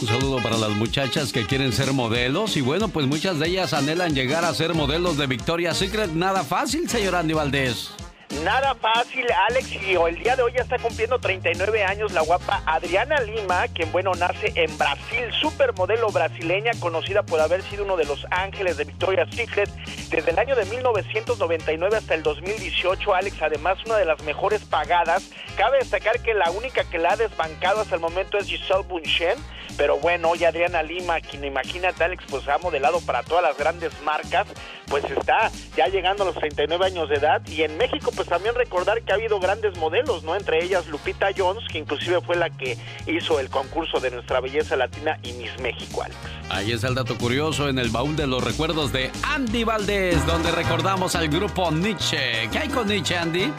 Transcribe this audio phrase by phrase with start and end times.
[0.00, 3.74] Un saludo para las muchachas que quieren ser modelos y bueno, pues muchas de ellas
[3.74, 6.12] anhelan llegar a ser modelos de Victoria's Secret.
[6.12, 7.90] Nada fácil, señor Andy Valdés.
[8.30, 12.62] Nada fácil, Alex, y el día de hoy ya está cumpliendo 39 años la guapa
[12.64, 18.04] Adriana Lima, quien, bueno, nace en Brasil, supermodelo brasileña, conocida por haber sido uno de
[18.04, 19.68] los ángeles de Victoria's Secret
[20.10, 23.14] desde el año de 1999 hasta el 2018.
[23.14, 25.30] Alex, además, una de las mejores pagadas.
[25.56, 29.38] Cabe destacar que la única que la ha desbancado hasta el momento es Giselle Bunchen,
[29.76, 33.92] pero bueno, hoy Adriana Lima, quien imagínate, Alex, pues ha modelado para todas las grandes
[34.02, 34.46] marcas,
[34.90, 38.54] pues está ya llegando a los 39 años de edad, y en México, pues también
[38.54, 40.36] recordar que ha habido grandes modelos, ¿no?
[40.36, 42.76] Entre ellas Lupita Jones, que inclusive fue la que
[43.06, 46.18] hizo el concurso de nuestra belleza latina y Miss México, Alex.
[46.50, 50.50] Ahí es el dato curioso en el baúl de los recuerdos de Andy Valdés, donde
[50.50, 52.48] recordamos al grupo Nietzsche.
[52.50, 53.52] ¿Qué hay con Nietzsche, Andy?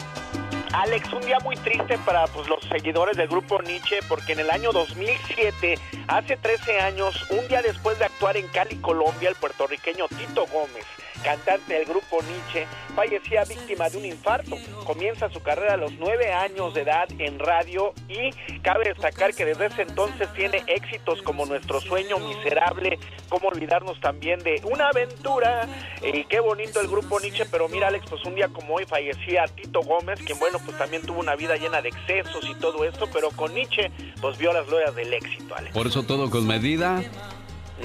[0.74, 4.50] Alex, un día muy triste para pues, los seguidores del grupo Nietzsche porque en el
[4.50, 5.78] año 2007,
[6.08, 10.86] hace 13 años, un día después de actuar en Cali, Colombia, el puertorriqueño Tito Gómez
[11.22, 14.56] cantante del grupo Nietzsche, fallecía víctima de un infarto.
[14.84, 19.44] Comienza su carrera a los nueve años de edad en radio y cabe destacar que
[19.44, 25.68] desde ese entonces tiene éxitos como Nuestro Sueño Miserable, como olvidarnos también de Una Aventura.
[26.02, 29.44] Y qué bonito el grupo Nietzsche, pero mira Alex, pues un día como hoy fallecía
[29.46, 33.08] Tito Gómez, quien bueno, pues también tuvo una vida llena de excesos y todo esto,
[33.12, 35.74] pero con Nietzsche pues vio las glorias del éxito, Alex.
[35.74, 37.02] Por eso todo con medida.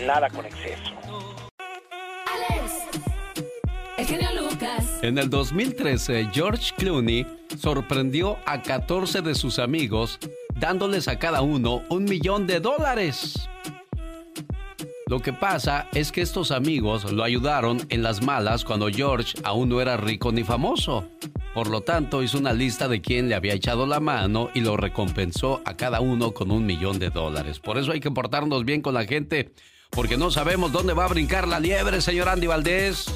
[0.06, 1.47] Nada con exceso.
[5.02, 7.26] En el 2013, George Clooney
[7.58, 10.20] sorprendió a 14 de sus amigos
[10.56, 13.50] dándoles a cada uno un millón de dólares.
[15.08, 19.70] Lo que pasa es que estos amigos lo ayudaron en las malas cuando George aún
[19.70, 21.08] no era rico ni famoso.
[21.56, 24.78] Por lo tanto, hizo una lista de quién le había echado la mano y lo
[24.78, 27.60] recompensó a cada uno con un millón de dólares.
[27.60, 29.54] Por eso hay que portarnos bien con la gente,
[29.90, 33.10] porque no sabemos dónde va a brincar la liebre, señor Andy Valdés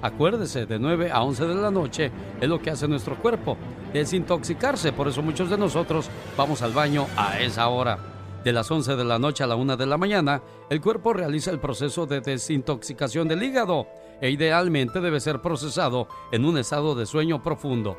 [0.06, 3.56] Acuérdese, de 9 a 11 de la noche es lo que hace nuestro cuerpo,
[3.92, 4.92] desintoxicarse.
[4.92, 7.98] Por eso muchos de nosotros vamos al baño a esa hora.
[8.44, 11.50] De las 11 de la noche a la 1 de la mañana, el cuerpo realiza
[11.50, 13.88] el proceso de desintoxicación del hígado
[14.20, 17.98] e idealmente debe ser procesado en un estado de sueño profundo.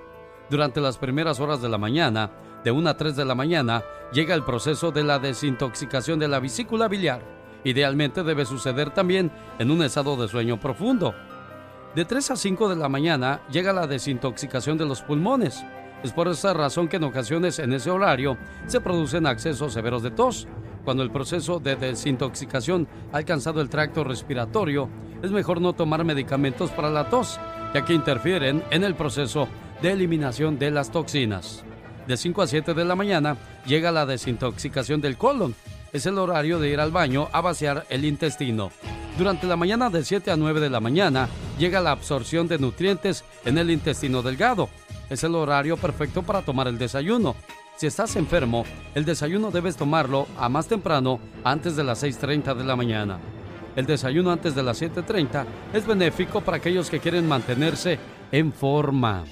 [0.50, 2.31] Durante las primeras horas de la mañana,
[2.63, 6.40] de 1 a 3 de la mañana, llega el proceso de la desintoxicación de la
[6.40, 7.22] vesícula biliar.
[7.66, 9.29] Idealmente debe suceder también
[9.59, 11.13] en un estado de sueño profundo.
[11.96, 15.64] De 3 a 5 de la mañana llega la desintoxicación de los pulmones.
[16.03, 18.38] Es por esa razón que en ocasiones en ese horario
[18.68, 20.47] se producen accesos severos de tos.
[20.86, 24.90] Cuando el proceso de desintoxicación ha alcanzado el tracto respiratorio,
[25.24, 27.40] es mejor no tomar medicamentos para la tos,
[27.74, 29.47] ya que interfieren en el proceso
[29.81, 31.64] de eliminación de las toxinas.
[32.08, 35.56] De 5 a 7 de la mañana llega la desintoxicación del colon.
[35.92, 38.72] Es el horario de ir al baño a vaciar el intestino.
[39.17, 43.25] Durante la mañana de 7 a 9 de la mañana llega la absorción de nutrientes
[43.45, 44.69] en el intestino delgado.
[45.09, 47.35] Es el horario perfecto para tomar el desayuno.
[47.78, 48.63] Si estás enfermo,
[48.94, 53.19] el desayuno debes tomarlo a más temprano antes de las 6.30 de la mañana.
[53.75, 57.97] El desayuno antes de las 7.30 es benéfico para aquellos que quieren mantenerse
[58.31, 59.23] en forma.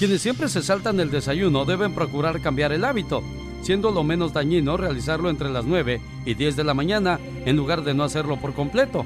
[0.00, 3.22] Quienes siempre se saltan el desayuno deben procurar cambiar el hábito,
[3.62, 7.84] siendo lo menos dañino realizarlo entre las 9 y 10 de la mañana en lugar
[7.84, 9.04] de no hacerlo por completo.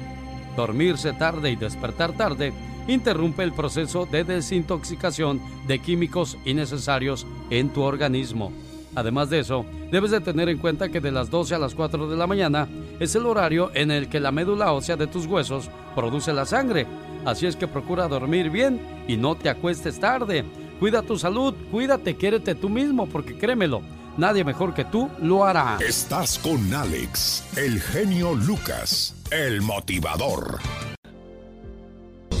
[0.55, 2.53] Dormirse tarde y despertar tarde
[2.87, 8.51] interrumpe el proceso de desintoxicación de químicos innecesarios en tu organismo.
[8.95, 12.07] Además de eso, debes de tener en cuenta que de las 12 a las 4
[12.07, 12.67] de la mañana
[12.99, 16.87] es el horario en el que la médula ósea de tus huesos produce la sangre.
[17.25, 20.45] Así es que procura dormir bien y no te acuestes tarde.
[20.79, 23.81] Cuida tu salud, cuídate, quiérete tú mismo, porque créemelo,
[24.17, 25.77] nadie mejor que tú lo hará.
[25.79, 30.59] Estás con Alex, el genio Lucas, el motivador.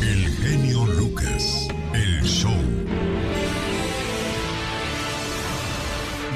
[0.01, 2.51] El genio Lucas, el show.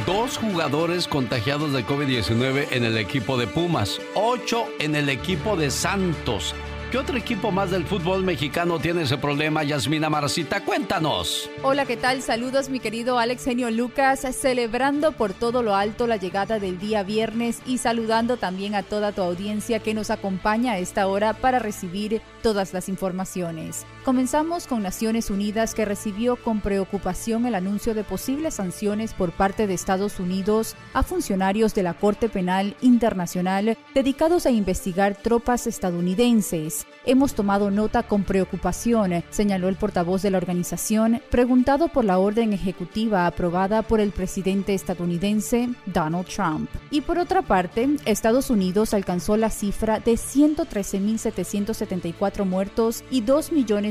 [0.05, 5.69] Dos jugadores contagiados de COVID-19 en el equipo de Pumas, ocho en el equipo de
[5.69, 6.55] Santos.
[6.91, 10.65] ¿Qué otro equipo más del fútbol mexicano tiene ese problema, Yasmina Marcita?
[10.65, 11.47] Cuéntanos.
[11.61, 12.23] Hola, ¿qué tal?
[12.23, 17.03] Saludos, mi querido Alex Genio Lucas, celebrando por todo lo alto la llegada del día
[17.03, 21.59] viernes y saludando también a toda tu audiencia que nos acompaña a esta hora para
[21.59, 23.85] recibir todas las informaciones.
[24.09, 29.67] Comenzamos con Naciones Unidas que recibió con preocupación el anuncio de posibles sanciones por parte
[29.67, 36.87] de Estados Unidos a funcionarios de la Corte Penal Internacional dedicados a investigar tropas estadounidenses.
[37.05, 42.51] Hemos tomado nota con preocupación, señaló el portavoz de la organización, preguntado por la orden
[42.51, 46.67] ejecutiva aprobada por el presidente estadounidense Donald Trump.
[46.89, 53.21] Y por otra parte, Estados Unidos alcanzó la cifra de 113.774 muertos y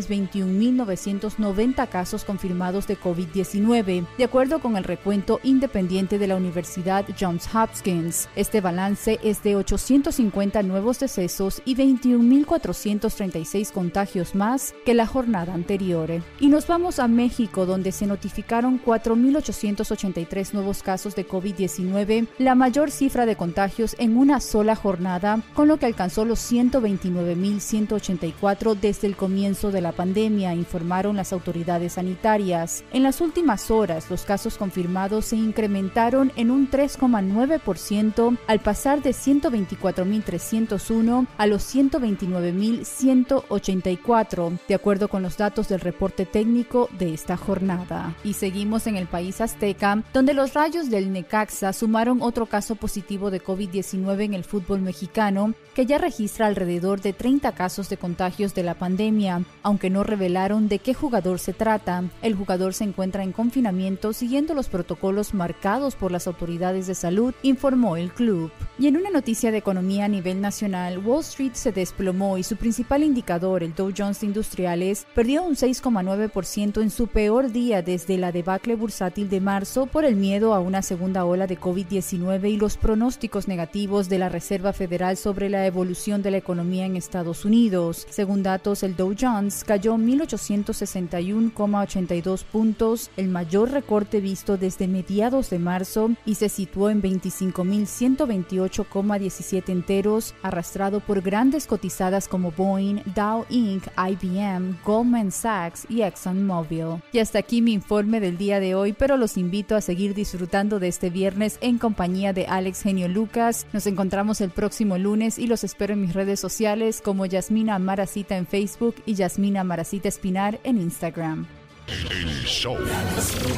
[0.08, 7.48] 2.021.990 casos confirmados de COVID-19, de acuerdo con el recuento independiente de la Universidad Johns
[7.54, 8.28] Hopkins.
[8.36, 15.54] Este balance es de 850 nuevos decesos y 21.400 36 contagios más que la jornada
[15.54, 16.10] anterior.
[16.40, 22.90] Y nos vamos a México, donde se notificaron 4.883 nuevos casos de COVID-19, la mayor
[22.90, 29.16] cifra de contagios en una sola jornada, con lo que alcanzó los 129.184 desde el
[29.16, 32.84] comienzo de la pandemia, informaron las autoridades sanitarias.
[32.92, 39.10] En las últimas horas, los casos confirmados se incrementaron en un 3,9% al pasar de
[39.10, 47.36] 124.301 a los 129.000 184, de acuerdo con los datos del reporte técnico de esta
[47.36, 48.14] jornada.
[48.24, 53.30] Y seguimos en el país azteca, donde los rayos del Necaxa sumaron otro caso positivo
[53.30, 58.54] de COVID-19 en el fútbol mexicano, que ya registra alrededor de 30 casos de contagios
[58.54, 62.04] de la pandemia, aunque no revelaron de qué jugador se trata.
[62.22, 67.34] El jugador se encuentra en confinamiento siguiendo los protocolos marcados por las autoridades de salud,
[67.42, 68.50] informó el club.
[68.78, 72.56] Y en una noticia de economía a nivel nacional, Wall Street se desplomó y su
[72.56, 78.32] principal indicador, el Dow Jones Industriales, perdió un 6,9% en su peor día desde la
[78.32, 82.76] debacle bursátil de marzo por el miedo a una segunda ola de COVID-19 y los
[82.76, 88.06] pronósticos negativos de la Reserva Federal sobre la evolución de la economía en Estados Unidos.
[88.10, 95.58] Según datos, el Dow Jones cayó 1.861,82 puntos, el mayor recorte visto desde mediados de
[95.58, 103.88] marzo, y se situó en 25.128,17 enteros, arrastrado por grandes cotizadas como Boeing, Dow Inc.,
[103.98, 107.02] IBM, Goldman Sachs y ExxonMobil.
[107.12, 110.78] Y hasta aquí mi informe del día de hoy, pero los invito a seguir disfrutando
[110.78, 113.66] de este viernes en compañía de Alex Genio Lucas.
[113.74, 118.38] Nos encontramos el próximo lunes y los espero en mis redes sociales como Yasmina Maracita
[118.38, 121.46] en Facebook y Yasmina Maracita Espinar en Instagram.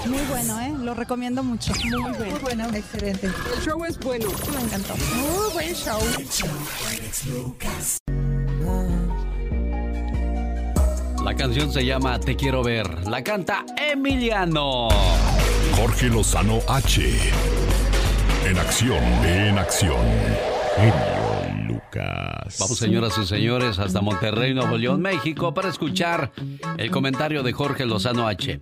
[0.06, 0.73] Muy bueno, ¿eh?
[0.81, 1.73] Lo recomiendo mucho.
[1.85, 2.31] Muy bueno.
[2.31, 3.26] Muy bueno, excelente.
[3.26, 4.26] El show es bueno.
[4.55, 4.94] Me encantó.
[4.97, 6.00] Muy buen show.
[11.25, 13.08] La canción se llama Te quiero ver.
[13.08, 14.88] La canta Emiliano.
[15.76, 17.03] Jorge Lozano H.
[18.46, 20.06] En acción, en acción.
[20.76, 21.19] Genio
[21.85, 22.56] Lucas.
[22.59, 26.32] Vamos, señoras y señores, hasta Monterrey, Nuevo León, México, para escuchar
[26.79, 28.61] el comentario de Jorge Lozano H.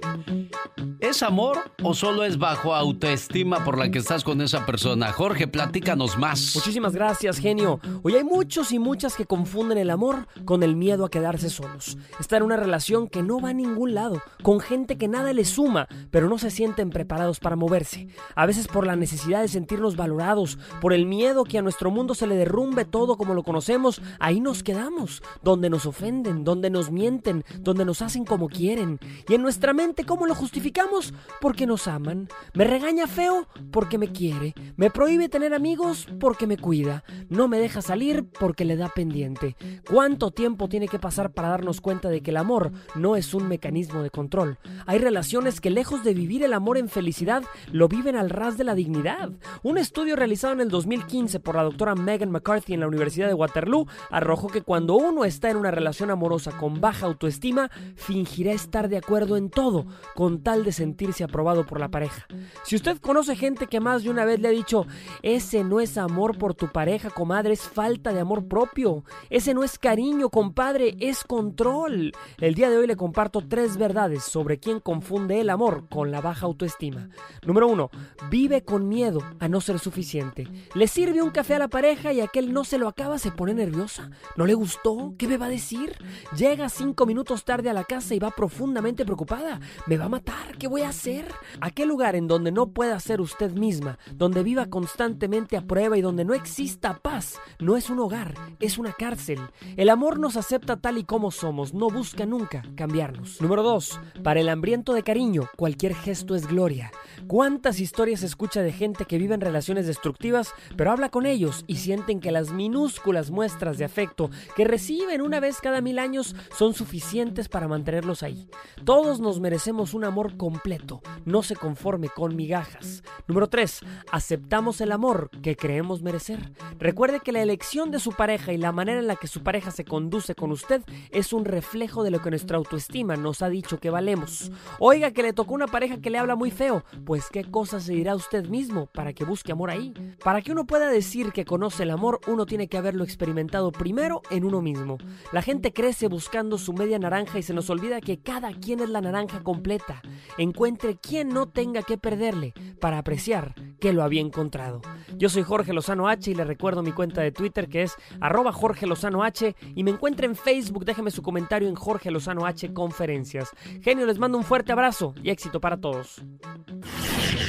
[1.01, 5.13] ¿Es amor o solo es bajo autoestima por la que estás con esa persona?
[5.13, 6.57] Jorge, platícanos más.
[6.57, 7.79] Muchísimas gracias, genio.
[8.03, 11.97] Hoy hay muchos y muchas que confunden el amor con el miedo a quedarse solos.
[12.19, 15.51] Estar en una relación que no va a ningún lado, con gente que nada les
[15.51, 18.09] suma, pero no se sienten preparados para moverse.
[18.35, 22.15] A veces por la necesidad de sentirnos valorados, por el miedo que a nuestro mundo
[22.15, 26.91] se le derrumbe todo como lo conocemos, ahí nos quedamos, donde nos ofenden, donde nos
[26.91, 28.99] mienten, donde nos hacen como quieren.
[29.29, 31.13] Y en nuestra mente, ¿cómo lo justificamos?
[31.41, 32.29] porque nos aman.
[32.55, 34.55] Me regaña feo porque me quiere.
[34.77, 37.05] Me prohíbe tener amigos porque me cuida.
[37.29, 39.57] No me deja salir porque le da pendiente.
[39.89, 43.49] ¿Cuánto tiempo tiene que pasar para darnos cuenta de que el amor no es un
[43.49, 44.59] mecanismo de control?
[44.87, 48.65] Hay relaciones que lejos de vivir el amor en felicidad, lo viven al ras de
[48.65, 49.31] la dignidad.
[49.63, 53.35] Un estudio realizado en el 2015 por la doctora Megan McCarthy en la Universidad de
[53.35, 58.89] Waterloo arrojó que cuando uno está en una relación amorosa con baja autoestima, fingirá estar
[58.89, 62.27] de acuerdo en todo, con tal de sentirse aprobado por la pareja.
[62.65, 64.87] Si usted conoce gente que más de una vez le ha dicho,
[65.23, 69.05] ese no es amor por tu pareja, comadre, es falta de amor propio.
[69.31, 72.13] Ese no es cariño, compadre, es control.
[72.39, 76.21] El día de hoy le comparto tres verdades sobre quién confunde el amor con la
[76.21, 77.09] baja autoestima.
[77.47, 77.91] Número uno,
[78.31, 80.49] vive con miedo a no ser suficiente.
[80.75, 83.55] Le sirve un café a la pareja y aquel no se lo acaba se pone
[83.55, 84.11] nerviosa.
[84.37, 85.15] ¿No le gustó?
[85.19, 85.97] ¿Qué me va a decir?
[86.37, 89.61] Llega cinco minutos tarde a la casa y va profundamente preocupada.
[89.87, 90.57] ¿Me va a matar?
[90.59, 91.27] ¿Qué voy a hacer?
[91.61, 96.03] Aquel lugar en donde no pueda ser usted misma, donde viva constantemente a prueba y
[96.03, 99.41] donde no exista paz, no es un hogar, es una cárcel.
[99.77, 103.41] El amor nos acepta tal y como somos, no busca nunca cambiarnos.
[103.41, 104.01] Número 2.
[104.23, 106.91] Para el hambriento de cariño, cualquier gesto es gloria.
[107.27, 111.65] ¿Cuántas historias se escucha de gente que vive en relaciones destructivas, pero habla con ellos
[111.67, 116.37] y sienten que las minúsculas muestras de afecto que reciben una vez cada mil años
[116.57, 118.49] son suficientes para mantenerlos ahí?
[118.85, 123.03] Todos nos merecemos un amor completo, no se conforme con migajas.
[123.27, 123.81] Número 3.
[124.13, 126.53] Aceptamos el amor que creemos merecer.
[126.79, 129.73] Recuerde que la elección de su pareja y la manera en la que su pareja
[129.73, 133.81] se conduce con usted es un reflejo de lo que nuestra autoestima nos ha dicho
[133.81, 134.53] que valemos.
[134.79, 137.95] Oiga que le tocó una pareja que le habla muy feo, pues qué cosa se
[137.95, 139.93] dirá usted mismo para que busque amor ahí.
[140.23, 144.23] Para que uno pueda decir que conoce el amor, uno tiene que haberlo experimentado primero
[144.31, 144.99] en uno mismo.
[145.33, 148.89] La gente crece buscando su media naranja y se nos olvida que cada quien es
[148.89, 150.03] la naranja completa.
[150.37, 154.81] Encuentre quien no tenga que perderle para apreciar que lo había encontrado.
[155.17, 158.53] Yo soy Jorge Lozano H y le recuerdo mi cuenta de Twitter que es arroba
[158.53, 162.73] Jorge Lozano H y me encuentre en Facebook, déjeme su comentario en Jorge Lozano H
[162.73, 163.51] Conferencias.
[163.83, 166.23] Genio, les mando un fuerte abrazo y éxito para todos.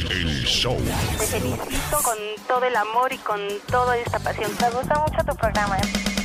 [0.10, 0.76] El show.
[1.18, 4.52] Te felicito con todo el amor y con toda esta pasión.
[4.60, 5.78] Me gusta mucho tu programa.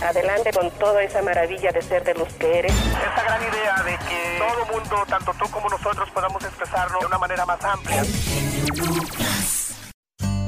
[0.02, 2.72] Adelante con toda esa maravilla de ser de los que eres.
[2.72, 7.18] Esta gran idea de que todo mundo, tanto tú como nosotros, podamos expresarlo de una
[7.18, 8.02] manera más amplia.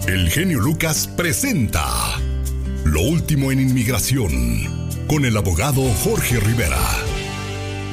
[0.06, 1.84] El genio Lucas presenta
[2.84, 6.78] Lo último en inmigración con el abogado Jorge Rivera.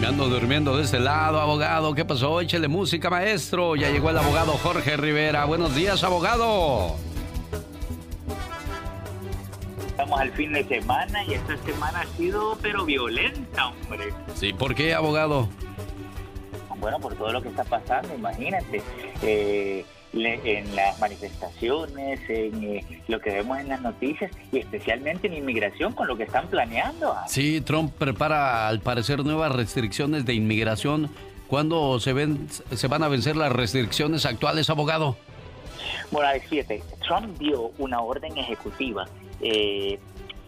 [0.01, 1.95] Me ando durmiendo de ese lado, abogado.
[1.95, 2.41] ¿Qué pasó?
[2.41, 3.75] Échele música, maestro.
[3.75, 5.45] Ya llegó el abogado Jorge Rivera.
[5.45, 6.97] Buenos días, abogado.
[9.93, 14.11] Estamos al fin de semana y esta semana ha sido pero violenta, hombre.
[14.33, 15.47] Sí, ¿por qué, abogado?
[16.79, 18.81] Bueno, por todo lo que está pasando, imagínate.
[19.21, 25.27] Eh, le- en las manifestaciones, en eh, lo que vemos en las noticias y especialmente
[25.27, 27.15] en inmigración con lo que están planeando.
[27.27, 31.11] Sí, Trump prepara al parecer nuevas restricciones de inmigración.
[31.47, 35.17] ¿Cuándo se, ven, se van a vencer las restricciones actuales, abogado?
[36.09, 39.05] Bueno, a ver, fíjate, Trump dio una orden ejecutiva
[39.43, 39.99] eh,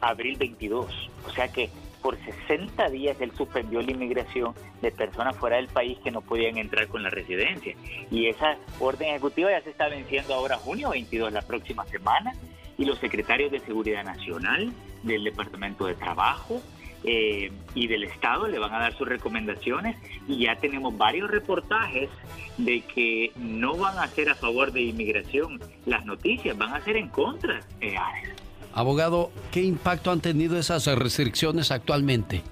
[0.01, 1.69] abril 22, o sea que
[2.01, 6.57] por 60 días él suspendió la inmigración de personas fuera del país que no podían
[6.57, 7.75] entrar con la residencia.
[8.11, 12.33] Y esa orden ejecutiva ya se está venciendo ahora junio 22, la próxima semana,
[12.77, 14.71] y los secretarios de Seguridad Nacional,
[15.01, 16.61] del Departamento de Trabajo,
[17.07, 19.95] eh, y del Estado le van a dar sus recomendaciones
[20.27, 22.09] y ya tenemos varios reportajes
[22.57, 26.97] de que no van a ser a favor de inmigración las noticias, van a ser
[26.97, 27.59] en contra.
[27.79, 27.95] Eh.
[28.75, 32.44] Abogado, ¿qué impacto han tenido esas restricciones actualmente?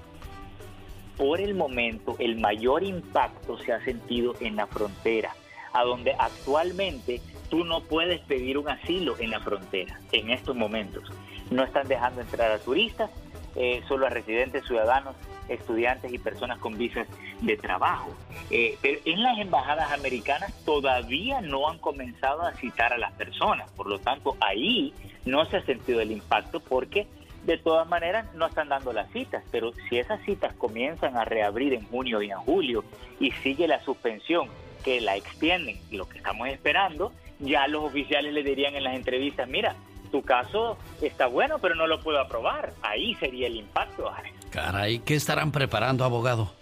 [1.17, 5.35] por el momento el mayor impacto se ha sentido en la frontera,
[5.73, 11.03] a donde actualmente tú no puedes pedir un asilo en la frontera en estos momentos.
[11.51, 13.11] No están dejando entrar a turistas,
[13.55, 15.15] eh, solo a residentes, ciudadanos,
[15.49, 17.07] estudiantes y personas con visas
[17.41, 18.09] de trabajo.
[18.49, 23.69] Eh, pero en las embajadas americanas todavía no han comenzado a citar a las personas,
[23.71, 24.93] por lo tanto ahí
[25.25, 27.07] no se ha sentido el impacto porque
[27.45, 31.73] de todas maneras no están dando las citas, pero si esas citas comienzan a reabrir
[31.73, 32.83] en junio y en julio
[33.19, 34.47] y sigue la suspensión
[34.83, 39.47] que la extienden, lo que estamos esperando, ya los oficiales le dirían en las entrevistas,
[39.47, 39.75] mira,
[40.11, 42.73] tu caso está bueno, pero no lo puedo aprobar.
[42.81, 44.11] Ahí sería el impacto.
[44.51, 46.53] Caray, ¿qué estarán preparando, abogado?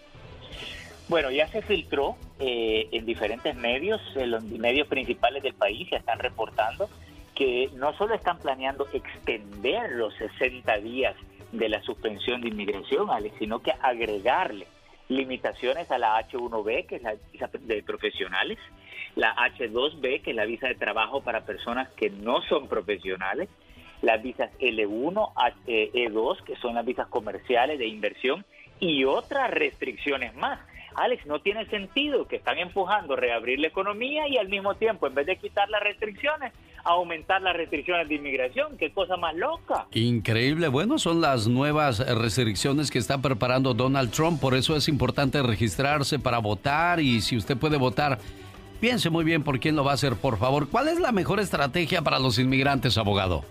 [1.10, 5.98] Bueno, ya se filtró eh, en diferentes medios, en los medios principales del país ya
[5.98, 6.90] están reportando
[7.36, 11.16] que no solo están planeando extender los 60 días
[11.52, 14.68] de la suspensión de inmigración, Alex, sino que agregarle
[15.10, 18.58] limitaciones a la H1B, que es la visa de profesionales,
[19.16, 23.50] la H2B, que es la visa de trabajo para personas que no son profesionales,
[24.02, 25.34] las visas L1,
[25.68, 28.46] E2, que son las visas comerciales de inversión,
[28.80, 30.60] y otras restricciones más.
[30.96, 35.08] Alex, no tiene sentido que están empujando a reabrir la economía y al mismo tiempo,
[35.08, 36.52] en vez de quitar las restricciones,
[36.84, 38.78] aumentar las restricciones de inmigración.
[38.78, 39.88] Qué cosa más loca.
[39.94, 40.68] Increíble.
[40.68, 44.40] Bueno, son las nuevas restricciones que está preparando Donald Trump.
[44.40, 48.20] Por eso es importante registrarse para votar y si usted puede votar,
[48.80, 50.70] piense muy bien por quién lo va a hacer, por favor.
[50.70, 53.44] ¿Cuál es la mejor estrategia para los inmigrantes, abogado?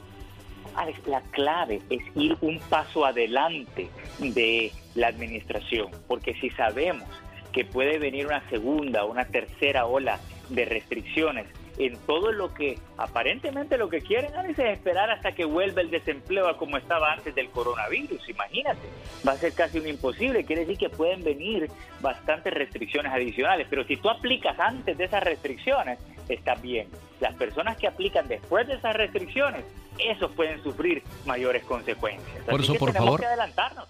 [0.77, 7.09] Alex, la clave es ir un paso adelante de la administración, porque si sabemos
[7.53, 11.47] que puede venir una segunda o una tercera ola de restricciones,
[11.81, 16.47] en todo lo que aparentemente lo que quieren es esperar hasta que vuelva el desempleo
[16.49, 18.29] a como estaba antes del coronavirus.
[18.29, 18.89] Imagínate,
[19.27, 20.45] va a ser casi un imposible.
[20.45, 21.71] Quiere decir que pueden venir
[22.01, 25.99] bastantes restricciones adicionales, pero si tú aplicas antes de esas restricciones,
[26.35, 26.89] está bien.
[27.21, 29.65] Las personas que aplican después de esas restricciones,
[29.99, 32.45] esos pueden sufrir mayores consecuencias.
[32.49, 33.23] Por eso, por favor,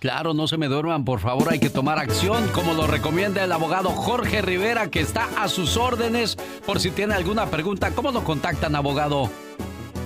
[0.01, 3.53] claro, no se me duerman, por favor, hay que tomar acción, como lo recomienda el
[3.53, 6.37] abogado Jorge Rivera, que está a sus órdenes.
[6.67, 9.31] Por si tiene alguna pregunta, ¿cómo lo contactan, abogado?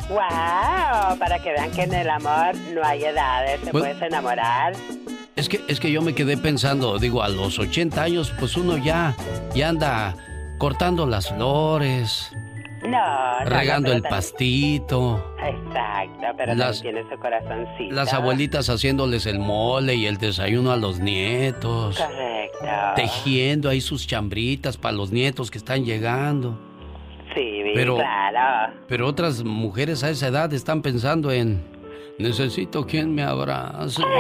[0.09, 1.19] ¡Wow!
[1.19, 4.73] Para que vean que en el amor no hay edades, te pues, puedes enamorar.
[5.37, 8.79] Es que, es que yo me quedé pensando, digo, a los 80 años, pues uno
[8.79, 9.15] ya,
[9.55, 10.17] ya anda
[10.57, 12.31] cortando las flores.
[12.89, 15.35] No, regando el pastito.
[15.39, 17.95] Exacto, pero las, tiene su corazoncito.
[17.95, 21.99] Las abuelitas haciéndoles el mole y el desayuno a los nietos.
[21.99, 22.67] Correcto.
[22.97, 26.59] Tejiendo ahí sus chambritas para los nietos que están llegando.
[27.35, 28.73] Sí, pero, claro.
[28.89, 31.63] Pero otras mujeres a esa edad están pensando en
[32.19, 34.03] necesito quien me abrace.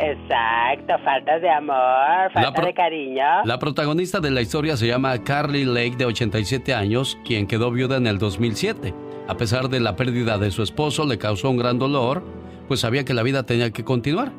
[0.00, 3.24] Exacto, falta de amor, falta de cariño.
[3.44, 7.96] La protagonista de la historia se llama Carly Lake, de 87 años, quien quedó viuda
[7.96, 8.94] en el 2007.
[9.26, 12.22] A pesar de la pérdida de su esposo, le causó un gran dolor,
[12.68, 14.30] pues sabía que la vida tenía que continuar.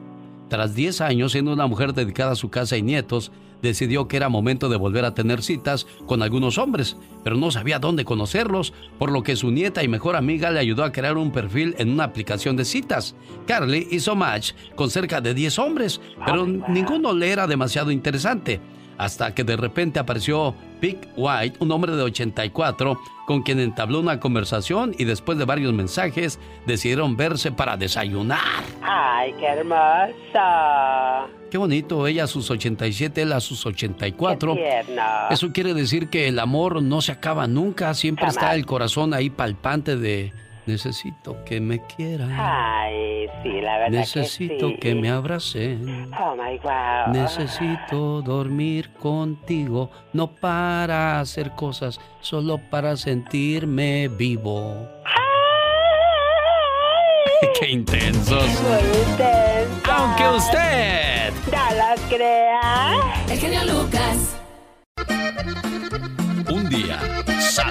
[0.48, 4.30] Tras 10 años siendo una mujer dedicada a su casa y nietos, decidió que era
[4.30, 9.12] momento de volver a tener citas con algunos hombres, pero no sabía dónde conocerlos, por
[9.12, 12.06] lo que su nieta y mejor amiga le ayudó a crear un perfil en una
[12.06, 13.16] aplicación de citas.
[13.48, 18.60] Carly hizo match con cerca de 10 hombres, pero ninguno le era demasiado interesante
[19.00, 24.20] hasta que de repente apareció Pick White, un hombre de 84, con quien entabló una
[24.20, 26.38] conversación y después de varios mensajes
[26.68, 28.40] decidieron verse para desayunar.
[28.82, 31.28] ¡Ay, qué hermosa!
[31.50, 34.56] Qué bonito, ella a sus 87, él a sus 84.
[34.56, 34.84] Qué
[35.32, 39.30] Eso quiere decir que el amor no se acaba nunca, siempre está el corazón ahí
[39.30, 40.34] palpante de
[40.70, 42.32] Necesito que me quieran.
[42.32, 46.14] Ay, sí, la verdad Necesito que, me abracen.
[46.14, 47.08] Oh my God.
[47.12, 54.88] Necesito dormir contigo, no para hacer cosas, solo para sentirme vivo.
[57.60, 58.44] ¡Qué intensos!
[58.62, 58.78] Muy
[59.10, 59.90] intensos.
[59.90, 62.92] Aunque usted no lo crea.
[63.28, 64.39] El genio Lucas.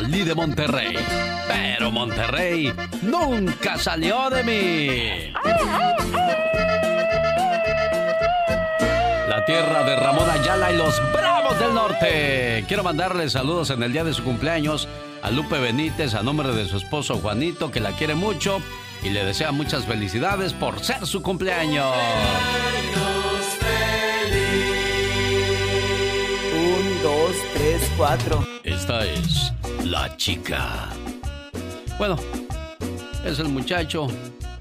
[0.00, 0.94] Salí de Monterrey,
[1.48, 5.32] pero Monterrey nunca salió de mí.
[9.28, 12.64] La tierra de Ramón Ayala y los Bravos del Norte.
[12.68, 14.86] Quiero mandarle saludos en el día de su cumpleaños
[15.20, 18.62] a Lupe Benítez a nombre de su esposo Juanito, que la quiere mucho
[19.02, 21.92] y le desea muchas felicidades por ser su cumpleaños.
[26.54, 27.47] Un, dos,
[27.98, 28.46] cuatro.
[28.62, 29.52] Esta es
[29.84, 30.88] la chica.
[31.98, 32.16] Bueno,
[33.24, 34.06] es el muchacho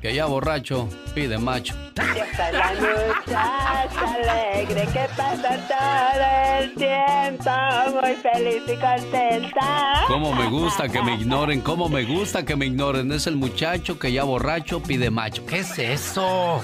[0.02, 1.76] que ya borracho pide macho.
[1.96, 10.04] Esta es la muchacha alegre que pasa todo el tiempo muy feliz y contenta.
[10.08, 13.12] Cómo me gusta que me ignoren, cómo me gusta que me ignoren.
[13.12, 15.46] Es el muchacho que ya borracho pide macho.
[15.46, 16.64] ¿Qué es eso?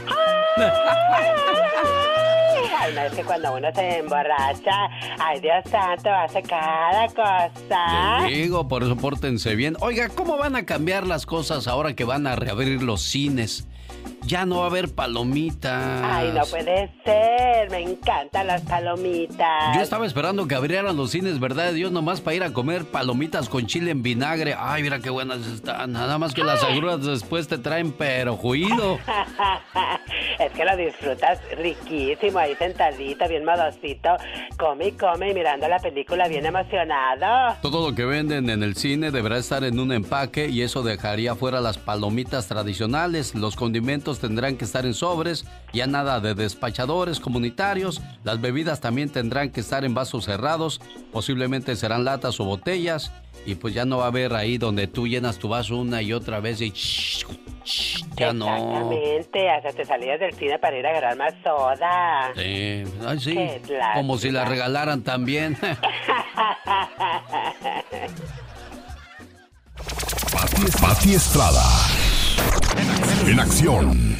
[2.89, 8.27] Es que cuando uno se emborracha, ay Dios santo, hace cada cosa.
[8.27, 9.77] digo, por eso pórtense bien.
[9.79, 13.67] Oiga, ¿cómo van a cambiar las cosas ahora que van a reabrir los cines?
[14.25, 16.01] Ya no va a haber palomitas.
[16.03, 17.69] Ay, no puede ser.
[17.69, 19.75] Me encantan las palomitas.
[19.75, 21.73] Yo estaba esperando que abrieran los cines, ¿verdad?
[21.73, 24.55] Dios, nomás para ir a comer palomitas con chile en vinagre.
[24.57, 25.91] Ay, mira qué buenas están.
[25.91, 28.99] Nada más que las agruras después te traen pero juido.
[30.39, 34.09] Es que lo disfrutas riquísimo ahí sentadito, bien modosito.
[34.57, 37.55] Come y come y mirando la película bien emocionado.
[37.61, 41.35] Todo lo que venden en el cine deberá estar en un empaque y eso dejaría
[41.35, 43.35] fuera las palomitas tradicionales.
[43.35, 48.01] Los condimentos tendrán que estar en sobres, ya nada de despachadores comunitarios.
[48.23, 53.11] Las bebidas también tendrán que estar en vasos cerrados, posiblemente serán latas o botellas.
[53.45, 56.13] Y pues ya no va a haber ahí donde tú llenas tu vaso una y
[56.13, 56.71] otra vez y
[58.15, 58.47] ya no.
[58.47, 62.31] Exactamente, hasta te salías del cine para ir a agarrar más soda.
[62.35, 63.37] Sí, ay, sí.
[63.95, 65.57] Como si la regalaran también.
[70.81, 71.63] Pati Estrada.
[73.27, 74.17] En acción.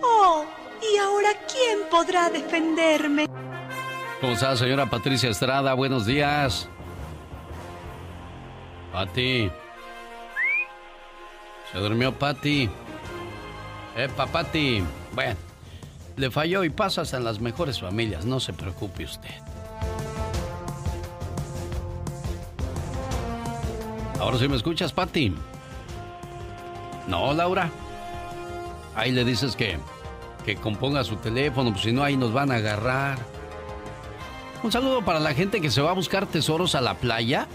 [0.00, 0.44] Oh,
[0.80, 3.26] ¿y ahora quién podrá defenderme?
[4.20, 5.74] ¿Cómo está, señora Patricia Estrada?
[5.74, 6.68] Buenos días.
[8.92, 9.50] Pati.
[11.72, 12.68] Se durmió Pati.
[13.96, 14.82] Epa, Pati.
[15.14, 15.36] Bueno,
[16.16, 19.34] le falló y pasas en las mejores familias, no se preocupe usted.
[24.20, 25.34] Ahora sí me escuchas, Pati.
[27.08, 27.70] No, Laura.
[28.94, 29.78] Ahí le dices que,
[30.44, 33.18] que componga su teléfono, pues si no ahí nos van a agarrar.
[34.62, 37.46] Un saludo para la gente que se va a buscar tesoros a la playa,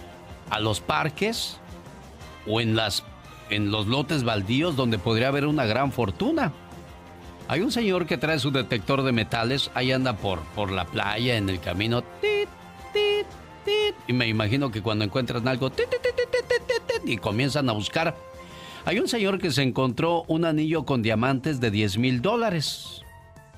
[0.50, 1.60] a los parques
[2.48, 3.04] o en las
[3.50, 6.52] en los lotes baldíos donde podría haber una gran fortuna.
[7.48, 11.36] Hay un señor que trae su detector de metales, ahí anda por, por la playa,
[11.36, 12.50] en el camino, tit,
[12.94, 13.28] tit,
[13.66, 15.72] tit, y me imagino que cuando encuentran algo,
[17.06, 18.16] y comienzan a buscar.
[18.86, 23.02] Hay un señor que se encontró un anillo con diamantes de 10 mil dólares.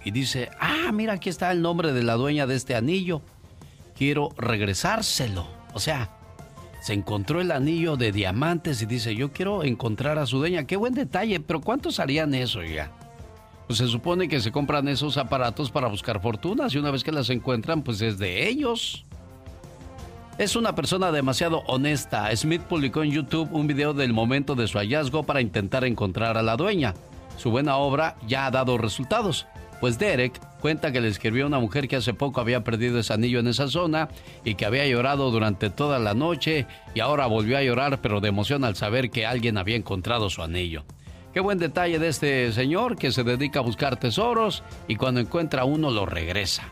[0.03, 3.21] Y dice, ah, mira, aquí está el nombre de la dueña de este anillo.
[3.97, 5.47] Quiero regresárselo.
[5.73, 6.15] O sea,
[6.79, 10.67] se encontró el anillo de diamantes y dice, yo quiero encontrar a su dueña.
[10.67, 12.91] Qué buen detalle, pero ¿cuántos harían eso ya?
[13.65, 17.11] Pues se supone que se compran esos aparatos para buscar fortunas y una vez que
[17.11, 19.07] las encuentran, pues es de ellos.
[20.37, 22.35] Es una persona demasiado honesta.
[22.35, 26.43] Smith publicó en YouTube un video del momento de su hallazgo para intentar encontrar a
[26.43, 26.93] la dueña.
[27.37, 29.47] Su buena obra ya ha dado resultados,
[29.79, 33.13] pues Derek cuenta que le escribió a una mujer que hace poco había perdido ese
[33.13, 34.09] anillo en esa zona
[34.43, 38.27] y que había llorado durante toda la noche y ahora volvió a llorar pero de
[38.27, 40.83] emoción al saber que alguien había encontrado su anillo.
[41.33, 45.63] Qué buen detalle de este señor que se dedica a buscar tesoros y cuando encuentra
[45.63, 46.63] uno lo regresa.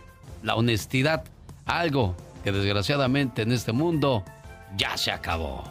[0.41, 1.23] La honestidad,
[1.65, 4.23] algo que desgraciadamente en este mundo
[4.75, 5.63] ya se acabó.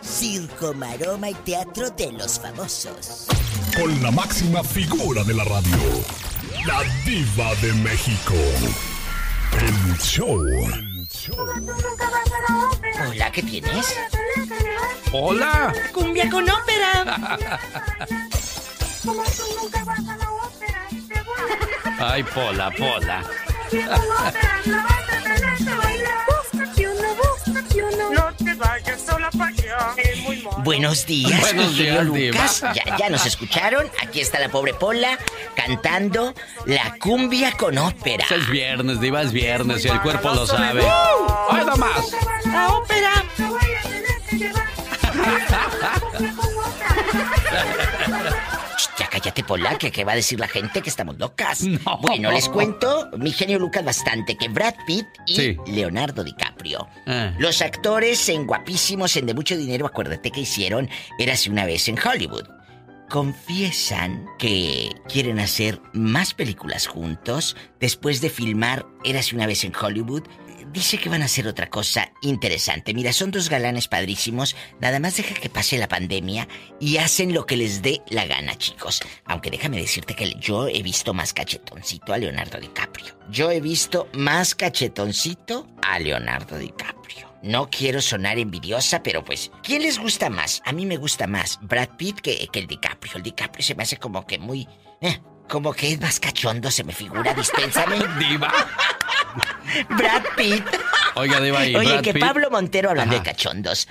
[0.00, 3.26] Circo, maroma y teatro de los famosos.
[3.76, 5.78] Con la máxima figura de la radio,
[6.66, 8.34] la diva de México.
[9.60, 10.44] El show.
[13.08, 13.96] Hola, ¿qué tienes?
[15.12, 15.72] Hola.
[15.92, 17.38] Cumbia con ópera.
[21.98, 23.24] Ay, Pola, Pola.
[30.58, 32.62] Buenos días, Buenos días, Lucas.
[32.74, 33.90] Ya, ya nos escucharon.
[34.02, 35.18] Aquí está la pobre Pola
[35.54, 36.34] cantando
[36.66, 38.26] la cumbia con ópera.
[38.30, 40.82] Es viernes, Diva, es viernes y el cuerpo lo sabe.
[40.82, 40.86] ¡Uh!
[41.50, 42.12] ¡Ay, más!
[42.46, 43.24] La ópera.
[48.98, 51.64] Ya cállate, Pola, que va a decir la gente que estamos locas.
[52.02, 55.56] Bueno, les cuento, mi genio Lucas, bastante, que Brad Pitt y Sí.
[55.66, 56.86] Leonardo DiCaprio.
[57.06, 57.32] Ah.
[57.38, 60.88] Los actores en guapísimos, en de mucho dinero, acuérdate que hicieron
[61.18, 62.44] Érase una vez en Hollywood.
[63.08, 70.22] Confiesan que quieren hacer más películas juntos después de filmar Érase una vez en Hollywood.
[70.72, 72.92] Dice que van a hacer otra cosa interesante.
[72.94, 74.54] Mira, son dos galanes padrísimos.
[74.80, 76.46] Nada más deja que pase la pandemia
[76.78, 79.00] y hacen lo que les dé la gana, chicos.
[79.24, 83.18] Aunque déjame decirte que yo he visto más cachetoncito a Leonardo DiCaprio.
[83.30, 87.32] Yo he visto más cachetoncito a Leonardo DiCaprio.
[87.42, 90.60] No quiero sonar envidiosa, pero pues, ¿quién les gusta más?
[90.64, 93.14] A mí me gusta más Brad Pitt que, que el DiCaprio.
[93.16, 94.68] El DiCaprio se me hace como que muy...
[95.00, 97.96] eh, como que es más cachondo, se me figura, dispénsame.
[98.18, 98.52] Diva.
[99.96, 100.64] Brad Pitt.
[101.14, 102.22] Oiga, Diva, y Oye, Brad que Pitt?
[102.22, 103.24] Pablo Montero hablando Ajá.
[103.24, 103.88] de cachondos.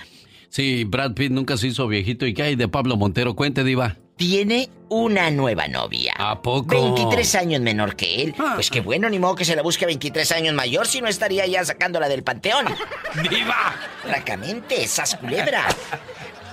[0.49, 2.25] Sí, Brad Pitt nunca se hizo viejito.
[2.25, 3.35] ¿Y qué hay de Pablo Montero?
[3.35, 3.97] Cuente, Diva.
[4.15, 6.15] Tiene una nueva novia.
[6.17, 6.95] ¿A poco?
[6.95, 8.35] 23 años menor que él.
[8.55, 11.45] Pues qué bueno, ni modo que se la busque 23 años mayor, si no estaría
[11.45, 12.65] ya sacándola del panteón.
[13.29, 13.75] ¡Diva!
[14.01, 15.67] Francamente, esas culebra.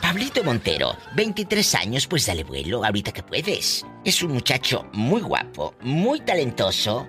[0.02, 3.86] Pablito Montero, 23 años, pues dale vuelo ahorita que puedes.
[4.04, 7.06] Es un muchacho muy guapo, muy talentoso.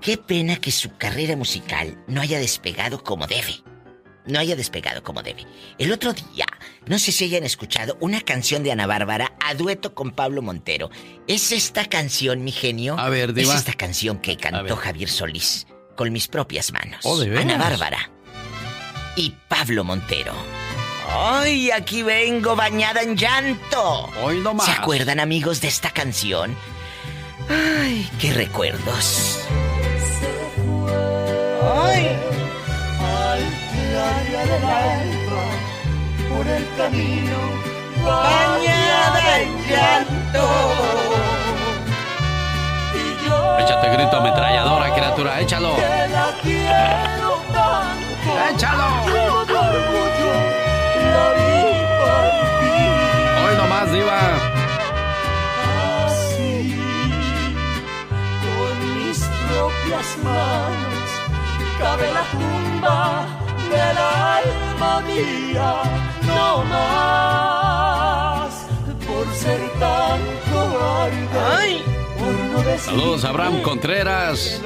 [0.00, 3.62] Qué pena que su carrera musical no haya despegado como debe.
[4.26, 5.46] no haya despegado como debe.
[5.78, 6.44] El otro día,
[6.86, 10.90] no sé si hayan escuchado una canción de Ana Bárbara a dueto con Pablo Montero.
[11.26, 12.98] Es esta canción, mi genio.
[12.98, 13.54] A ver, Diva.
[13.54, 17.00] Es esta canción que cantó Javier Solís con mis propias manos.
[17.04, 17.22] Oh.
[17.22, 18.10] Ana Bárbara
[19.16, 20.34] y Pablo Montero.
[21.10, 24.10] ¡Ay, aquí vengo bañada en llanto!
[24.22, 24.66] Hoy no más.
[24.66, 26.54] ¿Se acuerdan, amigos, de esta canción?
[27.48, 29.38] ¡Ay, qué recuerdos!
[31.84, 32.16] Ay,
[33.00, 35.44] al playa del alba,
[36.28, 37.38] por el camino,
[38.04, 40.44] bañada en llanto.
[42.94, 45.74] Y yo Échate grito ametralladora, criatura, échalo.
[45.76, 48.54] que la quiero tanto.
[48.54, 48.88] ¡Échalo!
[49.06, 50.32] De orgullo
[51.12, 51.52] la vi
[52.00, 53.44] partir.
[53.44, 54.20] Hoy nomás, Diva.
[56.06, 56.80] Así,
[58.42, 60.97] con mis propias manos,
[61.78, 63.26] cabe la tumba
[63.70, 65.74] del alma mía,
[66.26, 68.66] no más,
[69.06, 70.20] por ser tan
[70.52, 71.80] cobarde.
[72.18, 74.60] No Saludos a Abraham Contreras,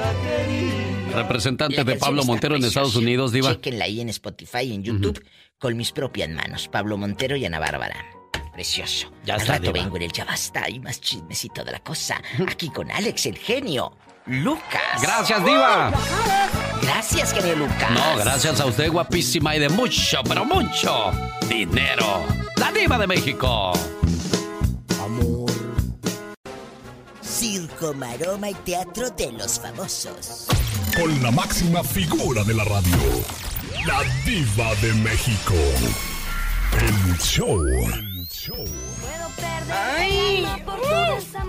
[1.15, 2.65] representante de Pablo Montero en.
[2.65, 3.51] Estados Unidos, Diva.
[3.51, 5.23] Chequenla ahí en Spotify y en YouTube
[5.59, 6.69] con mis propias manos.
[6.69, 7.97] Pablo Montero y Ana Bárbara.
[8.53, 9.11] Precioso.
[9.25, 9.85] Ya Al está, rato Diva.
[9.85, 12.21] vengo en el Ya Basta y más chismecito de la cosa.
[12.49, 13.97] Aquí con Alex, el genio.
[14.27, 15.01] Lucas.
[15.01, 15.93] Gracias, Diva.
[16.81, 17.91] Gracias, genio Lucas.
[17.91, 21.11] No, gracias a usted, guapísima y de mucho, pero mucho
[21.49, 22.25] dinero.
[22.57, 23.73] La Diva de México.
[27.43, 30.47] Circo, maroma y teatro de los famosos.
[30.95, 32.97] Con la máxima figura de la radio,
[33.85, 35.55] la diva de México.
[36.81, 37.65] El show.
[37.65, 38.65] El show.
[39.71, 40.47] ¡Ay!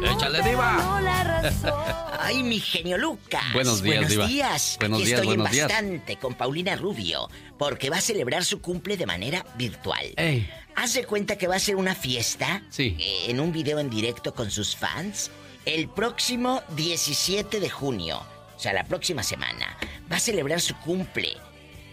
[0.03, 0.99] Échale, Diva.
[2.19, 3.41] Ay, mi genio Lucas.
[3.53, 4.27] Buenos días, Buenos Diva.
[4.27, 4.77] días.
[4.79, 5.67] Buenos Aquí días, estoy buenos en días.
[5.67, 10.13] bastante con Paulina Rubio, porque va a celebrar su cumple de manera virtual.
[10.15, 10.49] Ey.
[10.75, 12.95] Haz de cuenta que va a ser una fiesta Sí.
[12.99, 15.31] eh, en un video en directo con sus fans
[15.65, 18.21] el próximo 17 de junio.
[18.55, 19.77] O sea, la próxima semana.
[20.11, 21.35] Va a celebrar su cumple.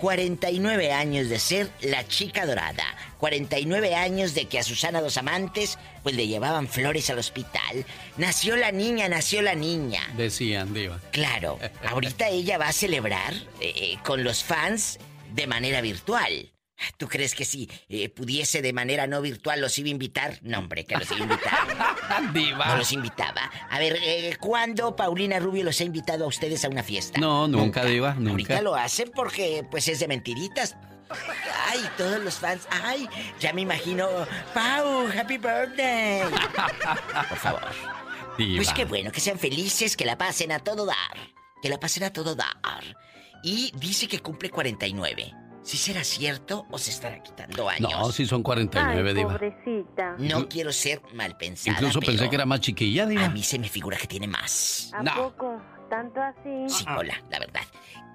[0.01, 2.85] 49 años de ser la chica dorada.
[3.19, 7.85] 49 años de que a Susana Dos Amantes pues le llevaban flores al hospital.
[8.17, 10.01] Nació la niña, nació la niña.
[10.17, 10.99] Decían, Diva.
[11.13, 14.99] Claro, ahorita ella va a celebrar eh, eh, con los fans
[15.35, 16.51] de manera virtual.
[16.97, 20.39] ¿Tú crees que si eh, pudiese de manera no virtual los iba a invitar?
[20.43, 22.33] No, hombre, que los iba a invitar.
[22.33, 22.67] Diva.
[22.67, 23.51] No los invitaba.
[23.69, 27.21] A ver, eh, ¿cuándo Paulina Rubio los ha invitado a ustedes a una fiesta?
[27.21, 28.31] No, nunca, Diva, nunca.
[28.31, 30.77] Ahorita lo hacen porque, pues, es de mentiritas.
[31.67, 32.67] Ay, todos los fans.
[32.71, 33.09] Ay,
[33.41, 34.09] ya me imagino.
[34.55, 36.23] Pau, happy birthday.
[37.29, 37.69] Por favor.
[38.39, 38.63] Diva.
[38.63, 40.97] Pues qué bueno, que sean felices, que la pasen a todo dar.
[41.63, 42.49] Que la pasen a todo dar.
[43.43, 45.35] Y dice que cumple 49.
[45.63, 47.91] ¿Si será cierto o se estará quitando años?
[47.93, 49.33] No, sí son 49, Diva.
[49.33, 50.17] pobrecita.
[50.19, 51.77] No quiero ser mal pensada.
[51.77, 53.27] Incluso pensé pero que era más chiquilla, Diva.
[53.27, 54.91] A mí se me figura que tiene más.
[54.95, 55.61] ¿A poco?
[55.91, 56.69] ¿Tanto así?
[56.69, 57.63] Sí, hola, la verdad.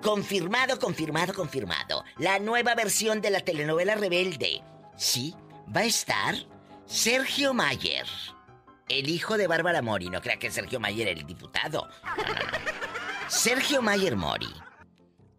[0.01, 2.03] Confirmado, confirmado, confirmado.
[2.17, 4.63] La nueva versión de la telenovela Rebelde.
[4.97, 5.35] Sí,
[5.75, 6.35] va a estar
[6.85, 8.05] Sergio Mayer.
[8.87, 10.09] El hijo de Bárbara Mori.
[10.09, 11.87] No crea que Sergio Mayer el diputado.
[12.17, 12.57] No, no, no.
[13.27, 14.53] Sergio Mayer Mori.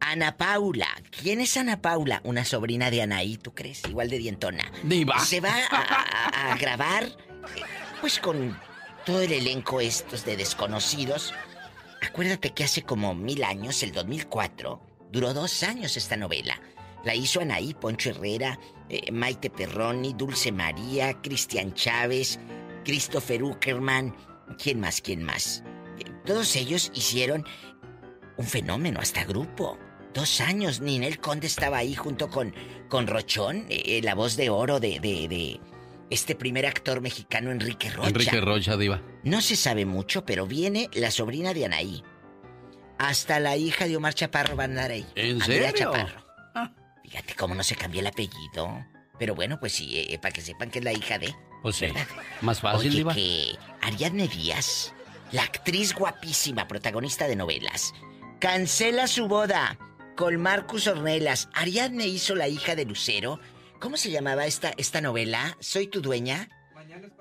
[0.01, 0.89] Ana Paula.
[1.11, 2.21] ¿Quién es Ana Paula?
[2.25, 3.83] Una sobrina de Anaí, ¿tú crees?
[3.89, 4.71] Igual de dientona.
[4.85, 5.19] Diva.
[5.21, 7.63] Se va a, a- a grabar, eh,
[8.01, 8.59] pues con
[9.05, 11.35] todo el elenco estos de desconocidos.
[12.03, 14.81] Acuérdate que hace como mil años, el 2004,
[15.11, 16.61] duró dos años esta novela.
[17.05, 22.39] La hizo Anaí, Poncho Herrera, eh, Maite Perroni, Dulce María, Cristian Chávez,
[22.85, 24.15] Christopher Uckerman.
[24.63, 25.01] ¿Quién más?
[25.01, 25.63] ¿Quién más?
[25.99, 27.45] Eh, Todos ellos hicieron
[28.37, 29.79] un fenómeno, hasta grupo.
[30.17, 32.55] Dos años, Ninel Conde estaba ahí junto con,
[32.89, 35.61] con Rochón, eh, la voz de oro de, de, de
[36.09, 38.09] este primer actor mexicano, Enrique Rocha.
[38.09, 39.03] Enrique Rocha, Diva.
[39.25, 42.03] No se sabe mucho, pero viene la sobrina de Anaí.
[42.97, 45.07] Hasta la hija de Omar Chaparro va a andar ahí.
[45.17, 45.93] ¿En Andrea serio?
[45.93, 46.25] Chaparro.
[47.03, 48.87] Fíjate cómo no se cambió el apellido.
[49.19, 51.35] Pero bueno, pues sí, eh, para que sepan que es la hija de.
[51.61, 51.89] Pues sí.
[52.41, 53.15] Más fácil, Oye, Diva.
[53.15, 54.95] que Ariadne Díaz,
[55.33, 57.93] la actriz guapísima, protagonista de novelas,
[58.41, 59.79] cancela su boda
[60.17, 61.49] con Marcus Ornelas.
[61.53, 63.39] Ariadne hizo la hija de Lucero.
[63.79, 65.57] ¿Cómo se llamaba esta, esta novela?
[65.61, 66.49] ¿Soy tu dueña?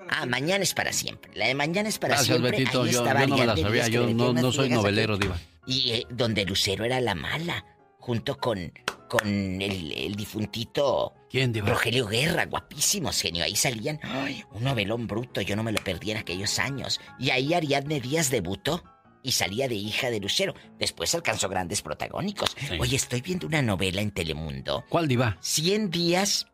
[0.08, 1.30] Ah, Mañana es para siempre.
[1.34, 2.58] La de Mañana es para Gracias, siempre.
[2.58, 2.82] Betito.
[2.82, 3.88] Ahí Yo, estaba yo no me la Ariadne sabía.
[3.88, 5.18] Yo no, soy novelero.
[5.18, 5.38] Diva.
[5.66, 7.64] Y eh, donde Lucero era la mala,
[7.98, 8.72] junto con,
[9.08, 9.26] con
[9.60, 11.68] el, el difuntito ¿Quién, Diva?
[11.68, 13.44] Rogelio Guerra, guapísimos, genio.
[13.44, 17.00] Ahí salían ay, un novelón bruto, yo no me lo perdí en aquellos años.
[17.18, 18.82] Y ahí Ariadne Díaz debutó
[19.26, 20.54] y salía de hija de Lucero.
[20.78, 22.56] Después alcanzó grandes protagónicos.
[22.78, 24.84] Oye, estoy viendo una novela en Telemundo.
[24.88, 25.36] ¿Cuál diva?
[25.40, 26.46] 100 días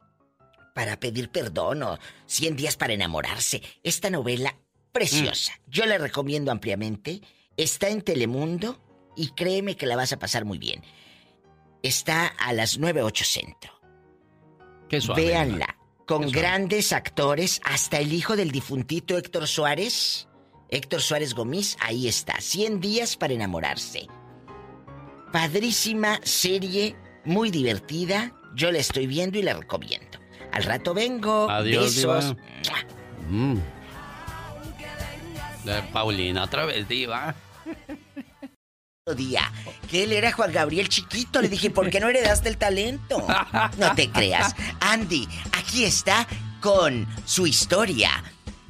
[0.74, 3.61] para pedir perdón o 100 días para enamorarse.
[3.82, 4.56] Esta novela
[4.90, 5.52] preciosa.
[5.52, 5.70] Mm.
[5.70, 7.20] Yo la recomiendo ampliamente.
[7.58, 8.80] Está en Telemundo
[9.18, 10.82] y créeme que la vas a pasar muy bien.
[11.82, 13.72] Está a las 9.8 centro.
[14.88, 15.26] Qué suave.
[15.26, 15.76] Véanla.
[16.06, 20.26] Con grandes actores, hasta el hijo del difuntito Héctor Suárez.
[20.72, 22.40] Héctor Suárez Gomis, ahí está.
[22.40, 24.08] 100 días para enamorarse.
[25.30, 28.32] Padrísima serie, muy divertida.
[28.54, 30.18] Yo la estoy viendo y la recomiendo.
[30.50, 31.50] Al rato vengo.
[31.50, 32.37] Adiós, Besos.
[33.28, 33.58] Mm.
[35.92, 37.35] Paulina, otra vez, diva.
[39.14, 39.52] día
[39.90, 41.42] que él era Juan Gabriel chiquito.
[41.42, 43.26] Le dije, ¿por qué no heredaste el talento?
[43.76, 44.54] No te creas.
[44.80, 46.26] Andy, aquí está
[46.61, 48.11] con su historia.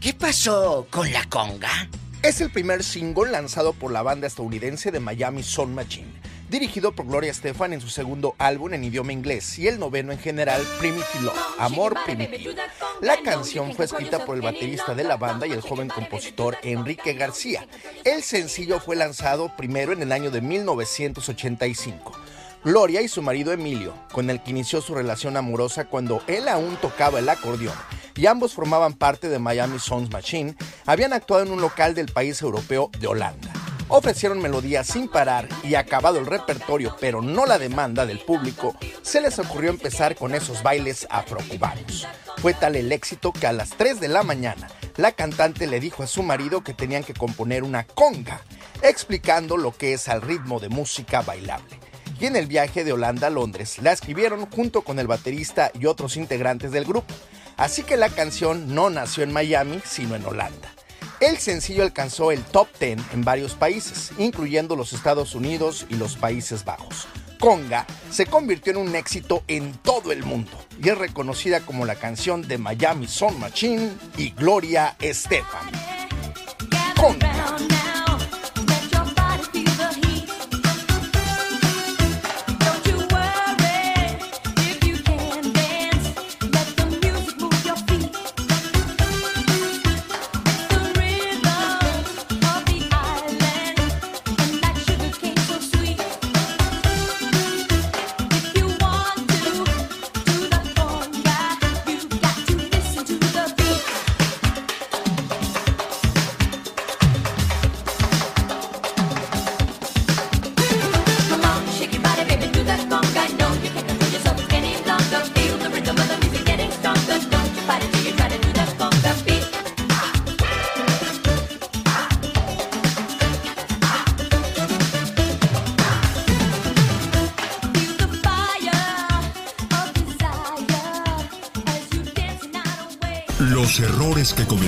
[0.03, 1.89] ¿Qué pasó con la conga?
[2.25, 6.13] Es el primer single lanzado por la banda estadounidense de Miami Sound Machine,
[6.51, 10.19] dirigido por Gloria Estefan en su segundo álbum en idioma inglés y el noveno en
[10.19, 12.51] general, Primitive Love, Amor Primitivo.
[13.01, 17.13] La canción fue escrita por el baterista de la banda y el joven compositor Enrique
[17.13, 17.69] García.
[18.03, 22.13] El sencillo fue lanzado primero en el año de 1985.
[22.65, 26.77] Gloria y su marido Emilio, con el que inició su relación amorosa cuando él aún
[26.77, 27.75] tocaba el acordeón,
[28.15, 30.55] y ambos formaban parte de Miami Sounds Machine,
[30.87, 33.53] habían actuado en un local del país europeo de Holanda.
[33.89, 39.21] Ofrecieron melodías sin parar y acabado el repertorio, pero no la demanda del público, se
[39.21, 42.07] les ocurrió empezar con esos bailes afrocubanos.
[42.37, 46.05] Fue tal el éxito que a las 3 de la mañana, la cantante le dijo
[46.05, 48.41] a su marido que tenían que componer una conga,
[48.83, 51.83] explicando lo que es al ritmo de música bailable
[52.23, 55.87] y en el viaje de Holanda a Londres la escribieron junto con el baterista y
[55.87, 57.13] otros integrantes del grupo.
[57.57, 60.73] Así que la canción no nació en Miami, sino en Holanda.
[61.19, 66.17] El sencillo alcanzó el top 10 en varios países, incluyendo los Estados Unidos y los
[66.17, 67.09] Países Bajos.
[67.41, 71.97] Conga se convirtió en un éxito en todo el mundo y es reconocida como la
[71.97, 75.73] canción de Miami Sound Machine y Gloria Estefan.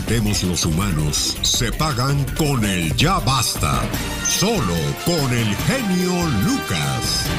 [0.05, 3.83] Cometemos los humanos se pagan con el ya basta.
[4.25, 6.13] Solo con el genio
[6.45, 7.31] Lucas.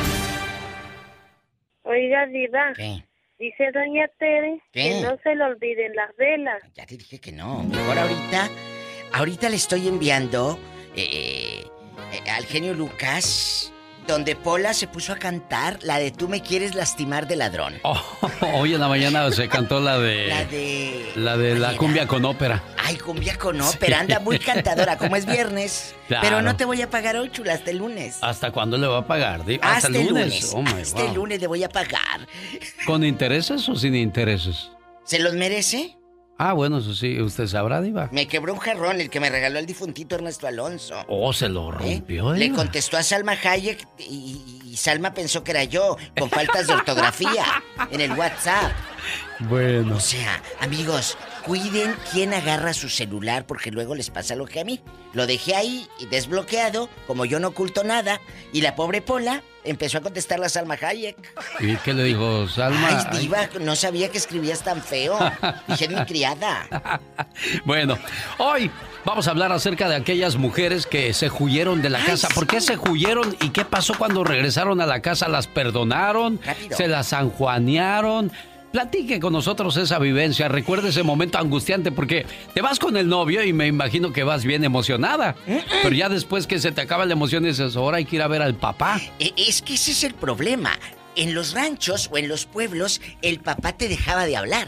[1.83, 2.73] Oiga, Diva.
[3.37, 4.81] Dice Doña Tere ¿Qué?
[4.81, 6.63] que no se le olviden las velas.
[6.73, 7.63] Ya te dije que no.
[7.63, 8.49] Mejor ahorita,
[9.13, 10.57] ahorita le estoy enviando
[10.95, 11.63] eh,
[12.13, 13.71] eh, al genio Lucas,
[14.07, 17.75] donde Pola se puso a cantar la de Tú me quieres lastimar de ladrón.
[18.53, 20.27] Hoy en la mañana se cantó la de.
[20.27, 21.11] La de.
[21.15, 22.63] La de la cumbia con ópera.
[22.77, 25.95] Ay, cumbia con ópera, anda muy cantadora, como es viernes.
[26.07, 26.23] Claro.
[26.23, 28.17] Pero no te voy a pagar hoy, chula, hasta el lunes.
[28.21, 29.41] ¿Hasta cuándo le va a pagar?
[29.61, 30.51] Hasta, el lunes.
[30.53, 32.27] Oh, my hasta el lunes le voy a pagar.
[32.85, 34.69] ¿Con intereses o sin intereses?
[35.03, 35.97] ¿Se los merece?
[36.37, 38.09] Ah, bueno, eso sí, usted sabrá, Diva.
[38.11, 40.95] Me quebró un jarrón, el que me regaló el difuntito Ernesto Alonso.
[41.07, 42.57] Oh, se lo rompió, Le Diva.
[42.57, 47.45] contestó a Salma Hayek y, y Salma pensó que era yo, con faltas de ortografía
[47.89, 48.71] en el WhatsApp.
[49.39, 49.97] Bueno.
[49.97, 54.63] O sea, amigos, cuiden quién agarra su celular porque luego les pasa lo que a
[54.65, 54.81] mí.
[55.13, 58.19] Lo dejé ahí desbloqueado, como yo no oculto nada,
[58.51, 61.15] y la pobre Pola empezó a contestar a Salma Hayek.
[61.59, 63.07] ¿Y qué le dijo Salma?
[63.11, 65.17] Ay, diva, no sabía que escribías tan feo.
[65.67, 66.67] Dije, mi criada.
[67.63, 67.97] Bueno,
[68.37, 68.69] hoy
[69.05, 72.27] vamos a hablar acerca de aquellas mujeres que se huyeron de la casa.
[72.33, 75.27] ¿Por qué se huyeron y qué pasó cuando regresaron a la casa?
[75.27, 76.39] ¿Las perdonaron?
[76.43, 76.75] Rápido.
[76.75, 78.31] ¿Se las sanjuanearon?
[78.75, 80.49] Platique con nosotros esa vivencia.
[80.49, 84.43] Recuerde ese momento angustiante porque te vas con el novio y me imagino que vas
[84.43, 85.37] bien emocionada.
[85.81, 88.27] Pero ya después que se te acaba la emoción dices, ahora hay que ir a
[88.27, 88.99] ver al papá.
[89.17, 90.71] E- Es que ese es el problema.
[91.15, 94.67] En los ranchos o en los pueblos, el papá te dejaba de hablar.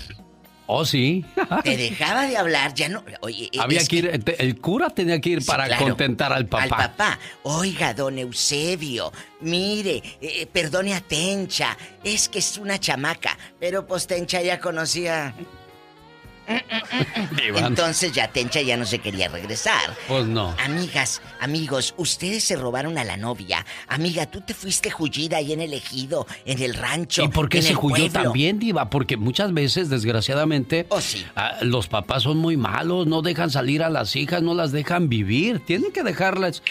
[0.70, 1.26] Oh, sí.
[1.64, 3.04] Te dejaba de hablar, ya no.
[3.22, 6.64] Oye, Había es que ir, el cura tenía que ir para claro, contentar al papá.
[6.64, 7.20] Al papá.
[7.44, 14.08] Oiga, don Eusebio, mire, eh, perdone a Tencha, es que es una chamaca, pero pues
[14.08, 15.34] Tencha ya conocía.
[17.56, 19.82] Entonces ya Tencha ya no se quería regresar.
[20.08, 20.56] Pues no.
[20.64, 23.66] Amigas, amigos, ustedes se robaron a la novia.
[23.88, 27.24] Amiga, tú te fuiste jullida ahí en el ejido, en el rancho.
[27.24, 28.90] ¿Y por qué en se huyó también, Diva?
[28.90, 31.26] Porque muchas veces, desgraciadamente, Oh, sí.
[31.36, 35.10] ah, los papás son muy malos, no dejan salir a las hijas, no las dejan
[35.10, 35.60] vivir.
[35.66, 36.64] Tienen que dejarlas.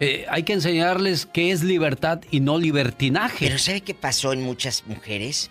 [0.00, 3.46] eh, hay que enseñarles qué es libertad y no libertinaje.
[3.46, 5.50] Pero ¿sabe qué pasó en muchas mujeres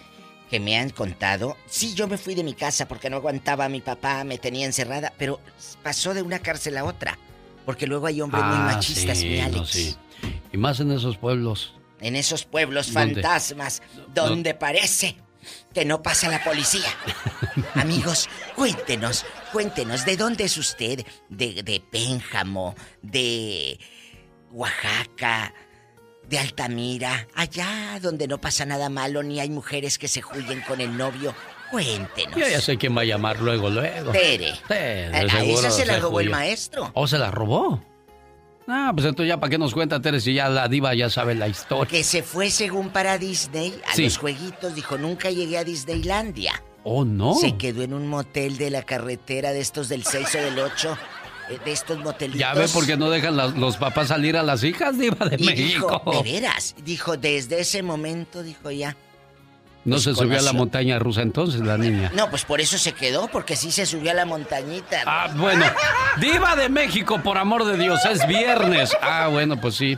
[0.49, 1.57] que me han contado?
[1.65, 4.65] Sí, yo me fui de mi casa porque no aguantaba a mi papá, me tenía
[4.65, 5.39] encerrada, pero
[5.81, 7.17] pasó de una cárcel a otra.
[7.65, 9.55] Porque luego hay hombres muy Ah, machistas, sí, mi Alex.
[9.57, 9.95] no, sí.
[10.51, 11.73] Y más en esos pueblos.
[12.01, 13.15] En esos pueblos ¿Dónde?
[13.15, 13.81] fantasmas,
[14.13, 15.15] donde parece
[15.73, 16.89] que no pasa la policía.
[17.75, 21.05] Amigos, cuéntenos, cuéntenos, ¿de dónde es usted?
[21.29, 22.75] ¿De, de Pénjamo?
[23.01, 23.79] ¿De
[24.51, 25.53] Oaxaca?
[26.29, 27.27] ¿De Altamira?
[27.35, 31.35] Allá donde no pasa nada malo ni hay mujeres que se huyen con el novio.
[31.69, 32.35] Cuéntenos.
[32.37, 34.11] Yo ya sé quién va a llamar luego, luego.
[34.11, 34.53] Tere.
[34.69, 36.91] De A- esa se la robó el maestro.
[36.93, 37.83] ¿O se la robó?
[38.67, 41.35] Ah, pues entonces ya para qué nos cuenta Tere si ya la diva ya sabe
[41.35, 41.85] la historia.
[41.89, 44.03] Que se fue según para Disney a Sí.
[44.05, 44.73] los jueguitos.
[44.75, 46.63] Dijo, nunca llegué a Disneylandia.
[46.85, 47.33] Oh, no.
[47.35, 50.97] Se quedó en un motel de la carretera de estos del 6 o del 8.
[51.63, 52.39] De estos motelitos.
[52.39, 55.37] Ya ve por qué no dejan las- los papás salir a las hijas, diva de
[55.39, 56.01] Y México.
[56.05, 58.95] dijo, de veras, dijo, desde ese momento, dijo ya.
[59.85, 62.09] no pues se subió a la montaña rusa entonces la niña.
[62.15, 65.03] No, pues por eso se quedó, porque sí se subió a la montañita.
[65.05, 65.65] Ah, bueno.
[66.21, 68.95] Diva de México, por amor de Dios, es viernes.
[69.01, 69.97] Ah, bueno, pues sí.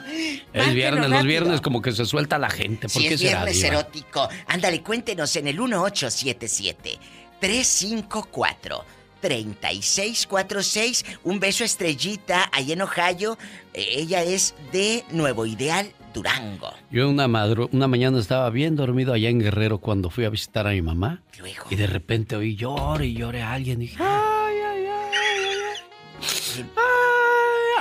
[0.53, 1.08] Es viernes.
[1.10, 2.88] Los viernes como que se suelta la gente.
[2.88, 3.68] ¿Por Si qué es será, viernes diva?
[3.68, 4.28] erótico.
[4.47, 6.97] Ándale, cuéntenos en el 1877
[7.39, 8.84] 354
[9.26, 11.03] 3646.
[11.23, 13.38] Un beso estrellita ahí en Ohio.
[13.73, 16.71] Eh, Ella es de Nuevo Ideal, Durango.
[16.91, 20.67] Yo una, madru- una mañana estaba bien dormido allá en Guerrero cuando fui a visitar
[20.67, 21.23] a mi mamá.
[21.71, 23.82] Y de repente oí llore y llore a alguien.
[23.82, 26.65] Y dije, ay, ay, ay, ay,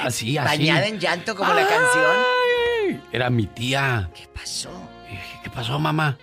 [0.02, 0.58] Así, así.
[0.58, 3.04] Bañada en llanto como la canción.
[3.12, 4.10] Era mi tía.
[4.14, 4.70] ¿Qué pasó?
[5.10, 6.16] Dije, ¿qué pasó, mamá?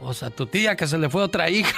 [0.00, 1.74] O sea, tu tía que se le fue otra hija.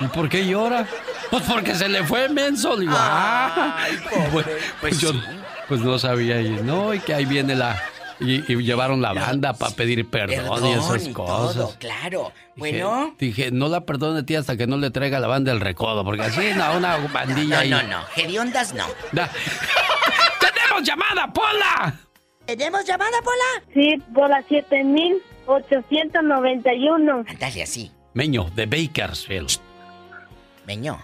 [0.00, 0.86] ¿Y por qué llora?
[1.30, 2.76] Pues porque se le fue menso.
[2.76, 3.78] Digo, ah.
[4.32, 4.46] Pues,
[4.80, 5.10] pues yo
[5.68, 6.40] pues no sabía.
[6.40, 7.80] Y no, y que ahí viene la.
[8.20, 11.56] Y, y llevaron la banda para pedir perdón, y esas y cosas.
[11.56, 12.32] todo, claro.
[12.54, 13.16] Bueno.
[13.18, 16.22] Dije, no la perdone, tía, hasta que no le traiga la banda el recodo, porque
[16.22, 17.70] así, no, una bandilla No, ahí.
[17.70, 17.98] no, no.
[18.14, 18.84] Hediondas no.
[19.10, 19.28] Da-
[20.40, 21.94] ¡Tenemos llamada, Pola!
[22.46, 23.64] ¿Tenemos llamada, Pola?
[23.74, 27.24] Sí, Pola 7891.
[27.28, 27.90] Ándale así.
[28.14, 29.58] Meño, de Bakersfield.
[30.66, 30.98] Meño.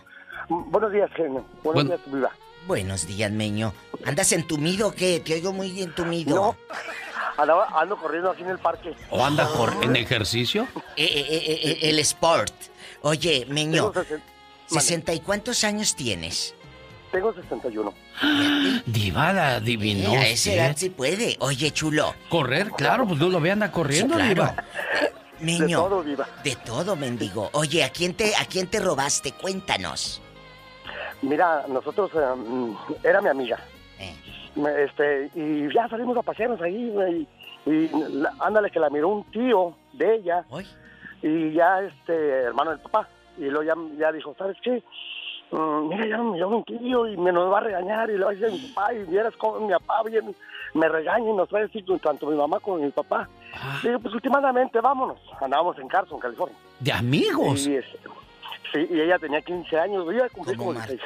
[0.48, 1.44] Buenos días, genio.
[1.62, 2.30] Buenos Buen- días, viva.
[2.66, 3.72] Buenos días, Meño.
[4.04, 5.20] ¿Andas entumido o qué?
[5.20, 6.34] Te oigo muy entumido.
[6.36, 6.56] No.
[7.36, 8.94] Andaba, ando corriendo aquí en el parque.
[9.10, 10.66] ¿O anda por, en ejercicio?
[10.96, 12.52] Eh, eh, eh, eh, el sport.
[13.02, 14.22] Oye, Meño, Tengo, sesen-
[14.66, 16.54] ¿sesenta y cuántos años tienes?
[17.12, 17.94] tengo 61.
[18.84, 20.12] Diva, la adivinó.
[20.12, 21.36] Eh, a esa edad sí puede.
[21.40, 22.14] Oye, chulo.
[22.28, 24.52] Correr, claro, pues no lo ve, anda corriendo, Sí, claro.
[24.52, 24.64] Diva.
[25.40, 26.26] De todo, viva.
[26.44, 27.48] De todo, mendigo.
[27.52, 29.32] Oye, ¿a quién te, a quién te robaste?
[29.32, 30.20] Cuéntanos.
[31.22, 32.72] Mira, nosotros, mm,
[33.02, 33.58] era mi amiga.
[33.98, 34.14] Eh.
[34.56, 37.26] Me- Este, y ya salimos a pasearnos ahí.
[37.66, 40.44] Y la- ándale, que la miró un tío de ella.
[41.22, 43.08] Y ya, este, hermano del papá.
[43.36, 44.82] Y luego ya, ya dijo, ¿sabes qué?
[45.50, 48.10] Mm, mira, ya me miró un tío y me nos va a regañar.
[48.10, 50.34] Y le va a decir a mi papá, y vieras cómo mi papá bien
[50.74, 53.28] me regaña y nos va a decir tanto mi mamá como mi papá.
[53.82, 55.18] Digo, pues últimamente vámonos.
[55.40, 56.56] Andábamos en Carson, California.
[56.80, 57.66] ¿De amigos?
[57.66, 57.98] Y, este,
[58.72, 61.00] sí, y ella tenía 15 años, yo ya cumplí como 16.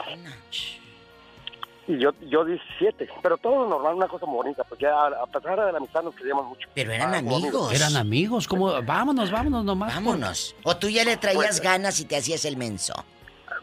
[1.88, 5.58] Y yo, yo 17, pero todo normal, una cosa muy bonita, porque a, a pesar
[5.64, 6.68] de la amistad nos queríamos mucho.
[6.74, 7.74] Pero eran Ah, amigos.
[7.74, 9.92] Eran amigos, como vámonos, vámonos nomás.
[9.94, 10.54] Vámonos.
[10.62, 12.94] O tú ya le traías ganas y te hacías el menso.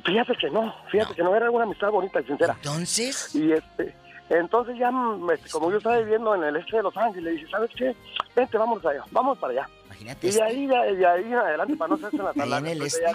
[0.05, 2.55] Fíjate que no, fíjate que no era una amistad bonita y sincera.
[2.57, 3.33] Entonces.
[3.33, 3.95] Y este,
[4.29, 7.47] entonces ya, mm, este, como yo estaba viviendo en el este de Los Ángeles, dije,
[7.49, 7.95] ¿sabes qué?
[8.35, 9.69] Vente, vamos allá, vamos para allá.
[9.85, 10.27] Imagínate.
[10.27, 12.71] Y de ahí, de, de ahí en adelante, para no hacerse la Ahí en tarde.
[12.71, 13.05] el este.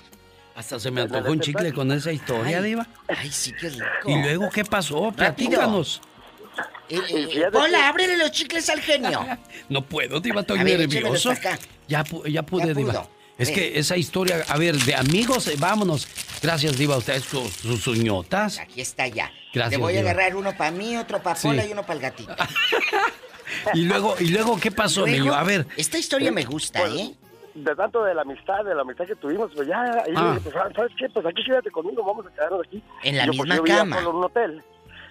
[0.57, 2.65] Hasta se me antojó un chicle con esa historia, Ay.
[2.65, 2.87] Diva.
[3.09, 3.85] Ay, sí, qué rico.
[4.07, 5.11] ¿Y luego qué pasó?
[5.11, 6.01] Platícanos.
[6.89, 9.21] Eh, eh, Hola, ábrele los chicles al genio.
[9.69, 11.33] No puedo, Diva, estoy nervioso.
[11.89, 13.07] Ya, pu- ya pude, Ya Diva.
[13.39, 16.07] Es que esa historia, a ver, de amigos, eh, vámonos.
[16.43, 18.59] Gracias, Diva, ustedes sus, sus uñotas.
[18.61, 19.31] Aquí está ya.
[19.53, 20.11] Gracias, Te voy a Diva.
[20.11, 21.49] agarrar uno para mí, otro para Sí.
[21.49, 22.35] Pola y uno para el gatito.
[23.73, 25.33] Y luego, y luego, ¿qué pasó, niño?
[25.33, 25.67] A ver.
[25.77, 27.15] Esta historia me gusta, ¿eh?
[27.55, 30.35] de tanto de la amistad, de la amistad que tuvimos, pues ya, ahí Ah.
[30.37, 31.09] dije, pues, ¿sabes qué?
[31.09, 32.83] Pues aquí quédate conmigo, vamos a quedarnos aquí.
[33.05, 33.99] En la Yo, pues, misma yo vivía cama.
[34.01, 34.63] en un hotel.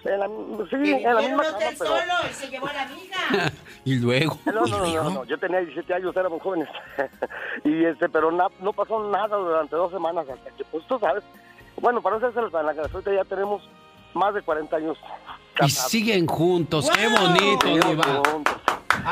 [0.04, 0.26] En la,
[0.68, 1.94] sí, en la misma cama, pero...
[2.30, 3.52] y se llevó a la amiga.
[3.84, 4.38] y luego.
[4.44, 6.68] No, no, no, no, no, yo tenía 17 años, éramos jóvenes.
[7.64, 11.24] y este, pero na- no pasó nada durante dos semanas hasta que, pues tú sabes.
[11.80, 13.62] Bueno, para no hacerse la ahorita ya tenemos
[14.14, 14.98] más de 40 años.
[15.64, 16.90] Y siguen juntos.
[16.90, 18.22] ¡Qué bonito, Diva!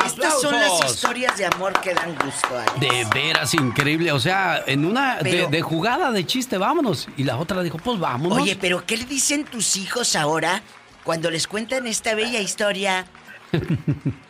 [0.06, 2.48] Estas son las historias de amor que dan gusto.
[2.56, 2.80] Alex.
[2.80, 4.12] De veras increíble.
[4.12, 7.08] O sea, en una de- de, jugada de chiste, vámonos.
[7.16, 8.38] Y la otra dijo, pues vámonos.
[8.38, 10.62] Oye, pero ¿qué le dicen tus hijos ahora
[11.04, 13.06] cuando les cuentan esta bella historia?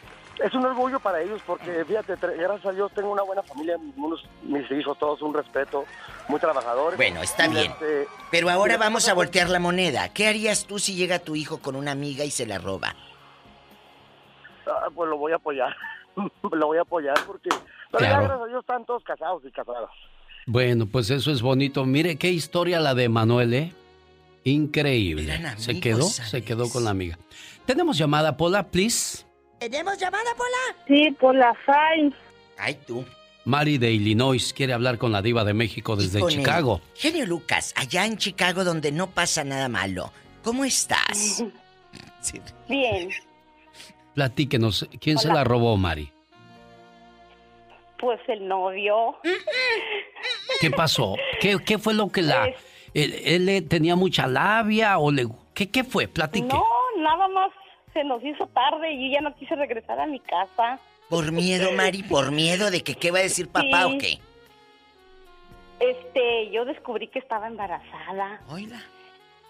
[0.44, 4.24] Es un orgullo para ellos porque, fíjate, gracias a Dios tengo una buena familia, unos,
[4.42, 5.84] mis hijos todos un respeto,
[6.26, 6.96] muy trabajadores.
[6.96, 7.70] Bueno, está bien.
[7.70, 10.08] este, Pero ahora vamos a voltear la moneda.
[10.08, 12.96] ¿Qué harías tú si llega tu hijo con una amiga y se la roba?
[14.66, 15.76] ah, pues lo voy a apoyar,
[16.52, 17.50] lo voy a apoyar porque,
[17.92, 18.24] pero ya Claro.
[18.24, 19.90] gracias a Dios están todos casados y casadas.
[20.46, 21.84] Bueno, pues eso es bonito.
[21.84, 23.72] Mire qué historia la de Manuel, ¿eh?
[24.44, 25.34] Increíble.
[25.34, 26.30] Eran Se quedó, ¿sabes?
[26.30, 27.18] se quedó con la amiga.
[27.66, 29.24] Tenemos llamada, Pola, please.
[29.58, 30.84] ¿Tenemos llamada, Pola?
[30.88, 32.12] Sí, por la FAI.
[32.58, 33.04] Ay, tú.
[33.44, 36.38] Mari de Illinois quiere hablar con la diva de México desde Con él.
[36.38, 36.80] Chicago.
[36.94, 40.12] Genio Lucas, allá en Chicago donde no pasa nada malo.
[40.42, 41.42] ¿Cómo estás?
[42.22, 42.40] Sí.
[42.68, 43.08] Bien,
[44.14, 46.12] Platíquenos, ¿quién se la robó, Mari?
[47.98, 49.16] pues el novio.
[50.60, 51.16] ¿Qué pasó?
[51.40, 52.48] ¿Qué, qué fue lo que la...
[52.94, 55.26] Él, tenía mucha labia o le...
[55.54, 56.08] ¿Qué, qué fue?
[56.08, 56.46] Platique.
[56.48, 56.64] No,
[56.98, 57.50] nada más
[57.92, 60.78] se nos hizo tarde y yo ya no quise regresar a mi casa.
[61.08, 63.94] Por miedo, Mari, por miedo de que qué va a decir papá Sí.
[63.94, 64.18] o qué.
[65.80, 68.40] Este, yo descubrí que estaba embarazada.
[68.48, 68.80] Oiga.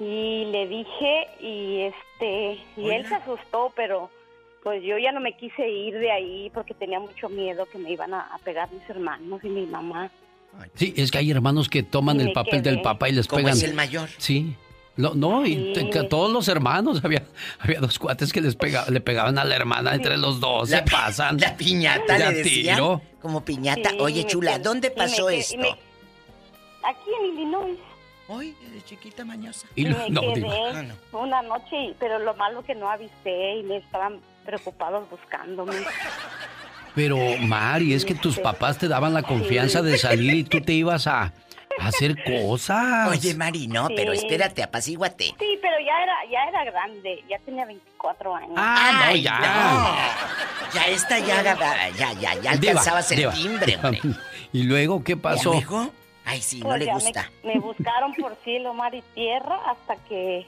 [0.01, 4.11] Y le dije y este, y él se asustó, pero
[4.62, 7.90] pues yo ya no me quise ir de ahí porque tenía mucho miedo que me
[7.93, 10.11] iban a, a pegar mis hermanos y mi mamá.
[10.74, 12.70] Sí, es que hay hermanos que toman el papel quedé.
[12.74, 13.57] del papá y les Como pegan.
[13.57, 14.09] es el mayor.
[14.18, 14.55] Sí.
[14.96, 15.72] No, no, y Sí.
[15.74, 17.24] te- que todos los hermanos, había,
[17.59, 20.76] había dos cuates que les pega, le pegaban a la hermana entre los dos, se
[20.76, 21.38] La- pasan.
[21.38, 23.00] La piñata Ya le tiro.
[23.20, 23.90] Como piñata.
[23.90, 25.57] Sí, Oye, chula, quedé- ¿dónde me pasó esto?
[25.59, 27.78] me- Aquí en Illinois.
[28.28, 29.66] Hoy, desde chiquita mañosa.
[29.74, 30.46] Y lo- me no, quedé.
[30.74, 30.82] Ah,
[31.12, 31.18] no.
[31.20, 35.72] una noche, y- pero lo malo que no avisé y me estaban preocupados buscándome.
[36.95, 40.72] Pero, Mari, es que tus papás te daban la confianza de salir y tú te
[40.74, 41.32] ibas a,
[41.78, 43.09] a hacer cosas.
[43.09, 45.24] Oye, Mari, no, pero espérate, apacíguate.
[45.24, 48.53] Sí, pero ya era, ya era grande, ya tenía 24 años.
[48.57, 49.38] Ah, no, ya.
[49.38, 50.74] no.
[50.74, 53.32] Ya está, ya, ya, ya, ya, ya Diva, alcanzabas el diva.
[53.32, 54.01] timbre, hombre.
[54.53, 55.53] ¿Y luego qué ¿Y pasó?
[55.53, 55.90] luego?
[56.24, 57.30] Ay, sí, no Pues le gusta.
[57.43, 60.47] Me, me buscaron por cielo, mar y tierra hasta que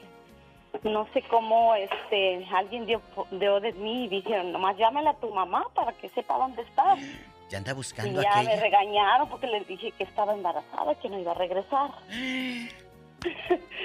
[0.83, 3.01] no sé cómo este alguien dio,
[3.31, 6.99] dio de mí y dijeron, nomás llámale a tu mamá para que sepa dónde estás.
[7.49, 8.61] Ya anda Y buscando ya me aquella.
[8.61, 11.91] regañaron porque les dije que estaba embarazada, que no iba a regresar.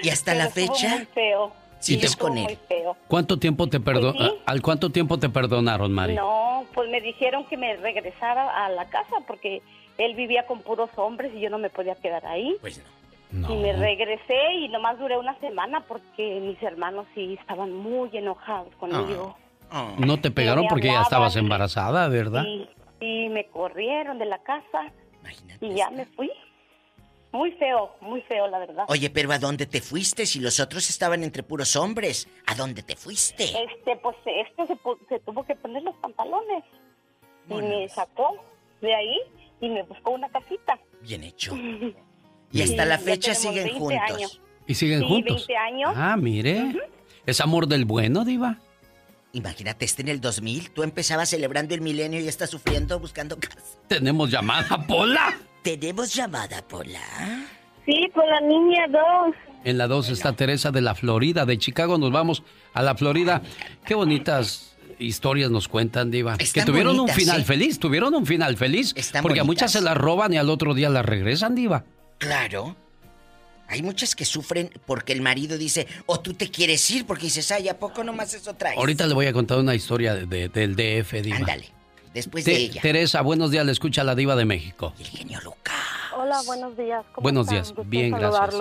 [0.01, 1.51] Y hasta Pero la fecha, muy feo.
[1.79, 2.59] sigues Estuvo con muy él.
[2.67, 2.95] feo.
[3.07, 4.37] ¿Cuánto tiempo te perdon Pues sí.
[4.45, 6.15] ¿Al cuánto tiempo te perdonaron, Mari?
[6.15, 9.61] No, pues me dijeron que me regresara a la casa porque
[9.97, 12.55] él vivía con puros hombres y yo no me podía quedar ahí.
[12.61, 12.83] Pues no.
[13.31, 13.53] No.
[13.53, 18.75] Y me regresé y nomás duré una semana porque mis hermanos sí estaban muy enojados
[18.75, 19.37] conmigo.
[19.71, 19.95] Oh.
[19.97, 22.43] No te pegaron porque ya estabas embarazada, ¿verdad?
[22.45, 22.69] Y,
[22.99, 25.65] y me corrieron de la casa Imagínate.
[25.65, 26.29] y ya me fui.
[27.31, 28.83] Muy feo, muy feo, la verdad.
[28.89, 30.25] Oye, pero ¿a dónde te fuiste?
[30.25, 33.45] Si los otros estaban entre puros hombres, ¿a dónde te fuiste?
[33.45, 34.77] Este, pues este se,
[35.07, 36.65] se tuvo que poner los pantalones
[37.47, 38.35] y me sacó
[38.81, 39.17] de ahí
[39.61, 40.77] y me buscó una casita.
[41.01, 41.55] Bien hecho.
[42.51, 44.15] Y hasta la fecha siguen 20 juntos.
[44.15, 44.41] años.
[44.67, 45.47] ¿Y siguen Sí, juntos?
[45.47, 45.93] 20 años.
[45.95, 46.75] Ah, mire.
[47.25, 48.57] ¿Es amor del bueno, Diva?
[49.33, 53.37] Imagínate, este en el 2000, tú empezabas celebrando el milenio y ya estás sufriendo buscando
[53.39, 53.55] casa.
[53.87, 55.37] Tenemos llamada, Pola.
[55.63, 56.99] ¿Tenemos llamada, Pola?
[57.85, 59.35] Sí, por la niña 2.
[59.63, 61.97] En la 2 está Teresa de la Florida, de Chicago.
[61.97, 62.43] Nos vamos
[62.73, 63.41] a la Florida.
[63.85, 66.35] Qué bonitas historias nos cuentan, Diva.
[66.37, 67.45] Están que tuvieron bonitas, un final ¿sí?
[67.45, 68.93] feliz, tuvieron un final feliz.
[68.97, 71.85] Están porque a muchas se las roban y al otro día las regresan, Diva.
[72.21, 72.75] Claro.
[73.67, 77.51] Hay muchas que sufren porque el marido dice, o tú te quieres ir porque dices,
[77.51, 78.77] ay, ¿a poco nomás eso traes?
[78.77, 81.37] Ahorita le voy a contar una historia de- de- del DF, Diva.
[81.37, 81.69] Ándale,
[82.13, 82.81] después Te- de ella.
[82.81, 84.93] Teresa, buenos días, le escucha la Diva de México.
[84.99, 85.73] El genio Lucas.
[86.15, 87.03] Hola, buenos días.
[87.13, 87.55] ¿cómo Buenos están?
[87.55, 88.55] días, Gusto bien, gracias.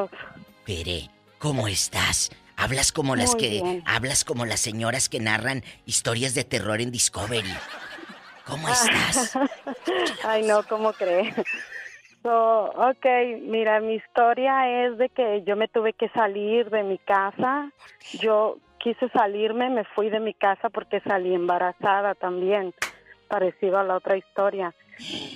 [0.64, 2.30] Tere, ¿cómo estás?
[2.56, 3.82] Hablas como las Muy que bien.
[3.86, 7.52] hablas como las señoras que narran historias de terror en Discovery.
[8.46, 9.32] ¿Cómo estás?
[10.24, 11.34] Ay, no, ¿cómo crees?
[12.22, 13.06] So, ok,
[13.42, 17.70] mira, mi historia es de que yo me tuve que salir de mi casa.
[18.20, 22.74] Yo quise salirme, me fui de mi casa porque salí embarazada también,
[23.28, 24.74] parecido a la otra historia.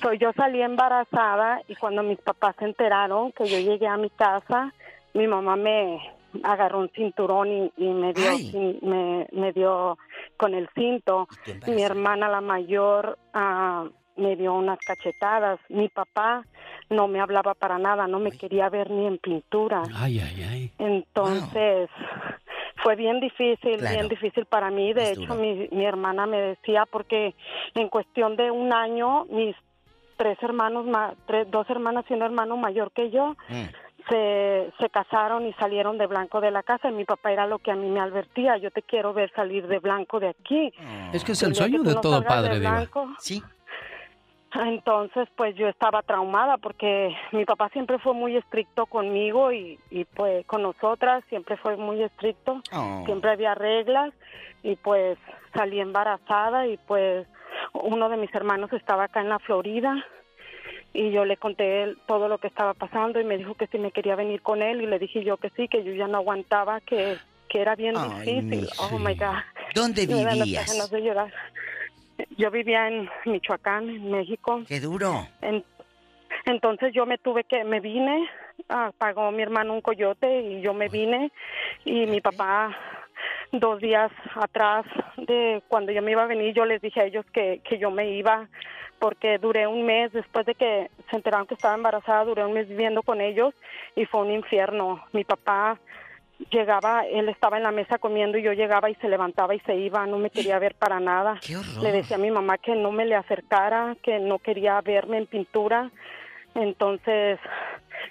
[0.03, 4.11] So, yo salí embarazada y cuando mis papás se enteraron que yo llegué a mi
[4.11, 4.74] casa,
[5.14, 6.01] mi mamá me
[6.43, 8.30] agarró un cinturón y, y me dio
[8.82, 9.97] me, me dio
[10.37, 11.28] con el cinto.
[11.66, 13.87] Mi hermana la mayor ah,
[14.17, 15.59] me dio unas cachetadas.
[15.69, 16.45] Mi papá
[16.91, 19.83] no me hablaba para nada, no me quería ver ni en pintura.
[19.95, 20.73] Ay, ay, ay.
[20.79, 21.89] Entonces,
[22.83, 23.95] fue bien difícil, Claro.
[23.95, 24.93] bien difícil para mí.
[24.93, 27.35] De Es hecho, mi, mi hermana me decía, porque
[27.75, 29.57] en cuestión de un año, mis
[30.17, 33.35] tres hermanos, ma- tres, dos hermanas y un hermano mayor que yo,
[34.11, 36.91] se, se casaron y salieron de blanco de la casa.
[36.91, 39.67] Y mi papá era lo que a mí me advertía, yo te quiero ver salir
[39.67, 40.73] de blanco de aquí.
[41.12, 42.71] Es que es El sueño de no todo salgas de padre, Diva.
[42.73, 43.09] blanco,
[44.55, 50.05] entonces, pues yo estaba traumada porque mi papá siempre fue muy estricto conmigo y, y
[50.05, 52.63] pues con nosotras siempre fue muy estricto.
[52.73, 53.03] Oh.
[53.05, 54.13] Siempre había reglas
[54.63, 55.19] y pues
[55.55, 57.27] salí embarazada y pues
[57.73, 60.05] uno de mis hermanos estaba acá en la Florida
[60.93, 63.79] y yo le conté él todo lo que estaba pasando y me dijo que si
[63.79, 66.19] me quería venir con él y le dije yo que sí, que yo ya no
[66.19, 67.17] aguantaba, que,
[67.49, 68.69] que era bien Ay, difícil.
[68.79, 69.35] Oh my God.
[69.75, 70.91] ¿Dónde vivías?
[71.03, 71.33] llorar.
[72.37, 74.62] Yo vivía en Michoacán, en México.
[74.67, 75.27] Qué duro.
[75.41, 75.65] En-
[76.47, 78.29] entonces yo me tuve que, me vine,
[78.69, 81.31] ah, pagó mi hermano un coyote y yo me vine
[81.85, 82.77] y mi papá
[83.53, 84.85] dos días atrás
[85.17, 87.91] de cuando yo me iba a venir yo les dije a ellos que, que yo
[87.91, 88.49] me iba
[88.99, 92.69] porque duré un mes después de que se enteraron que estaba embarazada, duré un mes
[92.69, 93.53] viviendo con ellos
[93.97, 95.05] y fue un infierno.
[95.12, 95.79] Mi papá
[96.51, 99.76] llegaba, él estaba en la mesa comiendo y yo llegaba y se levantaba y se
[99.76, 101.39] iba, no me quería ver para nada.
[101.80, 105.26] Le decía a mi mamá que no me le acercara, que no quería verme en
[105.26, 105.91] pintura.
[106.55, 107.39] Entonces,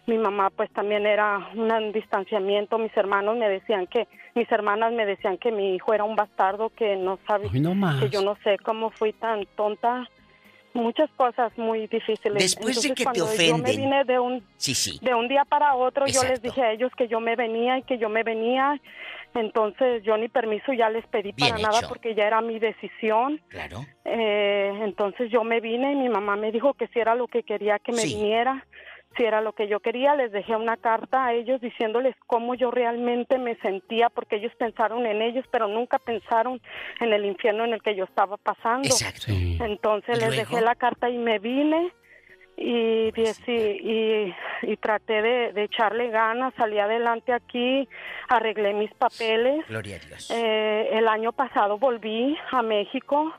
[0.05, 5.05] mi mamá pues también era un distanciamiento, mis hermanos me decían que mis hermanas me
[5.05, 8.57] decían que mi hijo era un bastardo, que no sabía no que yo no sé
[8.57, 10.07] cómo fui tan tonta.
[10.73, 12.33] Muchas cosas muy difíciles.
[12.33, 13.75] Después de Entonces, que te cuando Yo me ofenden.
[13.77, 14.99] vine de un Sí, sí.
[15.01, 16.47] de un día para otro yo les Exacto.
[16.47, 18.79] dije a ellos que yo me venía y que yo me venía.
[19.35, 23.41] Entonces yo ni permiso ya les pedí Bien para nada porque ya era mi decisión.
[23.49, 23.85] Claro.
[24.05, 27.43] Eh, entonces yo me vine y mi mamá me dijo que si era lo que
[27.43, 28.15] quería que me Sí.
[28.15, 28.65] viniera,
[29.15, 32.71] si era lo que yo quería, les dejé una carta a ellos diciéndoles cómo yo
[32.71, 36.61] realmente me sentía porque ellos pensaron en ellos, pero nunca pensaron
[36.99, 38.87] en el infierno en el que yo estaba pasando.
[38.87, 39.31] Exacto.
[39.31, 41.91] Entonces ¿Y les dejé la carta y me vine
[42.57, 43.11] y,
[43.47, 47.87] y, y traté de, de echarle ganas, salí adelante aquí,
[48.29, 49.65] arreglé mis papeles.
[49.67, 50.31] Gloria a Dios.
[50.31, 53.33] Eh, el año pasado volví a México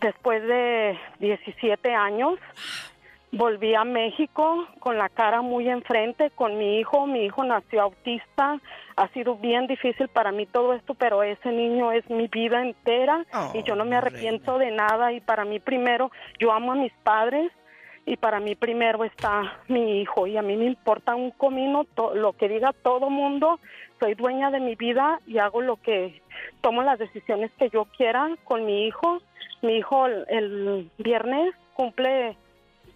[0.00, 2.38] después de 17 años.
[3.36, 7.06] Volví a México con la cara muy enfrente con mi hijo.
[7.06, 8.60] Mi hijo nació autista.
[8.96, 13.24] Ha sido bien difícil para mí todo esto, pero ese niño es mi vida entera
[13.52, 15.12] y yo no me arrepiento de nada.
[15.12, 17.50] Y para mí primero, yo amo a mis padres
[18.06, 22.14] y para mí primero está mi hijo y a mí me importa un comino to-
[22.14, 23.58] lo que diga todo mundo.
[23.98, 26.22] Soy dueña de mi vida y hago lo que
[26.60, 29.20] tomo las decisiones que yo quiera con mi hijo.
[29.62, 32.36] Mi hijo el, el viernes cumple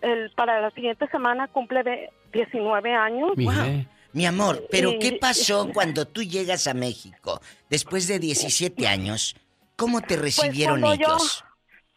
[0.02, 3.32] el para la siguiente semana cumple de 19 años.
[3.36, 3.84] Wow.
[4.12, 9.36] Mi amor, pero Y- ¿qué pasó cuando tú llegas a México después de 17 años?
[9.76, 11.40] ¿Cómo te recibieron Pues cuando ellos?
[11.40, 11.48] Yo,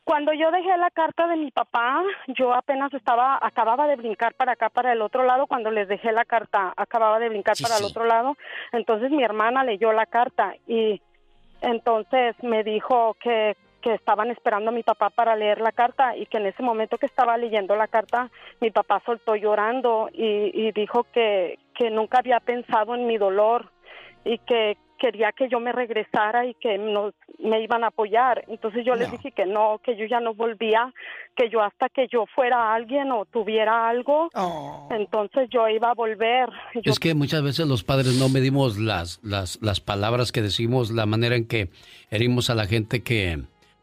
[0.03, 2.01] cuando yo dejé la carta de mi papá,
[2.37, 6.11] yo apenas estaba, acababa de brincar para acá, para el otro lado, cuando les dejé
[6.11, 8.35] la carta, acababa de brincar Sí, para el otro lado,
[8.73, 11.01] entonces mi hermana leyó la carta y
[11.61, 16.25] entonces me dijo que, que estaban esperando a mi papá para leer la carta y
[16.27, 18.29] que en ese momento que estaba leyendo la carta,
[18.59, 23.71] mi papá soltó llorando y, y dijo que, que nunca había pensado en mi dolor
[24.23, 28.45] y que quería que yo me regresara y que nos, me iban a apoyar.
[28.47, 29.13] Entonces yo les No.
[29.13, 30.93] dije que no, que yo ya no volvía,
[31.35, 34.29] que yo hasta que yo fuera alguien o tuviera algo,
[34.91, 36.49] entonces yo iba a volver.
[36.75, 40.91] Yo Es que muchas veces los padres no medimos las, las, las palabras que decimos,
[40.91, 41.69] la manera en que
[42.11, 43.39] herimos a la gente que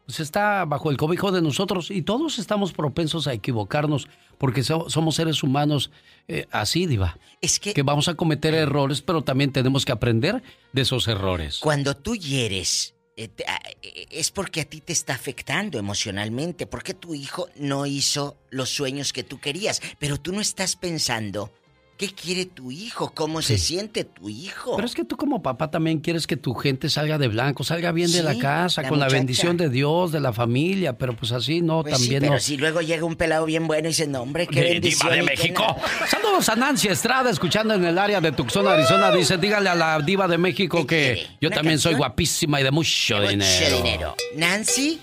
[0.09, 4.07] pues, está bajo el cobijo de nosotros y todos estamos propensos a equivocarnos
[4.39, 5.91] porque so- somos seres humanos
[6.27, 7.19] eh, así, Diva.
[7.41, 7.79] Es que...
[7.83, 10.41] vamos a cometer errores, pero también tenemos que aprender
[10.73, 11.59] de esos errores.
[11.59, 16.95] Cuando tú hieres, eh, ah, eh, es porque a ti te está afectando emocionalmente, porque
[16.95, 21.53] tu hijo no hizo los sueños que tú querías, pero tú no estás pensando
[21.99, 24.77] qué quiere tu hijo, cómo se siente tu hijo.
[24.77, 27.91] Pero es que tú como papá también quieres que tu gente salga de blanco, salga
[27.91, 29.11] bien de la Sí, casa, la con muchacha.
[29.13, 32.33] la bendición de Dios, de la familia, pero pues así no, Pues sí, también pero
[32.35, 32.39] no.
[32.39, 35.11] si luego llega un pelado bien bueno y dice, no, hombre, qué De bendición.
[35.11, 35.61] Diva de México.
[35.61, 35.75] nada".
[36.09, 39.11] Saludos a Nancy Estrada, escuchando en el área de Tucson, Arizona.
[39.11, 42.71] Dice, dígale a la diva de México que yo ¿Una también soy guapísima y de
[42.71, 43.75] mucho, Mucho dinero.
[43.83, 44.15] dinero.
[44.37, 45.01] Nancy,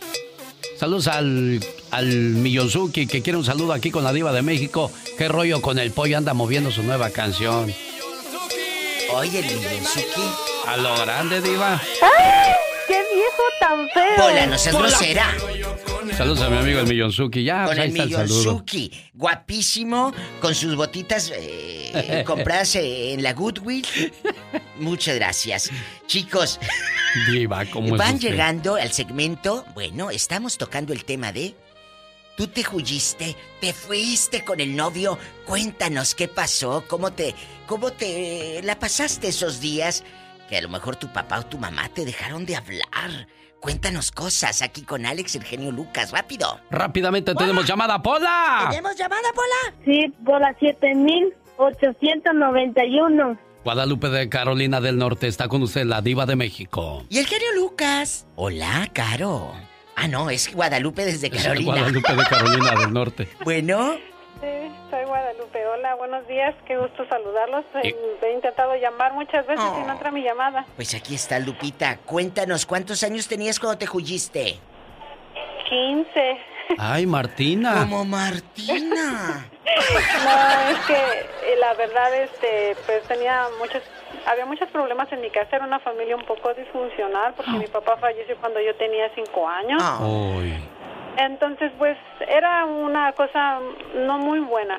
[0.78, 1.60] Saludos al,
[1.90, 4.90] al Millonzuki que quiere un saludo aquí con la diva de México.
[5.16, 6.18] ¿Qué rollo con el pollo?
[6.18, 7.72] Anda moviendo su nueva canción.
[9.14, 10.22] Oye, el Millonzuki.
[10.66, 11.80] A lo grande, diva.
[12.02, 12.52] ¡Ay!
[12.88, 14.16] ¡Qué viejo tan feo!
[14.16, 15.34] Pola, no seas grosera.
[16.16, 17.42] Saludos a mi amigo el Millonzuki.
[17.44, 18.38] Ya, Con pues, ahí el está el saludo.
[18.42, 18.92] Millonzuki.
[19.14, 23.86] Guapísimo, con sus botitas eh, compradas eh, en la Goodwill.
[24.78, 25.70] Muchas gracias.
[26.06, 26.60] Chicos,
[27.30, 29.64] Diva, ¿cómo van llegando al segmento.
[29.74, 31.54] Bueno, estamos tocando el tema de.
[32.36, 35.18] Tú te huyiste, te fuiste con el novio.
[35.46, 37.34] Cuéntanos qué pasó, cómo te,
[37.66, 40.04] cómo te la pasaste esos días
[40.48, 43.26] que a lo mejor tu papá o tu mamá te dejaron de hablar.
[43.60, 46.60] Cuéntanos cosas aquí con Alex, el genio Lucas, rápido.
[46.70, 48.66] Rápidamente tenemos llamada, Pola.
[48.70, 49.74] ¿Tenemos llamada, Pola?
[49.84, 53.45] Sí, por la 7891.
[53.70, 57.02] Guadalupe de Carolina del Norte está con usted, la diva de México.
[57.08, 58.24] Y el genio Lucas.
[58.36, 59.54] Hola, Caro.
[59.96, 61.72] Ah, no, es Guadalupe desde Carolina.
[61.72, 63.28] Guadalupe de Carolina del Norte.
[63.44, 63.94] Bueno,
[64.40, 64.46] Sí,
[64.88, 65.66] soy Guadalupe.
[65.66, 66.54] Hola, buenos días.
[66.64, 67.64] Qué gusto saludarlos.
[67.82, 70.64] Y- Eh, He intentado llamar muchas veces y no entra mi llamada.
[70.76, 71.96] pues aquí está Lupita.
[72.06, 74.60] Cuéntanos, ¿cuántos años tenías cuando te huyiste?
[75.68, 76.38] 15.
[76.78, 77.80] Ay, Martina.
[77.80, 79.48] Como Martina.
[79.66, 83.82] No, es que eh, la verdad, este, pues tenía muchos,
[84.26, 85.56] había muchos problemas en mi casa.
[85.56, 89.82] Era una familia un poco disfuncional porque mi papá falleció cuando yo tenía cinco años.
[89.82, 90.68] Ay.
[91.18, 91.96] Entonces, pues
[92.28, 93.58] era una cosa
[93.94, 94.78] no muy buena.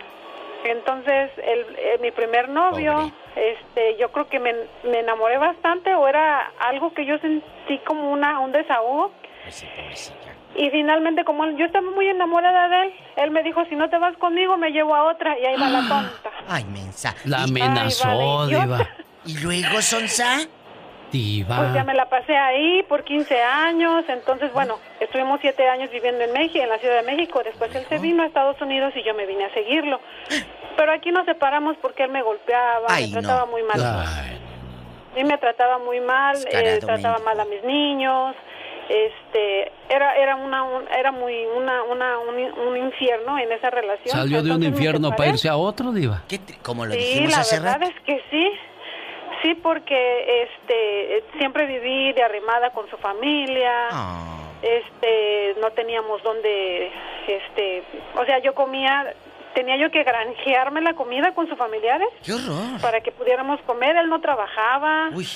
[0.63, 6.07] Entonces, el, eh, mi primer novio, este, yo creo que me, me enamoré bastante o
[6.07, 9.11] era algo que yo sentí como una un desahogo.
[10.57, 13.97] Y finalmente, como yo estaba muy enamorada de él, él me dijo, si no te
[13.99, 15.37] vas conmigo, me llevo a otra.
[15.39, 16.31] Y ahí va la tonta.
[16.49, 17.15] Ay, mensa.
[17.25, 18.89] La amenazó, Ay, vale, diva.
[19.25, 20.39] ¿Y luego, Sonsa?
[21.11, 21.57] Diva.
[21.57, 26.21] Pues ya me la pasé ahí por 15 años, entonces bueno, estuvimos 7 años viviendo
[26.23, 29.03] en México, en la Ciudad de México, después él se vino a Estados Unidos y
[29.03, 30.01] yo me vine a seguirlo.
[30.75, 33.51] Pero aquí nos separamos porque él me golpeaba, Ay, me trataba no.
[33.51, 33.79] muy mal.
[33.81, 34.37] Ay,
[35.15, 38.35] Y me trataba muy mal, eh, trataba mal a mis niños.
[38.89, 42.35] Este, era era una un- era muy una una un,
[42.67, 44.15] un infierno en esa relación.
[44.15, 46.21] Salió de un infierno para irse a otro, diva.
[46.63, 47.91] Como lo Sí, dijimos la hace verdad rato.
[47.95, 48.51] es que sí.
[49.43, 53.71] Sí, porque este siempre viví de arrimada con su familia.
[53.91, 54.33] Ah.
[54.61, 56.89] Este, no teníamos donde
[57.27, 57.83] este,
[58.15, 59.13] o sea, yo comía
[59.53, 62.79] tenía yo que granjearme la comida con sus familiares ¡Qué horror!
[62.81, 65.09] para que pudiéramos comer, él no trabajaba.
[65.13, 65.27] Uy.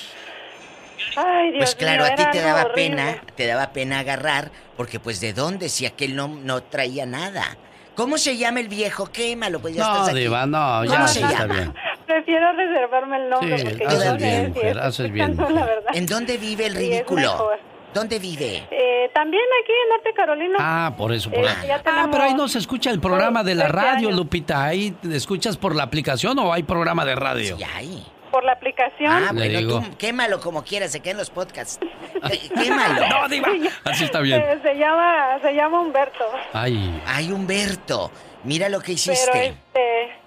[1.16, 2.74] Ay, Dios Pues claro, mío, a ti te daba horrible.
[2.96, 7.56] pena, te daba pena agarrar, porque pues de dónde si aquel no, no traía nada.
[7.94, 9.06] ¿Cómo se llama el viejo?
[9.06, 10.18] Quémalo, pues ya No, estás aquí.
[10.20, 11.54] diva, no, ya ¿Cómo sí se está llama?
[11.54, 11.74] bien.
[12.06, 15.64] Prefiero reservarme el nombre Sí, porque haces yo no sé bien, mujer, haces bien, la
[15.64, 15.90] verdad.
[15.94, 17.50] ¿En dónde vive el ridículo?
[17.94, 18.66] ¿Dónde vive?
[18.70, 20.56] Eh, también aquí en Norte Carolina.
[20.58, 21.28] Ah, por eso.
[21.30, 21.68] Por Eh, ahí.
[21.84, 24.14] Ah, pero ahí no se escucha el programa de la radio, años.
[24.16, 24.64] Lupita.
[24.64, 27.58] ¿Ahí escuchas por la aplicación o hay programa de radio?
[27.58, 28.06] Sí, hay.
[28.32, 29.12] Por la aplicación.
[29.12, 29.80] Ah, bueno, digo.
[29.80, 31.78] tú quémalo como quieras, se quedan los podcasts.
[31.78, 33.02] Qué- Quémalo.
[33.08, 33.48] No, diva.
[33.84, 34.42] Así está bien.
[34.62, 36.24] Se llama se llama Humberto.
[36.52, 38.10] Ay, Ay, Humberto,
[38.42, 39.30] mira lo que hiciste.
[39.32, 40.22] Pero este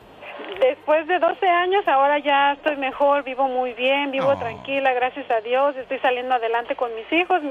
[0.59, 4.37] después de 12 años ahora ya estoy mejor, vivo muy bien, vivo Oh.
[4.39, 7.41] tranquila, gracias a Dios, estoy saliendo adelante con mis hijos.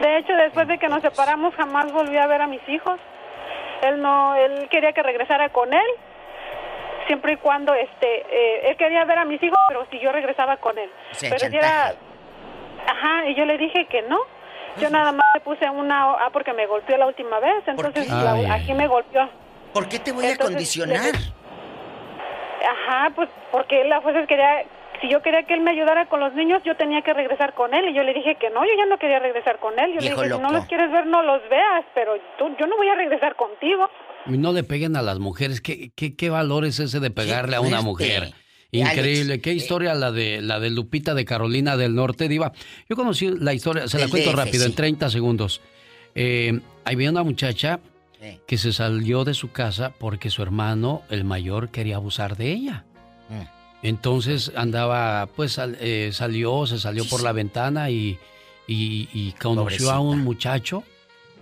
[0.00, 2.98] De hecho, después de que nos separamos jamás volví a ver a mis hijos.
[3.82, 5.86] Él no él quería que regresara con él.
[7.08, 10.58] Siempre y cuando este eh, él quería ver a mis hijos, pero si yo regresaba
[10.58, 10.90] con él.
[11.10, 11.94] O sea, pero si era
[12.86, 14.18] Ajá, y yo le dije que no.
[14.78, 18.32] Yo nada más le puse una ah porque me golpeó la última vez, entonces la-
[18.34, 18.46] Ay.
[18.46, 19.28] aquí me golpeó.
[19.72, 21.14] ¿Por qué te voy a condicionar?
[22.70, 24.64] Ajá, pues porque él a fuerzas quería,
[25.00, 27.74] si yo quería que él me ayudara con los niños, yo tenía que regresar con
[27.74, 29.90] él y yo le dije que no, yo ya no quería regresar con él.
[29.94, 30.42] Yo le dije, si loco.
[30.42, 33.88] no los quieres ver, no los veas, pero tú, yo no voy a regresar contigo.
[34.26, 35.60] no le peguen a las mujeres.
[35.60, 38.32] ¿Qué, qué, qué valor es ese de pegarle a una mujer?
[38.70, 39.32] Increíble.
[39.34, 39.54] Alex, Qué eh.
[39.54, 42.52] historia la de la de Lupita de Carolina del Norte, Diva.
[42.88, 44.70] Yo conocí la historia, se la cuento DF, rápido, sí.
[44.70, 45.62] en 30 segundos.
[46.14, 47.80] Eh, había una muchacha
[48.20, 48.40] Eh.
[48.48, 52.84] que se salió de su casa porque su hermano, el mayor, quería abusar de ella.
[53.82, 58.18] Entonces andaba, pues sal- eh, salió, se salió por la ventana y,
[58.66, 60.82] y- y conoció a un muchacho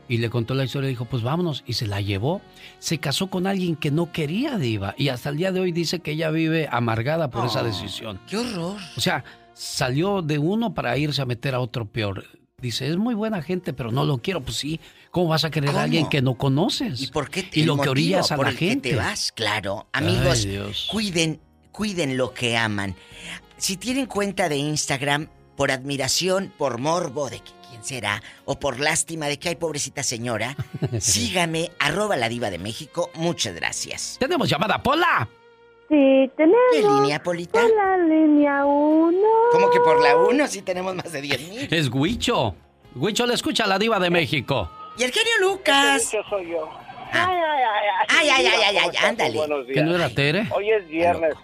[0.08, 1.64] y le contó la historia y dijo, pues vámonos.
[1.66, 2.40] Y se la llevó.
[2.78, 4.94] Se casó con alguien que no quería, Diva.
[4.98, 8.20] Y hasta el día de hoy dice que ella vive amargada por esa decisión.
[8.28, 8.78] ¡Qué horror!
[8.96, 9.24] O sea,
[9.54, 12.24] salió de uno para irse a meter a otro peor.
[12.58, 14.40] Dice, es muy buena gente, pero no lo quiero.
[14.42, 14.80] Pues sí,
[15.10, 15.80] ¿cómo vas a querer ¿Cómo?
[15.80, 17.02] a alguien que no conoces?
[17.02, 18.90] ¿Y por qué Y el lo que orillas a por la el que gente.
[18.90, 19.32] te vas?
[19.32, 19.88] Claro.
[19.92, 21.40] Amigos, Ay, cuiden,
[21.76, 22.96] cuiden lo que aman.
[23.58, 28.80] Si tienen cuenta de Instagram, por admiración, por morbo de que quién será, o por
[28.80, 30.56] lástima de que hay pobrecita señora,
[30.98, 33.10] sígame, arroba la diva de México.
[33.14, 34.16] Muchas gracias.
[34.18, 35.28] Tenemos llamada, Pola.
[35.88, 36.58] Sí, tenemos.
[36.72, 37.60] ¿Qué línea, Polita?
[37.60, 39.18] Por la línea 1.
[39.52, 40.46] ¿Cómo que por la 1?
[40.48, 41.68] Sí tenemos más de 10 mil.
[41.70, 42.56] Es Huicho.
[42.94, 44.70] Huicho le escucha a la diva de México.
[44.98, 46.10] Y el genio Lucas.
[46.10, 46.85] Yo soy yo.
[47.12, 47.62] Ay, ay,
[48.30, 49.36] ay, ay, ay, ay, ándale.
[49.38, 49.84] Buenos ¿Que días.
[49.86, 50.46] no era Tere?
[50.54, 51.34] Hoy es viernes.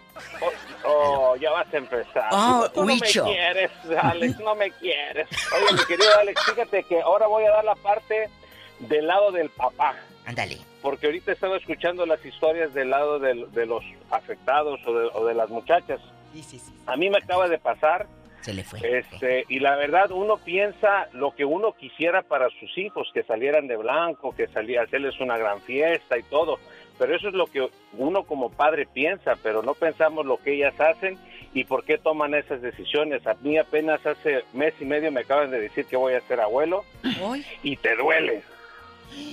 [0.40, 0.50] Oh,
[0.88, 2.28] oh, ya vas a empezar.
[2.32, 5.26] Oh, Tú no me quieres, Alex, no me quieres.
[5.54, 8.28] Oye, mi querido Alex, fíjate que ahora voy a dar la parte
[8.80, 9.94] del lado del papá.
[10.26, 10.58] Ándale.
[10.82, 15.24] Porque ahorita estaba escuchando las historias del lado del- de, los afectados o de, o
[15.24, 16.00] de las muchachas.
[16.86, 18.06] A mí me acaba de pasar.
[18.42, 18.80] Se le fue.
[18.98, 23.68] Este, y la verdad, uno piensa lo que uno quisiera para sus hijos, que salieran
[23.68, 26.58] de blanco, que salía hacerles una gran fiesta y todo.
[26.98, 30.78] Pero eso es lo que uno como padre piensa, pero no pensamos lo que ellas
[30.80, 31.18] hacen
[31.54, 33.26] y por qué toman esas decisiones.
[33.26, 36.40] A mí apenas hace mes y medio me acaban de decir que voy a ser
[36.40, 36.84] abuelo
[37.62, 38.42] y te duele.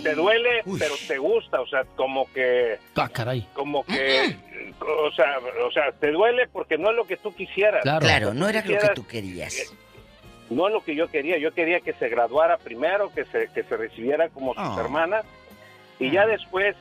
[0.03, 3.45] Te duele, pero te gusta, o sea, como que Ah, caray.
[3.53, 4.35] como que
[4.79, 7.81] o sea, o sea, te duele porque no es lo que tú quisieras.
[7.83, 9.73] Claro, no era lo que tú querías.
[10.49, 11.37] no es lo que yo quería.
[11.37, 14.77] Yo quería que se graduara primero, que se, que se recibiera como sus Ah.
[14.79, 15.25] hermanas
[15.99, 16.75] y ya después,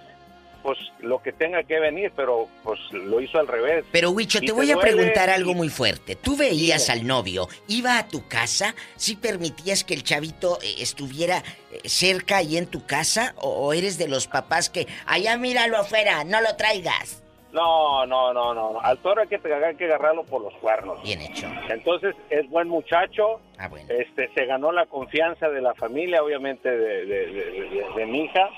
[0.62, 3.84] pues lo que tenga que venir, pero pues lo hizo al revés.
[3.92, 6.16] Pero Huicho, te voy a preguntar y- algo muy fuerte.
[6.16, 7.48] ¿Tú veías al novio?
[7.68, 8.74] ¿Iba a tu casa?
[8.96, 11.38] ¿Sí permitías que el chavito eh, estuviera
[11.72, 13.34] eh, cerca y en tu casa?
[13.38, 17.22] ¿O eres de los papás que, allá míralo afuera, no lo traigas?
[17.50, 18.78] No, no, no, no.
[18.82, 21.02] Al toro hay que, hay que agarrarlo por los cuernos.
[21.02, 21.46] Bien hecho.
[21.70, 23.40] Entonces es buen muchacho.
[23.56, 23.88] Ah, bueno.
[23.90, 28.24] Este se ganó la confianza de la familia, obviamente de, de- de- de- de mi
[28.24, 28.50] hija.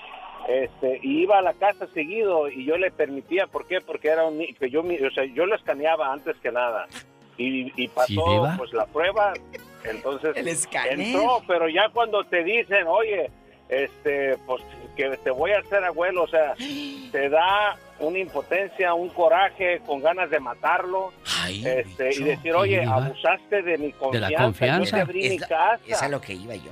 [0.50, 3.80] Este, y iba a la casa seguido y yo le permitía, ¿por qué?
[3.80, 6.86] Porque era un que yo, mi- o sea, yo lo escaneaba antes que nada.
[7.36, 8.54] Y, y pasó Diva?
[8.58, 9.32] pues la prueba,
[9.84, 10.48] entonces El
[11.00, 13.30] entró, pero ya cuando te dicen, oye,
[13.68, 14.62] este, pues
[14.96, 16.54] que te voy a hacer abuelo, o sea,
[17.12, 21.12] te da una impotencia, un coraje, con ganas de matarlo,
[21.48, 24.84] este, y decir, oye, abusaste de mi confianza, confianza.
[24.84, 25.80] yo te abrí Es mi la- casa.
[25.86, 26.70] Es a lo que iba yo.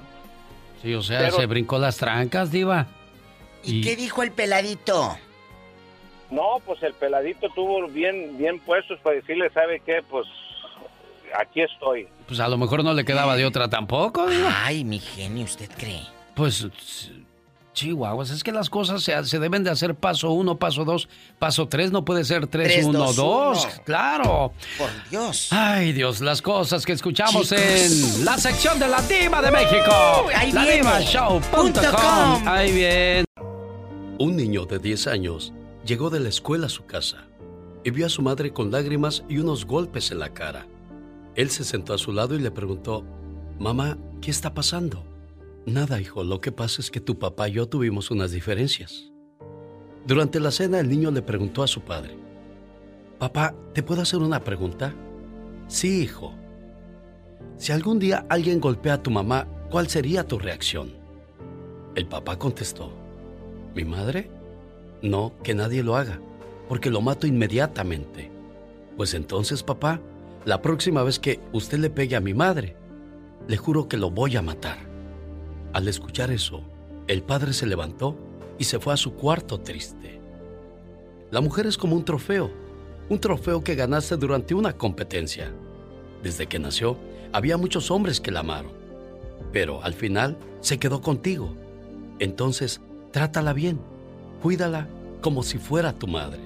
[0.82, 2.86] Sí, o sea, Pero- se brincó las trancas, diva.
[3.64, 5.16] ¿Y qué dijo el peladito?
[6.30, 10.02] No, pues el peladito tuvo bien, bien puestos para decirle, ¿sabe qué?
[10.08, 10.26] Pues
[11.38, 12.06] aquí estoy.
[12.26, 14.52] Pues a lo mejor no le quedaba de otra tampoco, diva.
[14.64, 16.02] Ay, mi genio, ¿usted cree?
[16.34, 16.66] Pues,
[17.72, 21.66] chihuahuas, es que las cosas se, se deben de hacer paso uno, paso dos, paso
[21.68, 23.64] tres, no puede ser tres, Tres, uno, dos, dos.
[23.64, 23.82] uno.
[23.84, 24.52] Claro.
[24.76, 25.48] Por Dios.
[25.50, 27.52] Ay, Dios, las cosas que escuchamos Chicos.
[27.52, 30.26] en la sección de la diva de México.
[30.34, 30.64] Ahí la
[31.90, 32.48] com.
[32.48, 33.27] Ahí bien.
[34.20, 35.52] Un niño de 10 años
[35.86, 37.28] llegó de la escuela a su casa
[37.84, 40.66] y vio a su madre con lágrimas y unos golpes en la cara.
[41.36, 43.04] Él se sentó a su lado y le preguntó,
[43.60, 45.04] Mamá, ¿qué está pasando?
[45.66, 49.12] Nada, hijo, lo que pasa es que tu papá y yo tuvimos unas diferencias.
[50.04, 52.16] Durante la cena el niño le preguntó a su padre,
[53.20, 54.92] Papá, ¿te puedo hacer una pregunta?
[55.68, 56.34] Sí, hijo.
[57.56, 60.92] Si algún día alguien golpea a tu mamá, ¿cuál sería tu reacción?
[61.94, 62.92] El papá contestó,
[63.74, 64.30] ¿mi madre?
[65.02, 66.20] No, que nadie lo haga,
[66.68, 68.30] porque lo mato inmediatamente.
[68.96, 70.00] Pues entonces, papá,
[70.44, 72.76] la próxima vez que usted le pegue a mi madre,
[73.46, 74.78] le juro que lo voy a matar.
[75.72, 76.62] Al escuchar eso,
[77.06, 78.16] el padre se levantó
[78.58, 80.20] y se fue a su cuarto triste.
[81.30, 82.50] La mujer es como un trofeo,
[83.08, 85.52] un trofeo que ganaste durante una competencia.
[86.22, 86.98] Desde que nació,
[87.32, 88.72] había muchos hombres que la amaron,
[89.52, 91.54] pero al final se quedó contigo.
[92.18, 92.80] Entonces,
[93.10, 93.80] trátala bien,
[94.42, 94.88] cuídala
[95.20, 96.40] como si fuera tu madre.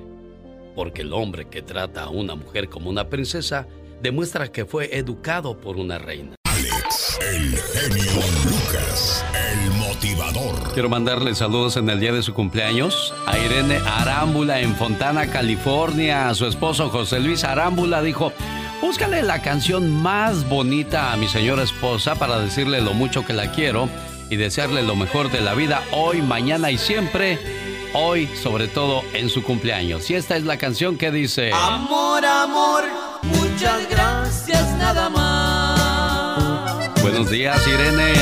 [0.75, 3.67] Porque el hombre que trata a una mujer como una princesa
[4.03, 6.35] demuestra que fue educado por una reina.
[6.45, 10.73] Alex, el genio Lucas, el motivador.
[10.73, 16.29] Quiero mandarle saludos en el día de su cumpleaños a Irene Arámbula en Fontana, California.
[16.29, 18.33] A su esposo José Luis Arámbula dijo,
[18.81, 23.53] búscale la canción más bonita a mi señora esposa para decirle lo mucho que la
[23.53, 23.89] quiero
[24.33, 27.39] y desearle lo mejor de la vida hoy, mañana y siempre.
[27.93, 30.09] Hoy, sobre todo en su cumpleaños.
[30.09, 31.53] Y esta es la canción que dice...
[31.53, 32.85] Amor, amor,
[33.25, 37.03] muchas gracias nada más.
[37.03, 38.15] Buenos días, Irene.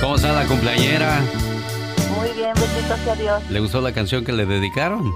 [0.00, 1.20] ¿Cómo está la cumpleañera?
[2.16, 3.48] Muy bien, bendito sea Dios.
[3.50, 5.14] ¿Le gustó la canción que le dedicaron?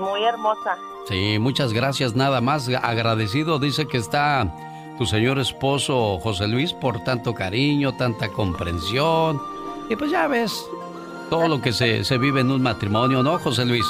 [0.00, 0.76] Muy hermosa.
[1.08, 2.16] Sí, muchas gracias.
[2.16, 3.60] Nada más agradecido.
[3.60, 4.52] Dice que está
[4.98, 9.40] tu señor esposo José Luis por tanto cariño, tanta comprensión.
[9.88, 10.64] Y pues ya ves
[11.30, 13.86] todo lo que se, se vive en un matrimonio, ¿no, José Luis?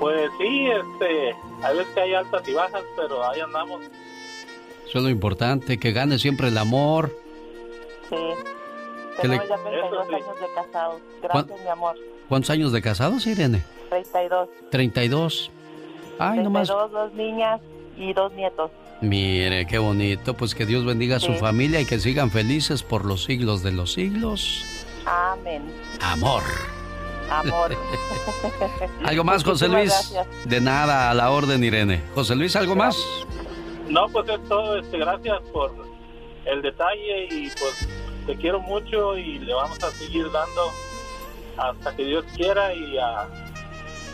[0.00, 3.82] Pues sí, este, a veces que hay altas y bajas, pero ahí andamos.
[4.88, 7.16] Eso es lo importante, que gane siempre el amor.
[8.10, 8.16] Sí.
[9.20, 11.00] Tenemos ya 32 años de casados.
[11.22, 11.96] Gracias, mi amor.
[12.28, 13.62] ¿Cuántos años de casados, Irene?
[13.90, 14.48] 32.
[14.70, 15.50] 32.
[16.18, 16.68] Ay, 32, nomás.
[16.92, 17.60] dos niñas
[17.96, 18.70] y dos nietos.
[19.02, 20.34] Mire, qué bonito.
[20.34, 21.38] Pues que Dios bendiga a su Sí.
[21.38, 24.64] familia y que sigan felices por los siglos de los siglos.
[25.04, 25.62] Amén.
[26.00, 26.42] Amor.
[27.30, 27.76] Amor.
[29.04, 29.88] ¿Algo más, José Luis?
[29.90, 30.26] gracias.
[30.44, 32.02] De nada, a la orden, Irene.
[32.14, 32.96] José Luis, ¿algo más?
[33.88, 34.78] No, pues es todo.
[34.78, 35.74] Este, gracias por
[36.44, 37.88] el detalle y pues
[38.26, 40.70] te quiero mucho y le vamos a seguir dando
[41.56, 43.28] hasta que Dios quiera y a,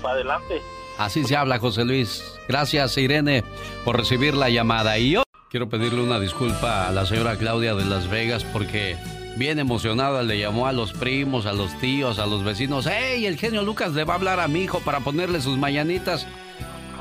[0.01, 0.63] para adelante.
[0.99, 2.25] Así se habla, José Luis.
[2.49, 3.45] Gracias, Irene,
[3.85, 4.99] por recibir la llamada.
[4.99, 8.97] Y yo quiero pedirle una disculpa a la señora Claudia de Las Vegas porque
[9.37, 12.87] bien emocionada le llamó a los primos, a los tíos, a los vecinos.
[12.87, 16.27] ¡Ey, el genio Lucas le va a hablar a mi hijo para ponerle sus mañanitas!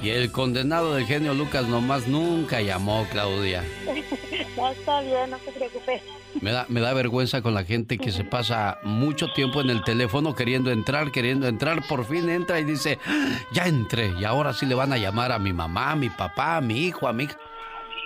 [0.04, 3.64] Y el condenado del genio Lucas nomás nunca llamó, Claudia.
[4.56, 6.02] No, está bien, no se preocupe.
[6.42, 9.84] Me da, me da vergüenza con la gente que se pasa mucho tiempo en el
[9.84, 14.54] teléfono queriendo entrar, queriendo entrar, por fin entra y dice, "Ah, ya entré, y ahora
[14.54, 17.14] sí le van a llamar a mi mamá, a mi papá, a mi hijo, a
[17.14, 17.38] mi hija.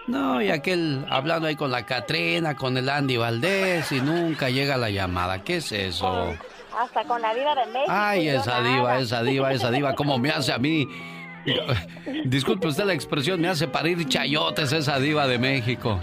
[0.07, 4.77] No, y aquel hablando ahí con la Catrina, con el Andy Valdés, y nunca llega
[4.77, 5.43] la llamada.
[5.43, 6.33] ¿Qué es eso?
[6.77, 7.85] Hasta con la diva de México.
[7.89, 10.87] Ay, esa diva, esa diva, esa diva, ¿cómo me hace a mí?
[12.25, 15.99] Disculpe usted la expresión, me hace parir chayotes esa diva de México.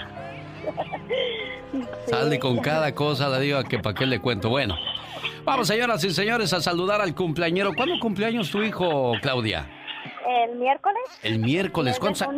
[2.09, 4.49] Sale con cada cosa la diva que para qué le cuento.
[4.49, 4.77] Bueno,
[5.45, 7.73] vamos señoras y señores a saludar al cumpleañero.
[7.75, 9.67] ¿Cuándo cumpleaños tu hijo, Claudia?
[10.27, 11.03] El miércoles.
[11.23, 11.99] El miércoles.
[11.99, 12.29] ¿Cuántos,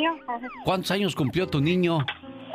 [0.64, 2.04] cuántos años cumplió tu niño?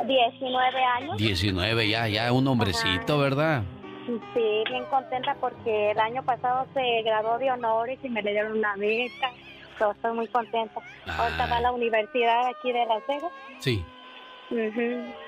[0.06, 1.16] 19 años.
[1.16, 3.62] 19, ya, ya, un hombrecito, ¿verdad?
[4.06, 8.58] Sí, bien contenta porque el año pasado se graduó de honores y me le dieron
[8.58, 9.32] una beca.
[9.80, 10.80] Yo estoy muy contenta.
[11.06, 13.32] Ahorita va a la universidad aquí de Las Vegas.
[13.58, 13.84] Sí.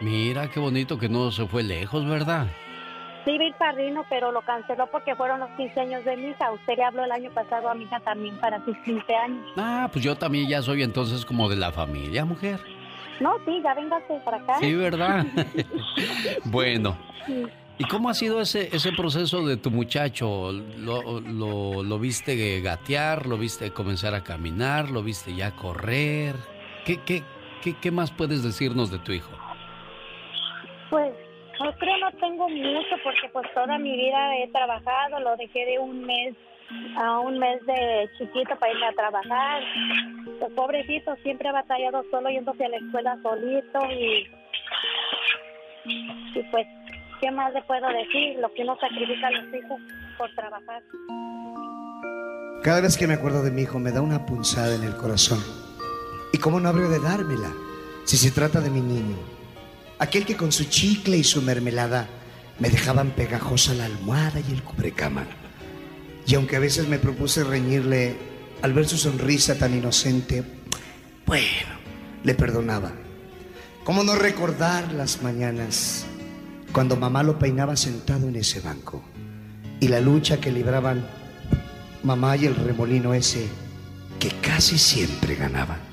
[0.00, 2.46] Mira, qué bonito que no se fue lejos, ¿verdad?
[3.24, 6.50] Sí, vi el padrino, pero lo canceló porque fueron los 15 años de mi hija.
[6.52, 9.44] Usted le habló el año pasado a mi hija también para sus 15 años.
[9.56, 12.60] Ah, pues yo también ya soy entonces como de la familia, mujer.
[13.20, 14.58] No, sí, ya véngase para acá.
[14.60, 15.26] Sí, ¿verdad?
[16.44, 16.96] bueno.
[17.26, 17.44] Sí.
[17.80, 20.50] ¿Y cómo ha sido ese, ese proceso de tu muchacho?
[20.52, 23.26] ¿Lo, lo, lo viste gatear?
[23.26, 24.90] ¿Lo viste comenzar a caminar?
[24.90, 26.34] ¿Lo viste ya correr?
[26.84, 27.22] ¿Qué, qué,
[27.62, 29.30] qué, qué más puedes decirnos de tu hijo?
[30.90, 31.12] Pues
[31.62, 35.78] yo creo no tengo mucho porque pues toda mi vida he trabajado, lo dejé de
[35.78, 36.34] un mes
[36.96, 39.62] a un mes de chiquito para irme a trabajar.
[40.38, 44.26] Pues pobrecito, siempre ha batallado solo yéndose a la escuela solito y,
[46.34, 46.66] y pues,
[47.20, 48.38] ¿qué más le puedo decir?
[48.38, 49.80] Lo que uno sacrifica a los hijos
[50.16, 50.82] por trabajar.
[52.62, 55.67] Cada vez que me acuerdo de mi hijo me da una punzada en el corazón.
[56.32, 57.52] ¿Y cómo no habría de dármela
[58.04, 59.16] si se trata de mi niño?
[59.98, 62.08] Aquel que con su chicle y su mermelada
[62.58, 65.26] me dejaban pegajosa la almohada y el cubrecama.
[66.26, 68.16] Y aunque a veces me propuse reñirle
[68.62, 70.44] al ver su sonrisa tan inocente,
[71.26, 71.78] bueno,
[72.22, 72.92] le perdonaba.
[73.84, 76.04] ¿Cómo no recordar las mañanas
[76.72, 79.02] cuando mamá lo peinaba sentado en ese banco?
[79.80, 81.08] Y la lucha que libraban
[82.02, 83.48] mamá y el remolino ese
[84.18, 85.87] que casi siempre ganaba.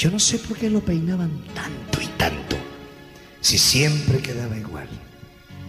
[0.00, 2.56] Yo no sé por qué lo peinaban tanto y tanto,
[3.42, 4.88] si siempre quedaba igual.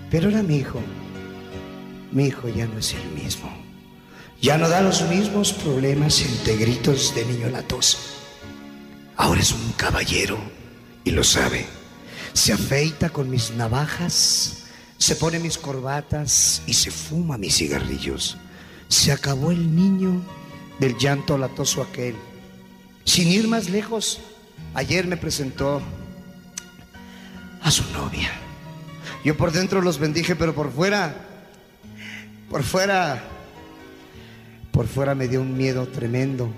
[0.09, 0.79] Pero era mi hijo.
[2.13, 3.51] Mi hijo ya no es el mismo.
[4.41, 7.97] Ya no da los mismos problemas entre gritos de niño latoso.
[9.17, 10.37] Ahora es un caballero
[11.03, 11.65] y lo sabe.
[12.31, 14.63] Se afeita con mis navajas,
[14.97, 18.37] se pone mis corbatas y se fuma mis cigarrillos.
[18.87, 20.21] Se acabó el niño
[20.79, 22.15] del llanto latoso aquel.
[23.05, 24.19] Sin ir más lejos,
[24.73, 25.81] ayer me presentó
[27.61, 28.31] a su novia.
[29.23, 31.15] Yo por dentro los bendije, pero por fuera,
[32.49, 33.23] por fuera,
[34.71, 36.51] por fuera me dio un miedo tremendo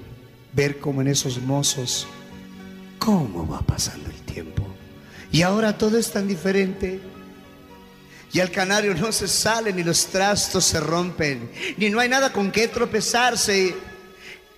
[0.53, 2.07] ver cómo en esos mozos,
[2.99, 4.65] cómo va pasando el tiempo.
[5.31, 7.01] Y ahora todo es tan diferente.
[8.31, 12.33] Y al canario no se sale, ni los trastos se rompen, ni no hay nada
[12.33, 13.75] con qué tropezarse,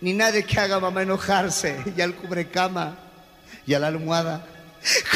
[0.06, 1.84] ni nadie que haga mamá enojarse.
[1.97, 2.95] Y al cubrecama
[3.66, 4.45] y a la almohada,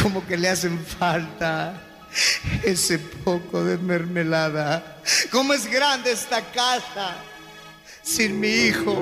[0.02, 1.80] como que le hacen falta
[2.64, 4.98] ese poco de mermelada.
[5.32, 7.18] ¿Cómo es grande esta casa
[8.02, 8.96] sin mi hijo?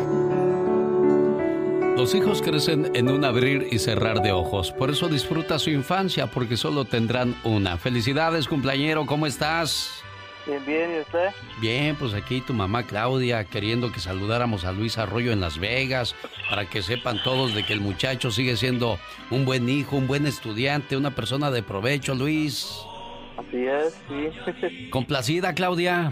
[1.96, 4.74] Los hijos crecen en un abrir y cerrar de ojos.
[4.74, 7.78] Por eso disfruta su infancia, porque solo tendrán una.
[7.78, 10.04] Felicidades, cumpleañero, ¿cómo estás?
[10.48, 11.30] Bien, bien, ¿y usted?
[11.60, 16.16] Bien, pues aquí tu mamá Claudia queriendo que saludáramos a Luis Arroyo en Las Vegas
[16.50, 18.98] para que sepan todos de que el muchacho sigue siendo
[19.30, 22.82] un buen hijo, un buen estudiante, una persona de provecho, Luis.
[23.38, 24.90] Así es, sí.
[24.90, 26.12] Complacida, Claudia.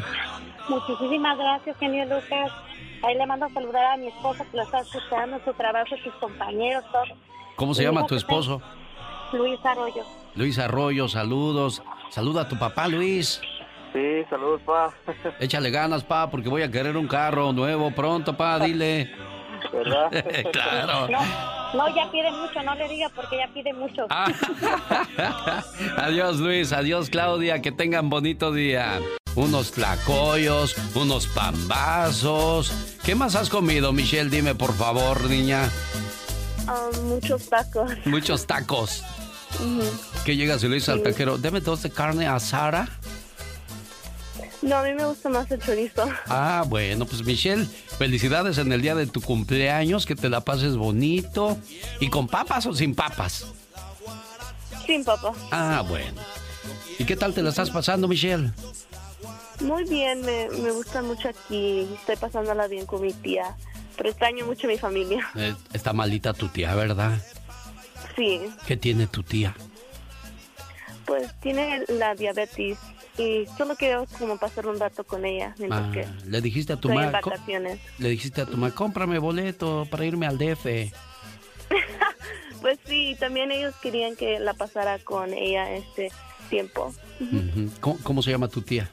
[0.67, 2.51] Muchísimas gracias, genio Lucas.
[3.03, 6.13] Ahí le mando a saludar a mi esposa que lo está escuchando, su trabajo, sus
[6.15, 7.03] compañeros, todo.
[7.55, 8.61] ¿Cómo se llama tu esposo?
[9.31, 10.03] Luis Arroyo.
[10.35, 11.81] Luis Arroyo, saludos.
[12.09, 13.41] Saluda a tu papá, Luis.
[13.95, 14.93] Sí, saludos, pa.
[15.39, 19.09] Échale ganas, pa, porque voy a querer un carro nuevo pronto, pa, dile.
[19.71, 20.11] ¿Verdad?
[20.51, 21.07] claro.
[21.73, 24.05] No, ya pide mucho, no le diga porque ya pide mucho.
[24.09, 24.27] Ah.
[25.97, 28.99] adiós, Luis, adiós, Claudia, que tengan bonito día.
[29.35, 32.97] Unos tlacoyos, unos pambazos.
[33.01, 34.29] ¿Qué más has comido, Michelle?
[34.29, 35.69] Dime, por favor, niña.
[36.67, 37.91] Ah, muchos tacos.
[38.05, 39.05] Muchos tacos.
[40.25, 41.37] ¿Qué llegas y le dices al taquero?
[41.37, 42.89] Deme dos de carne asada.
[44.61, 46.07] No, a mí me gusta más el chorizo.
[46.27, 47.65] Ah, bueno, pues Michelle,
[47.97, 51.57] felicidades en el día de tu cumpleaños, que te la pases bonito.
[51.99, 53.45] ¿Y con papas o sin papas?
[54.85, 55.35] Sin papas.
[55.51, 56.21] Ah, bueno.
[56.97, 58.51] ¿Y qué tal te la estás pasando, Michelle?
[59.61, 61.87] Muy bien, me, me gusta mucho aquí.
[61.99, 63.55] Estoy pasándola bien con mi tía.
[63.97, 65.25] Pero extraño mucho a mi familia.
[65.35, 67.17] Eh, está malita tu tía, ¿verdad?
[68.15, 69.55] Sí, ¿Qué tiene tu tía?
[71.05, 72.79] pues tiene la diabetes
[73.17, 76.77] y solo quiero como pasar un rato con ella mientras Ah, que le dijiste a
[76.77, 77.19] tu mamá.
[77.97, 80.65] Le dijiste a tu mamá, cómprame boleto para irme al DF.
[82.61, 86.11] Pues sí, también ellos querían que la pasara con ella este
[86.49, 86.95] tiempo.
[87.79, 88.89] ¿Cómo, cómo se llama tu tía?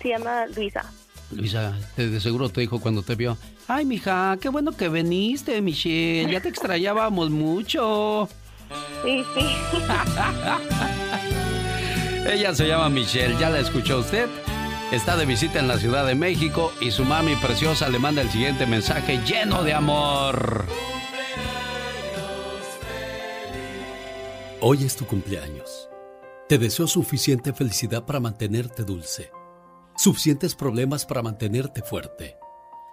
[0.00, 0.84] Se llama Luisa.
[1.32, 3.36] Luisa, de, de seguro te dijo cuando te vio.
[3.66, 6.30] Ay, mija, qué bueno que viniste, Michelle.
[6.32, 8.28] Ya te extrañábamos mucho.
[9.04, 9.46] Sí, sí.
[12.26, 14.28] Ella se llama Michelle, ¿ya la escuchó usted?
[14.90, 18.30] Está de visita en la Ciudad de México y su mami preciosa le manda el
[18.30, 20.64] siguiente mensaje lleno de amor.
[24.60, 25.90] Hoy es tu cumpleaños.
[26.48, 29.30] Te deseo suficiente felicidad para mantenerte dulce,
[29.94, 32.38] suficientes problemas para mantenerte fuerte,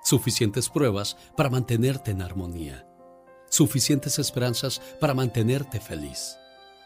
[0.03, 2.85] suficientes pruebas para mantenerte en armonía,
[3.49, 6.37] suficientes esperanzas para mantenerte feliz,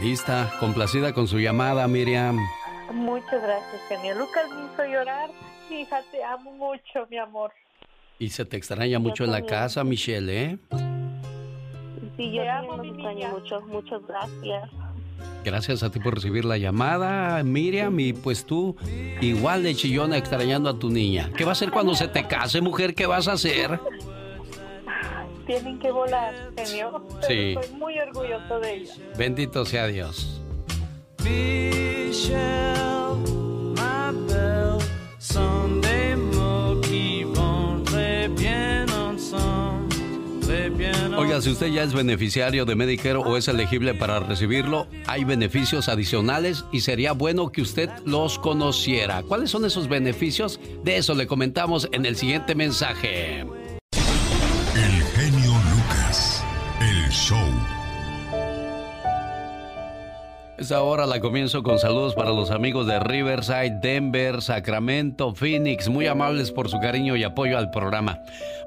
[0.00, 2.38] Lista, complacida con su llamada, Miriam.
[2.92, 4.14] Muchas gracias, genio.
[4.18, 5.30] Lucas me hizo llorar.
[5.70, 7.52] Hija, te amo mucho, mi amor.
[8.18, 10.58] Y se te extraña mucho en la casa, Michelle, ¿eh?
[12.16, 13.30] Sí, yo Te amo, los mi extraño niña.
[13.30, 13.60] mucho.
[13.62, 14.70] Muchas gracias.
[15.44, 17.98] Gracias a ti por recibir la llamada, Miriam.
[18.00, 18.76] Y pues tú,
[19.20, 21.30] igual de chillona, extrañando a tu niña.
[21.36, 22.94] ¿Qué va a hacer cuando se te case, mujer?
[22.94, 23.78] ¿Qué vas a hacer?
[25.50, 27.04] Tienen que volar, genio.
[27.26, 27.56] Sí.
[27.60, 28.94] Estoy muy orgulloso de ella.
[29.18, 30.40] Bendito sea Dios.
[41.18, 45.88] Oiga, si usted ya es beneficiario de Medicare o es elegible para recibirlo, hay beneficios
[45.88, 49.24] adicionales y sería bueno que usted los conociera.
[49.24, 50.60] ¿Cuáles son esos beneficios?
[50.84, 53.44] De eso le comentamos en el siguiente mensaje.
[60.60, 66.06] Esta hora la comienzo con saludos para los amigos de Riverside, Denver, Sacramento, Phoenix, muy
[66.06, 68.18] amables por su cariño y apoyo al programa.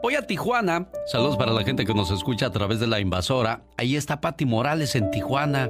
[0.02, 3.62] Voy a Tijuana, saludos para la gente que nos escucha a través de la invasora.
[3.78, 5.70] Ahí está Pati Morales en Tijuana.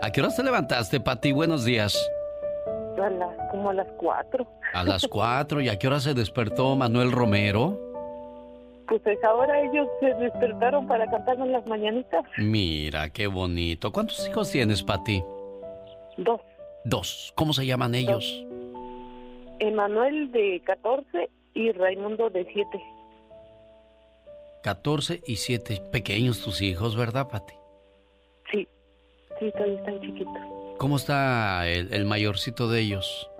[0.00, 1.32] ¿A qué hora te levantaste, Pati?
[1.32, 2.08] Buenos días.
[2.96, 4.46] A las, como a las cuatro.
[4.74, 5.60] A las cuatro.
[5.60, 7.80] ¿Y a qué hora se despertó Manuel Romero?
[8.86, 12.24] Pues a esa hora ellos se despertaron para cantarnos las mañanitas.
[12.38, 13.90] Mira, qué bonito.
[13.90, 15.20] ¿Cuántos hijos tienes, Pati?
[16.16, 16.40] Dos.
[16.84, 17.32] Dos.
[17.34, 18.44] ¿Cómo se llaman ellos?
[19.58, 22.82] Emanuel de 14 y Raimundo de 7.
[24.62, 25.82] 14 y 7.
[25.92, 27.54] Pequeños tus hijos, ¿verdad, Pati?
[28.50, 28.66] Sí,
[29.38, 30.42] sí, todavía están chiquitos.
[30.78, 33.30] ¿Cómo está el, el mayorcito de ellos?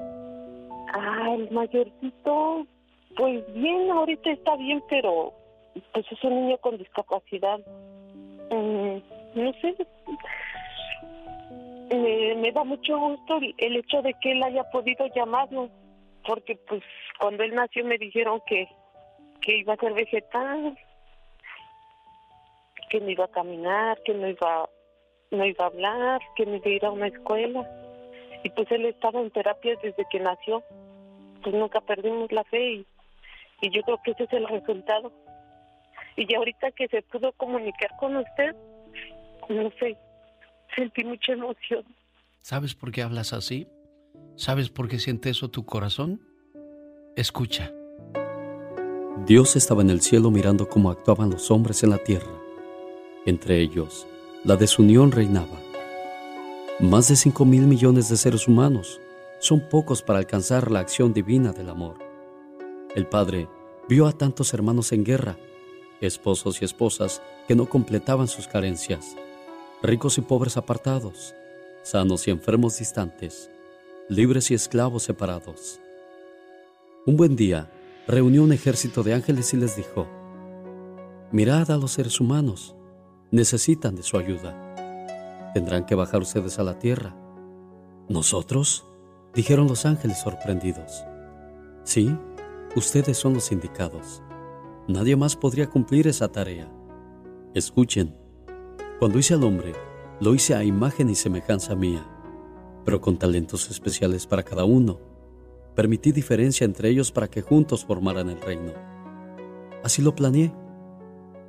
[0.95, 2.67] Ah, el mayorcito,
[3.17, 5.33] pues bien, ahorita está bien, pero
[5.93, 7.59] pues es un niño con discapacidad.
[8.51, 8.99] Mm,
[9.35, 9.75] no sé,
[12.45, 15.71] me, da mucho gusto el, el hecho de que él haya podido llamarnos,
[16.27, 16.83] porque pues
[17.19, 18.69] cuando él nació me dijeron que,
[19.41, 20.77] que iba a ser vegetal,
[22.91, 24.69] que no iba a caminar, que no iba,
[25.31, 27.69] no iba a hablar, que no iba a ir a una escuela.
[28.43, 30.63] Y pues él estaba en terapia desde que nació.
[31.43, 32.87] Pues nunca perdimos la fe y,
[33.63, 35.13] y yo creo que ese es el resultado.
[36.17, 38.55] Y ya ahorita que se pudo comunicar con usted,
[39.49, 39.97] no sé,
[40.77, 41.85] sentí mucha emoción.
[42.47, 43.69] ¿Sabes por qué hablas así?
[44.37, 46.21] ¿Sabes por qué siente eso tu corazón?
[47.17, 47.73] Escucha.
[49.25, 52.39] Dios estaba en el cielo mirando cómo actuaban los hombres en la tierra.
[53.25, 54.07] Entre ellos,
[54.45, 55.59] la desunión reinaba.
[56.81, 59.01] Más de 5 mil millones de seres humanos
[59.39, 61.97] son pocos para alcanzar la acción divina del amor.
[62.95, 63.49] El Padre
[63.89, 65.39] vio a tantos hermanos en guerra,
[66.03, 69.17] esposos y esposas que no completaban sus carencias,
[69.83, 71.35] ricos y pobres apartados,
[71.85, 73.51] sanos y enfermos distantes,
[74.09, 75.79] libres y esclavos separados.
[77.07, 77.71] Un buen día,
[78.09, 80.09] reunió un ejército de ángeles y les dijo,
[81.31, 82.75] Mirad a los seres humanos,
[83.31, 85.53] necesitan de su ayuda.
[85.53, 87.15] Tendrán que bajar ustedes a la tierra.
[88.09, 88.87] ¿Nosotros?
[89.35, 91.05] dijeron los ángeles sorprendidos.
[91.83, 92.17] Sí,
[92.77, 94.23] ustedes son los indicados.
[94.89, 96.73] Nadie más podría cumplir esa tarea.
[97.53, 98.17] Escuchen,
[98.99, 99.75] cuando hice al hombre,
[100.25, 102.03] lo hice a imagen y semejanza mía,
[102.87, 104.99] pero con talentos especiales para cada uno.
[105.75, 108.73] Permití diferencia entre ellos para que juntos formaran el reino.
[109.83, 110.51] Así lo planeé.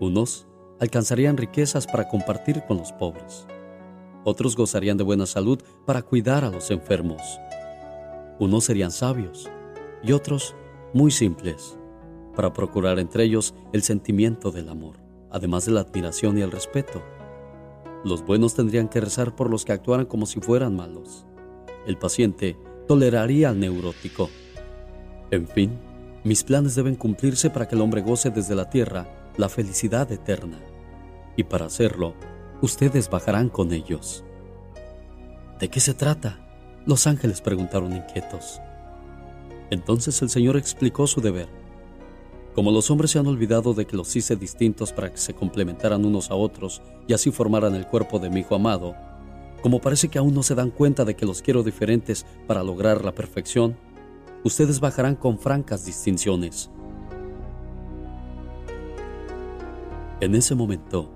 [0.02, 0.46] Unos
[0.82, 3.48] alcanzarían riquezas para compartir con los pobres.
[4.26, 7.22] Otros gozarían de buena salud para cuidar a los enfermos.
[8.40, 9.50] Unos serían sabios
[10.04, 10.54] y otros
[10.94, 11.78] muy simples
[12.36, 14.98] para procurar entre ellos el sentimiento del amor,
[15.32, 17.02] además de la admiración y el respeto.
[18.06, 21.26] Los buenos tendrían que rezar por los que actuaran como si fueran malos.
[21.88, 22.56] El paciente
[22.88, 24.30] toleraría al neurótico.
[25.32, 25.80] En fin,
[26.24, 29.08] mis planes deben cumplirse para que el hombre goce desde la tierra
[29.38, 30.60] la felicidad eterna.
[31.36, 32.14] Y para hacerlo,
[32.62, 34.24] ustedes bajarán con ellos.
[35.60, 36.38] ¿De qué se trata?
[36.86, 38.62] Los ángeles preguntaron inquietos.
[39.72, 41.50] Entonces el Señor explicó su deber.
[42.56, 46.06] Como los hombres se han olvidado de que los hice distintos para que se complementaran
[46.06, 48.96] unos a otros y así formaran el cuerpo de mi Hijo amado,
[49.62, 53.04] como parece que aún no se dan cuenta de que los quiero diferentes para lograr
[53.04, 53.76] la perfección,
[54.46, 56.72] ustedes bajarán con francas distinciones.
[60.22, 61.12] En ese momento,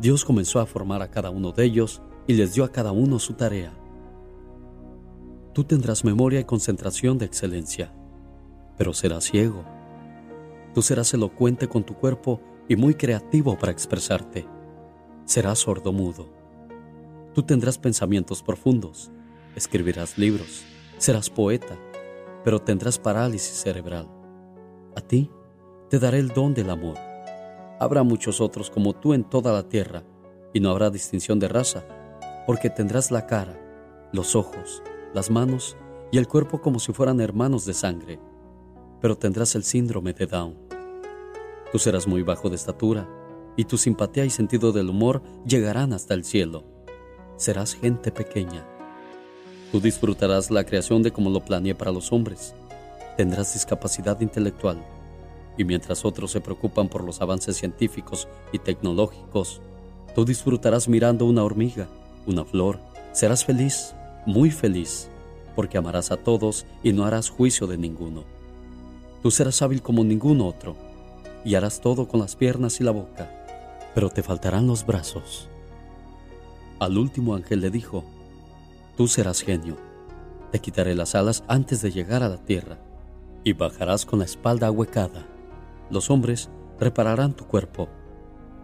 [0.00, 3.20] Dios comenzó a formar a cada uno de ellos y les dio a cada uno
[3.20, 3.72] su tarea.
[5.52, 7.92] Tú tendrás memoria y concentración de excelencia,
[8.76, 9.64] pero serás ciego.
[10.74, 14.46] Tú serás elocuente con tu cuerpo y muy creativo para expresarte.
[15.24, 16.28] Serás sordomudo.
[17.34, 19.10] Tú tendrás pensamientos profundos,
[19.54, 20.64] escribirás libros,
[20.98, 21.76] serás poeta,
[22.44, 24.08] pero tendrás parálisis cerebral.
[24.96, 25.30] A ti
[25.88, 26.96] te daré el don del amor
[27.80, 30.04] Habrá muchos otros como tú en toda la tierra,
[30.52, 31.82] y no habrá distinción de raza,
[32.46, 33.58] porque tendrás la cara,
[34.12, 34.82] los ojos,
[35.14, 35.78] las manos
[36.12, 38.20] y el cuerpo como si fueran hermanos de sangre,
[39.00, 40.56] pero tendrás el síndrome de Down.
[41.72, 43.08] Tú serás muy bajo de estatura,
[43.56, 46.64] y tu simpatía y sentido del humor llegarán hasta el cielo.
[47.36, 48.66] Serás gente pequeña.
[49.72, 52.54] Tú disfrutarás la creación de como lo planeé para los hombres.
[53.16, 54.84] Tendrás discapacidad intelectual
[55.56, 59.60] y mientras otros se preocupan por los avances científicos y tecnológicos,
[60.14, 61.86] tú disfrutarás mirando una hormiga,
[62.26, 62.80] una flor.
[63.12, 63.94] Serás feliz,
[64.26, 65.08] muy feliz,
[65.54, 68.24] porque amarás a todos y no harás juicio de ninguno.
[69.22, 70.76] Tú serás hábil como ningún otro
[71.44, 73.30] y harás todo con las piernas y la boca,
[73.94, 75.48] pero te faltarán los brazos.
[76.78, 78.04] Al último ángel le dijo,
[78.96, 79.76] tú serás genio,
[80.50, 82.78] te quitaré las alas antes de llegar a la tierra
[83.44, 85.26] y bajarás con la espalda ahuecada
[85.90, 86.48] los hombres
[86.78, 87.88] repararán tu cuerpo,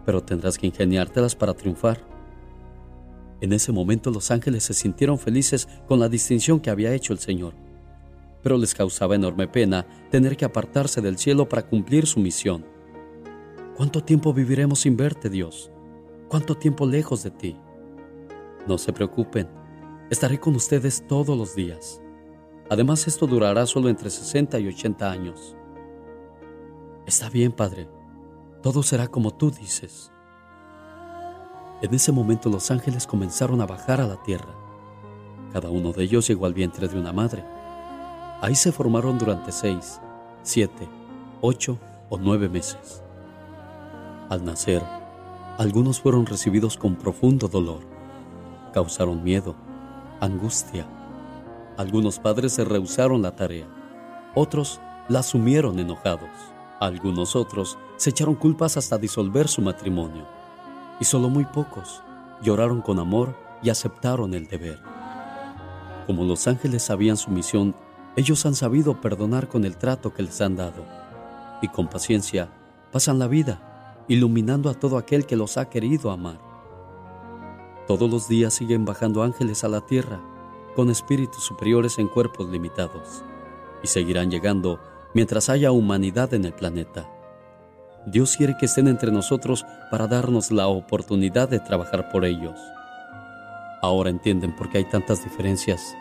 [0.05, 1.99] pero tendrás que ingeniártelas para triunfar.
[3.41, 7.19] En ese momento los ángeles se sintieron felices con la distinción que había hecho el
[7.19, 7.53] Señor,
[8.41, 12.65] pero les causaba enorme pena tener que apartarse del cielo para cumplir su misión.
[13.75, 15.71] ¿Cuánto tiempo viviremos sin verte, Dios?
[16.27, 17.57] ¿Cuánto tiempo lejos de ti?
[18.67, 19.47] No se preocupen,
[20.09, 22.01] estaré con ustedes todos los días.
[22.69, 25.55] Además, esto durará solo entre 60 y 80 años.
[27.05, 27.87] Está bien, Padre,
[28.61, 30.11] todo será como tú dices.
[31.81, 34.53] En ese momento los ángeles comenzaron a bajar a la tierra.
[35.53, 37.45] Cada uno de ellos llegó al vientre de una madre.
[38.39, 39.99] Ahí se formaron durante seis,
[40.43, 40.87] siete,
[41.41, 43.01] ocho o nueve meses.
[44.29, 44.83] Al nacer,
[45.57, 47.79] algunos fueron recibidos con profundo dolor,
[48.73, 49.55] causaron miedo,
[50.19, 50.85] angustia.
[51.77, 53.65] Algunos padres se rehusaron la tarea,
[54.35, 56.29] otros la asumieron enojados,
[56.79, 60.27] algunos otros se echaron culpas hasta disolver su matrimonio,
[60.99, 62.03] y solo muy pocos
[62.43, 64.79] lloraron con amor y aceptaron el deber.
[66.05, 67.75] Como los ángeles sabían su misión,
[68.17, 70.83] ellos han sabido perdonar con el trato que les han dado,
[71.61, 72.49] y con paciencia
[72.91, 76.39] pasan la vida, iluminando a todo aquel que los ha querido amar.
[77.85, 80.19] Todos los días siguen bajando ángeles a la tierra,
[80.75, 83.23] con espíritus superiores en cuerpos limitados,
[83.83, 84.79] y seguirán llegando
[85.13, 87.07] mientras haya humanidad en el planeta.
[88.07, 92.59] Dios quiere que estén entre nosotros para darnos la oportunidad de trabajar por ellos.
[93.83, 95.95] Ahora entienden por qué hay tantas diferencias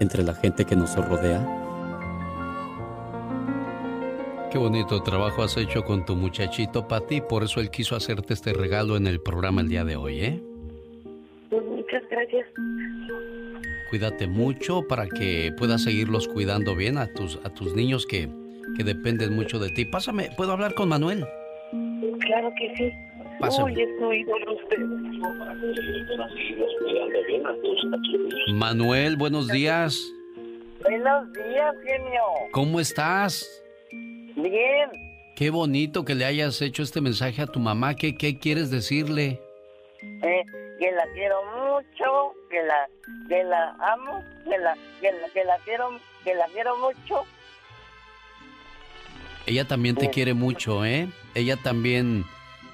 [0.00, 1.46] entre la gente que nos rodea.
[4.50, 8.52] Qué bonito trabajo has hecho con tu muchachito Pati, por eso él quiso hacerte este
[8.52, 10.42] regalo en el programa el día de hoy, ¿eh?
[11.50, 12.46] Pues muchas gracias.
[13.90, 18.28] Cuídate mucho para que puedas seguirlos cuidando bien a tus, a tus niños que,
[18.76, 19.84] que dependen mucho de ti.
[19.84, 21.24] Pásame, ¿puedo hablar con Manuel?
[22.20, 22.92] Claro que sí.
[23.40, 23.72] Pásame.
[23.72, 24.78] Uy, estoy con usted.
[28.52, 29.98] Manuel, buenos días.
[30.82, 32.22] Buenos días, genio.
[32.52, 33.48] ¿Cómo estás?
[33.90, 34.90] Bien.
[35.36, 37.94] Qué bonito que le hayas hecho este mensaje a tu mamá.
[37.94, 39.40] ¿Qué, qué quieres decirle?
[40.02, 40.44] Eh,
[40.78, 42.88] que la quiero mucho, que la,
[43.28, 45.90] que la amo, que la, que la, que la quiero,
[46.24, 47.24] que la quiero mucho.
[49.46, 51.08] Ella también te quiere mucho, ¿eh?
[51.34, 52.24] Ella también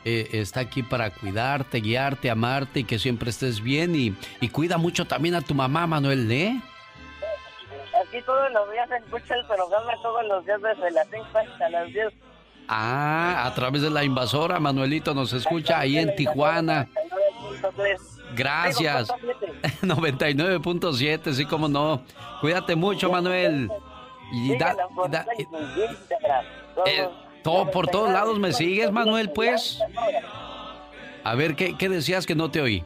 [0.07, 3.95] eh, está aquí para cuidarte, guiarte, amarte y que siempre estés bien.
[3.97, 6.61] Y, y cuida mucho también a tu mamá, Manuel, ¿eh?
[8.09, 11.69] Aquí todos los días se escucha el programa, todos los días desde las 5 hasta
[11.70, 12.09] las 10.
[12.69, 16.89] Ah, a través de la invasora, Manuelito nos escucha ahí en Tijuana.
[18.35, 19.09] Gracias.
[19.83, 22.03] 99.7, sí, como no.
[22.41, 23.70] Cuídate mucho, Manuel.
[24.33, 24.74] Y da,
[25.07, 25.43] y da- y-
[26.91, 27.09] eh,
[27.47, 29.78] todo, por todos lados me sigues, Manuel, pues.
[31.24, 32.85] A ver, ¿qué, qué decías que no te oí?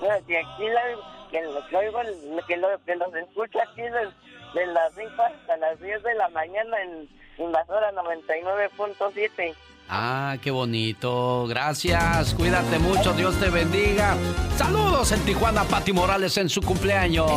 [0.00, 0.82] Mira, que aquí la,
[1.30, 5.10] que, lo- que oigo, el- que, lo, que los escucha aquí de, de las 5
[5.22, 7.08] hasta las 10 de la mañana en
[7.38, 9.54] Invasora 99.7.
[9.88, 11.46] Ah, qué bonito.
[11.46, 12.34] Gracias.
[12.34, 13.12] Cuídate mucho.
[13.12, 14.16] Dios te bendiga.
[14.56, 17.30] Saludos en Tijuana, Pati Morales en su cumpleaños.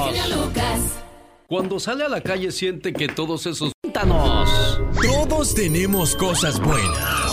[1.47, 3.71] Cuando sale a la calle siente que todos esos...
[3.81, 4.76] ¡Cuéntanos!
[5.01, 7.31] Todos tenemos cosas buenas.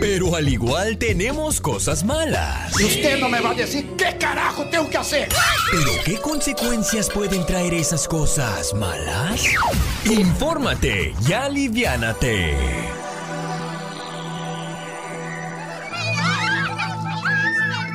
[0.00, 2.78] Pero al igual tenemos cosas malas.
[2.78, 5.28] Y usted no me va a decir qué carajo tengo que hacer.
[5.70, 9.42] ¿Pero qué consecuencias pueden traer esas cosas malas?
[10.04, 12.56] Infórmate y aliviánate.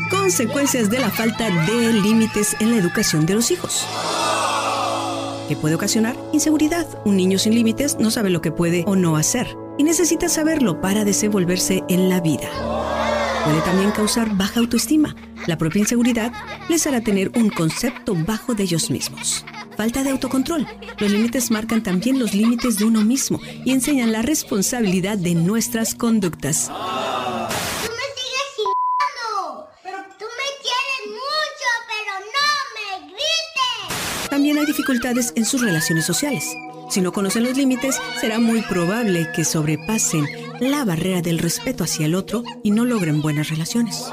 [0.10, 3.86] Consecuencias de la falta de límites en la educación de los hijos.
[5.52, 6.16] ¿Qué puede ocasionar?
[6.32, 6.88] Inseguridad.
[7.04, 10.80] Un niño sin límites no sabe lo que puede o no hacer y necesita saberlo
[10.80, 12.50] para desenvolverse en la vida.
[13.44, 15.14] Puede también causar baja autoestima.
[15.48, 16.32] La propia inseguridad
[16.70, 19.44] les hará tener un concepto bajo de ellos mismos.
[19.76, 20.66] Falta de autocontrol.
[21.00, 25.96] Los límites marcan también los límites de uno mismo y enseñan la responsabilidad de nuestras
[25.96, 26.68] conductas.
[26.68, 29.68] Tú me sigues chingando.
[29.84, 32.48] Pero tú me quieres mucho, pero no
[32.78, 34.12] me grites.
[34.32, 36.56] También hay dificultades en sus relaciones sociales.
[36.90, 40.26] Si no conocen los límites, será muy probable que sobrepasen
[40.62, 44.06] la barrera del respeto hacia el otro y no logren buenas relaciones.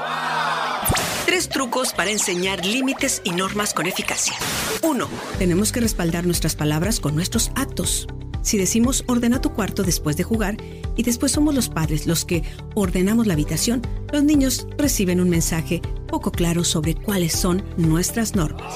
[1.25, 4.33] Tres trucos para enseñar límites y normas con eficacia.
[4.81, 5.07] 1.
[5.37, 8.05] Tenemos que respaldar nuestras palabras con nuestros actos.
[8.41, 10.57] Si decimos ordena tu cuarto después de jugar
[10.97, 12.43] y después somos los padres los que
[12.75, 18.73] ordenamos la habitación, los niños reciben un mensaje poco claro sobre cuáles son nuestras normas.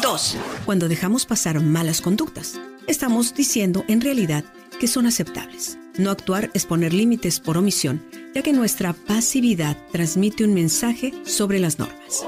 [0.00, 0.36] 2.
[0.64, 4.44] Cuando dejamos pasar malas conductas, estamos diciendo en realidad
[4.80, 5.78] que son aceptables.
[5.98, 8.02] No actuar es poner límites por omisión,
[8.34, 12.24] ya que nuestra pasividad transmite un mensaje sobre las normas.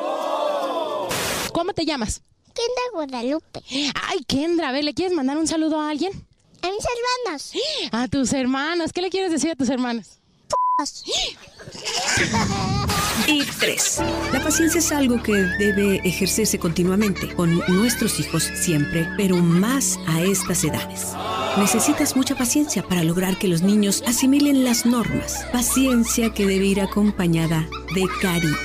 [1.52, 2.22] ¿Cómo te llamas?
[2.54, 3.62] Kendra Guadalupe.
[4.08, 6.12] Ay, Kendra, a ver, ¿le quieres mandar un saludo a alguien?
[6.62, 6.84] A mis
[7.24, 7.52] hermanos.
[7.92, 8.92] A tus hermanos.
[8.92, 10.18] ¿Qué le quieres decir a tus hermanos?
[13.26, 14.02] Y 3.
[14.32, 20.20] La paciencia es algo que debe ejercerse continuamente con nuestros hijos siempre, pero más a
[20.22, 21.14] estas edades.
[21.56, 25.46] Necesitas mucha paciencia para lograr que los niños asimilen las normas.
[25.52, 28.56] Paciencia que debe ir acompañada de cariño.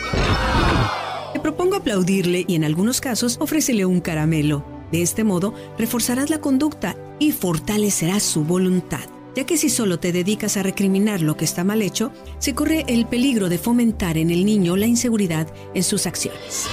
[1.34, 4.66] Te propongo aplaudirle y en algunos casos ofrécele un caramelo.
[4.92, 10.12] De este modo, reforzarás la conducta y fortalecerás su voluntad, ya que si solo te
[10.12, 14.30] dedicas a recriminar lo que está mal hecho, se corre el peligro de fomentar en
[14.30, 16.68] el niño la inseguridad en sus acciones.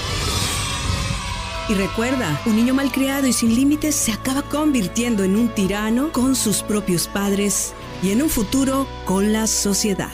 [1.68, 6.36] Y recuerda, un niño malcriado y sin límites se acaba convirtiendo en un tirano con
[6.36, 10.12] sus propios padres y en un futuro con la sociedad.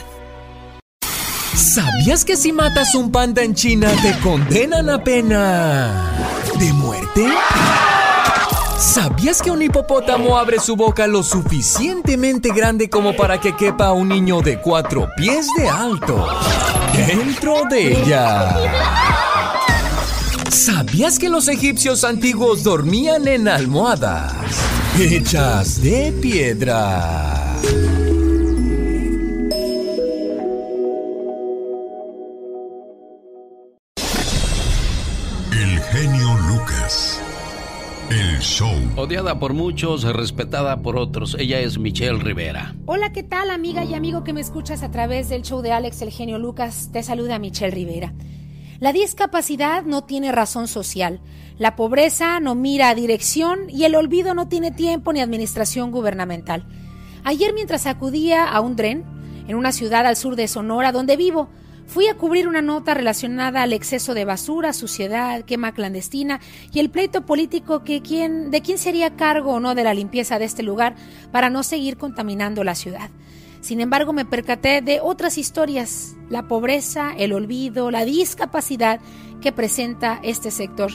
[1.53, 6.11] ¿Sabías que si matas un panda en China te condenan a pena
[6.59, 7.27] de muerte?
[8.77, 14.09] ¿Sabías que un hipopótamo abre su boca lo suficientemente grande como para que quepa un
[14.09, 16.27] niño de cuatro pies de alto
[17.07, 18.55] dentro de ella?
[20.49, 24.33] ¿Sabías que los egipcios antiguos dormían en almohadas
[24.99, 27.55] hechas de piedra?
[38.33, 38.73] El show.
[38.95, 41.37] Odiada por muchos, respetada por otros.
[41.37, 42.73] Ella es Michelle Rivera.
[42.87, 46.01] Hola, ¿qué tal amiga y amigo que me escuchas a través del show de Alex
[46.01, 46.89] El Genio Lucas?
[46.91, 48.11] Te saluda Michelle Rivera.
[48.79, 51.21] La discapacidad no tiene razón social,
[51.59, 56.65] la pobreza no mira a dirección y el olvido no tiene tiempo ni administración gubernamental.
[57.23, 59.03] Ayer mientras acudía a un tren
[59.47, 61.49] en una ciudad al sur de Sonora donde vivo,
[61.87, 66.39] fui a cubrir una nota relacionada al exceso de basura, suciedad, quema clandestina
[66.71, 70.45] y el pleito político que de quién sería cargo o no de la limpieza de
[70.45, 70.95] este lugar
[71.31, 73.09] para no seguir contaminando la ciudad.
[73.61, 78.99] Sin embargo, me percaté de otras historias, la pobreza, el olvido, la discapacidad
[79.41, 80.91] que presenta este sector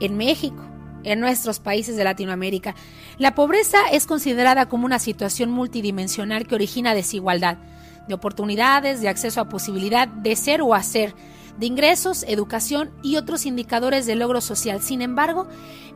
[0.00, 0.62] en México,
[1.04, 2.74] en nuestros países de Latinoamérica.
[3.18, 7.58] La pobreza es considerada como una situación multidimensional que origina desigualdad
[8.08, 11.14] de oportunidades, de acceso a posibilidad de ser o hacer,
[11.58, 14.82] de ingresos, educación y otros indicadores de logro social.
[14.82, 15.46] Sin embargo,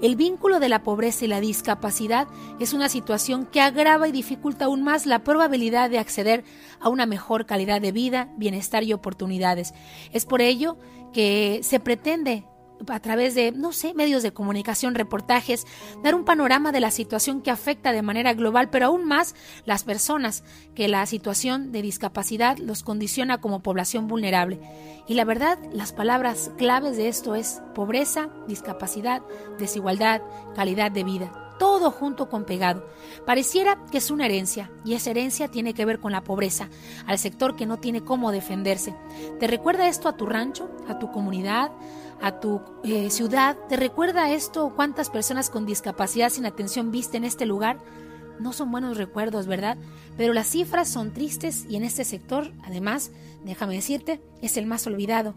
[0.01, 2.29] el vínculo de la pobreza y la discapacidad
[2.59, 6.45] es una situación que agrava y dificulta aún más la probabilidad de acceder
[6.81, 9.75] a una mejor calidad de vida, bienestar y oportunidades.
[10.13, 10.79] Es por ello
[11.13, 12.45] que se pretende
[12.89, 15.67] a través de, no sé, medios de comunicación, reportajes,
[16.03, 19.35] dar un panorama de la situación que afecta de manera global, pero aún más
[19.65, 20.45] las personas,
[20.75, 24.61] que la situación de discapacidad los condiciona como población vulnerable.
[25.07, 29.23] Y la verdad, las palabras claves de esto es pobreza, discapacidad,
[29.59, 30.23] desigualdad,
[30.55, 32.87] calidad de vida todo junto con pegado.
[33.27, 36.71] Pareciera que es una herencia, y esa herencia tiene que ver con la pobreza,
[37.07, 38.97] al sector que no tiene cómo defenderse.
[39.39, 41.71] ¿Te recuerda esto a tu rancho, a tu comunidad,
[42.21, 43.57] a tu eh, ciudad?
[43.69, 47.79] ¿Te recuerda esto cuántas personas con discapacidad sin atención viste en este lugar?
[48.39, 49.77] No son buenos recuerdos, ¿verdad?
[50.17, 53.13] Pero las cifras son tristes y en este sector, además,
[53.45, 55.35] déjame decirte, es el más olvidado.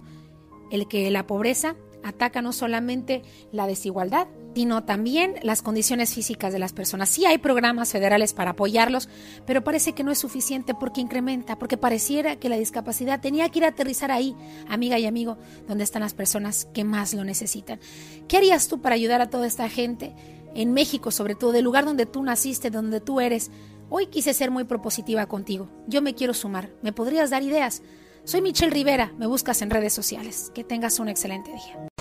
[0.72, 6.60] El que la pobreza ataca no solamente la desigualdad, sino también las condiciones físicas de
[6.60, 7.10] las personas.
[7.10, 9.10] Sí hay programas federales para apoyarlos,
[9.46, 13.60] pero parece que no es suficiente porque incrementa, porque pareciera que la discapacidad tenía que
[13.60, 14.36] ir a aterrizar ahí,
[14.68, 17.80] amiga y amigo, donde están las personas que más lo necesitan.
[18.28, 20.14] ¿Qué harías tú para ayudar a toda esta gente?
[20.56, 23.50] En México, sobre todo, del lugar donde tú naciste, donde tú eres.
[23.90, 25.68] Hoy quise ser muy propositiva contigo.
[25.88, 26.70] Yo me quiero sumar.
[26.84, 27.82] ¿Me podrías dar ideas?
[28.24, 29.12] Soy Michelle Rivera.
[29.18, 30.52] Me buscas en redes sociales.
[30.54, 31.93] Que tengas un excelente día.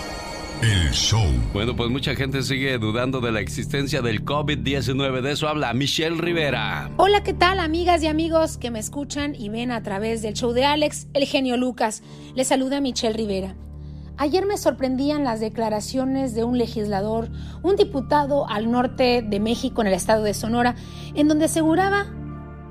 [0.63, 1.25] El show.
[1.51, 5.19] Bueno, pues mucha gente sigue dudando de la existencia del COVID-19.
[5.19, 6.89] De eso habla Michelle Rivera.
[6.95, 10.53] Hola, ¿qué tal, amigas y amigos que me escuchan y ven a través del show
[10.53, 12.01] de Alex, el genio Lucas?
[12.33, 13.57] Les saluda Michelle Rivera.
[14.15, 17.29] Ayer me sorprendían las declaraciones de un legislador,
[17.61, 20.75] un diputado al norte de México, en el estado de Sonora,
[21.13, 22.05] en donde aseguraba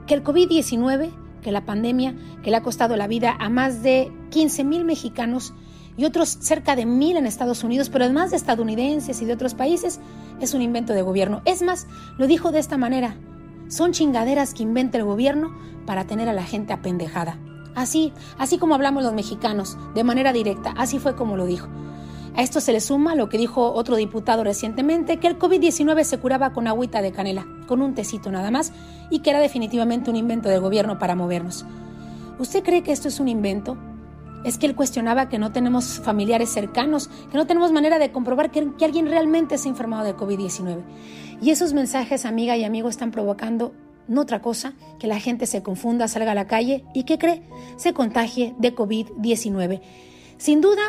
[0.07, 1.11] que el COVID-19,
[1.43, 5.53] que la pandemia, que le ha costado la vida a más de 15 mil mexicanos,
[5.97, 9.55] y otros cerca de mil en Estados Unidos, pero además de estadounidenses y de otros
[9.55, 10.01] países,
[10.41, 11.43] es un invento de gobierno.
[11.45, 11.87] Es más,
[12.19, 13.17] lo dijo de esta manera,
[13.69, 15.55] son chingaderas que inventa el gobierno
[15.87, 17.39] para tener a la gente apendejada.
[17.75, 21.69] Así, así como hablamos los mexicanos, de manera directa, así fue como lo dijo.
[22.35, 26.19] A esto se le suma lo que dijo otro diputado recientemente, que el COVID-19 se
[26.19, 28.73] curaba con agüita de canela, con un tecito nada más,
[29.11, 31.67] y que era definitivamente un invento del gobierno para movernos.
[32.39, 33.77] ¿Usted cree que esto es un invento?
[34.45, 38.51] Es que él cuestionaba que no tenemos familiares cercanos, que no tenemos manera de comprobar
[38.51, 40.83] que, alguien realmente se ha enfermado de COVID-19.
[41.41, 43.73] Y esos mensajes, amiga y amigo, están provocando
[44.09, 47.43] no otra cosa que la gente se confunda, salga a la calle y que cree
[47.77, 49.81] se contagie de COVID-19.
[50.39, 50.83] Sin duda,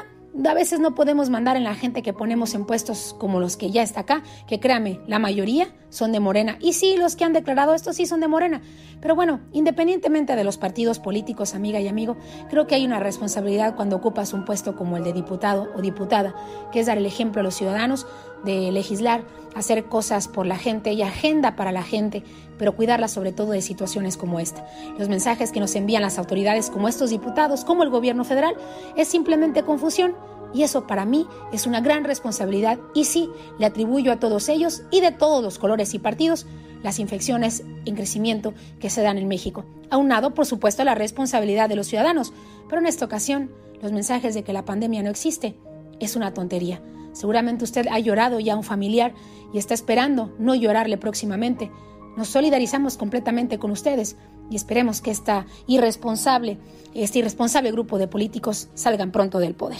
[0.45, 3.72] a veces no podemos mandar en la gente que ponemos en puestos como los que
[3.72, 6.57] ya está acá, que créame, la mayoría son de Morena.
[6.60, 8.61] Y sí, los que han declarado esto sí son de Morena.
[8.99, 12.18] Pero bueno, independientemente de los partidos políticos, amiga y amigo,
[12.49, 16.35] creo que hay una responsabilidad cuando ocupas un puesto como el de diputado o diputada,
[16.72, 18.07] que es dar el ejemplo a los ciudadanos
[18.44, 19.24] de legislar,
[19.56, 22.24] hacer cosas por la gente y agenda para la gente,
[22.57, 24.65] pero cuidarla sobre todo de situaciones como esta.
[24.98, 28.56] Los mensajes que nos envían las autoridades como estos diputados, como el gobierno federal,
[28.95, 30.15] es simplemente confusión
[30.56, 34.84] Y eso para mí es una gran responsabilidad y sí, le atribuyo a todos ellos
[34.91, 36.45] y de todos los colores y partidos
[36.84, 39.65] las infecciones en crecimiento que se dan en México.
[39.90, 42.34] Aunado, por supuesto, a la responsabilidad de los ciudadanos,
[42.70, 43.52] pero en esta ocasión
[43.82, 45.57] los mensajes de que la pandemia no existe
[45.99, 46.82] es una tontería.
[47.14, 49.14] Seguramente usted ha llorado ya a un familiar
[49.53, 51.72] y está esperando no llorarle próximamente.
[52.18, 54.18] Nos solidarizamos completamente con ustedes
[54.49, 56.57] y esperemos que esta irresponsable,
[56.94, 59.80] este irresponsable grupo de políticos salgan pronto del poder.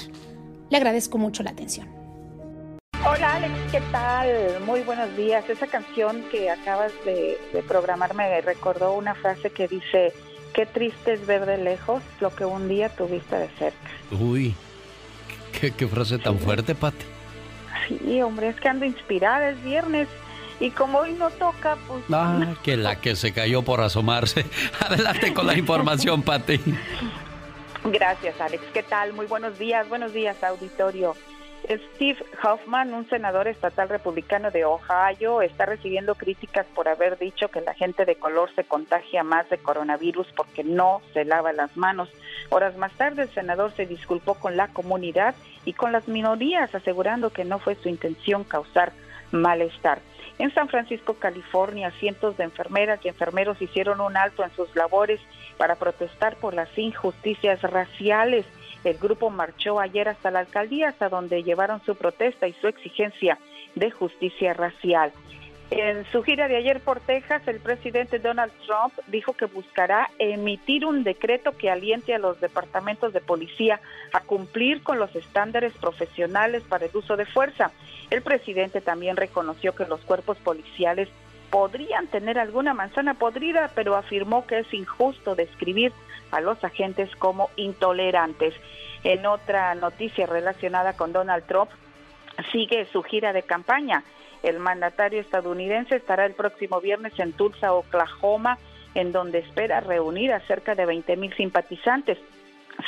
[0.70, 1.88] Le agradezco mucho la atención.
[3.06, 4.30] Hola Alex, ¿qué tal?
[4.66, 5.48] Muy buenos días.
[5.50, 10.14] Esa canción que acabas de, de programar me recordó una frase que dice,
[10.54, 13.90] qué triste es ver de lejos lo que un día tuviste de cerca.
[14.12, 14.56] Uy,
[15.60, 17.13] qué, qué frase tan fuerte, Pati.
[17.88, 20.08] Sí, hombre, es que ando inspirada, es viernes.
[20.60, 22.04] Y como hoy no toca, pues...
[22.12, 24.46] Ah, que la que se cayó por asomarse.
[24.80, 26.60] Adelante con la información, Pati.
[27.86, 28.64] Gracias, Alex.
[28.74, 29.14] ¿Qué tal?
[29.14, 29.90] Muy buenos días.
[29.90, 31.16] Buenos días, auditorio.
[31.66, 37.62] Steve Hoffman, un senador estatal republicano de Ohio, está recibiendo críticas por haber dicho que
[37.62, 42.10] la gente de color se contagia más de coronavirus porque no se lava las manos.
[42.50, 47.32] Horas más tarde, el senador se disculpó con la comunidad y con las minorías, asegurando
[47.32, 48.94] que no fue su intención causar
[49.32, 50.00] malestar.
[50.40, 55.20] En San Francisco, California, cientos de enfermeras y enfermeros hicieron un alto en sus labores
[55.58, 58.46] para protestar por las injusticias raciales.
[58.84, 63.38] El grupo marchó ayer hasta la alcaldía, hasta donde llevaron su protesta y su exigencia
[63.76, 65.12] de justicia racial.
[65.72, 70.86] En su gira de ayer por Texas, el presidente Donald Trump dijo que buscará emitir
[70.86, 73.80] un decreto que aliente a los departamentos de policía
[74.14, 77.72] a cumplir con los estándares profesionales para el uso de fuerza.
[78.12, 81.10] El presidente también reconoció que los cuerpos policiales
[81.50, 85.92] podrían tener alguna manzana podrida, pero afirmó que es injusto describir
[86.32, 88.54] a los agentes como intolerantes.
[89.04, 91.70] En otra noticia relacionada con Donald Trump,
[92.52, 94.04] sigue su gira de campaña.
[94.44, 98.58] El mandatario estadounidense estará el próximo viernes en Tulsa, Oklahoma,
[98.94, 102.18] en donde espera reunir a cerca de 20 mil simpatizantes.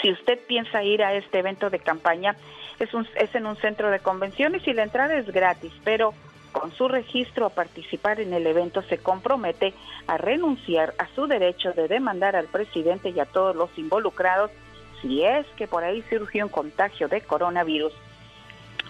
[0.01, 2.35] Si usted piensa ir a este evento de campaña,
[2.79, 6.13] es, un, es en un centro de convenciones y la entrada es gratis, pero
[6.51, 9.73] con su registro a participar en el evento se compromete
[10.07, 14.51] a renunciar a su derecho de demandar al presidente y a todos los involucrados
[15.01, 17.93] si es que por ahí surgió un contagio de coronavirus.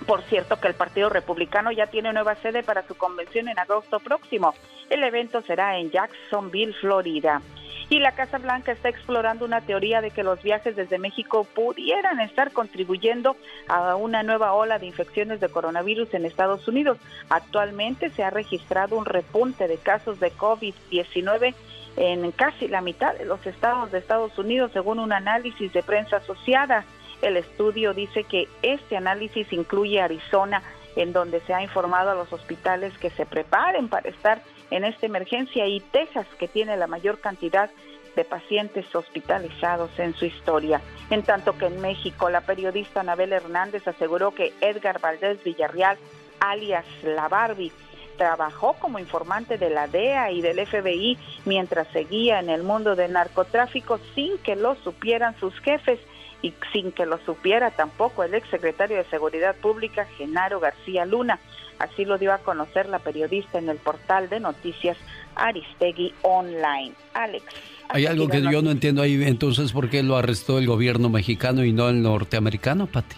[0.05, 3.99] Por cierto que el Partido Republicano ya tiene nueva sede para su convención en agosto
[3.99, 4.53] próximo.
[4.89, 7.41] El evento será en Jacksonville, Florida.
[7.89, 12.19] Y la Casa Blanca está explorando una teoría de que los viajes desde México pudieran
[12.19, 13.35] estar contribuyendo
[13.67, 16.97] a una nueva ola de infecciones de coronavirus en Estados Unidos.
[17.29, 21.53] Actualmente se ha registrado un repunte de casos de COVID-19
[21.97, 26.17] en casi la mitad de los estados de Estados Unidos, según un análisis de prensa
[26.17, 26.85] asociada.
[27.21, 30.61] El estudio dice que este análisis incluye Arizona,
[30.95, 35.05] en donde se ha informado a los hospitales que se preparen para estar en esta
[35.05, 37.69] emergencia, y Texas, que tiene la mayor cantidad
[38.15, 40.81] de pacientes hospitalizados en su historia.
[41.09, 45.97] En tanto que en México, la periodista Anabel Hernández aseguró que Edgar Valdés Villarreal,
[46.39, 47.73] alias La Barbie,
[48.17, 53.11] trabajó como informante de la DEA y del FBI mientras seguía en el mundo del
[53.11, 55.99] narcotráfico sin que lo supieran sus jefes
[56.45, 61.39] y sin que lo supiera tampoco el exsecretario de Seguridad Pública, Genaro García Luna.
[61.79, 64.95] Así lo dio a conocer la periodista en el portal de noticias
[65.35, 66.93] Aristegui Online.
[67.15, 67.45] Alex.
[67.89, 71.63] Hay algo que yo no entiendo ahí, entonces, ¿por qué lo arrestó el gobierno mexicano
[71.63, 73.15] y no el norteamericano, Pati?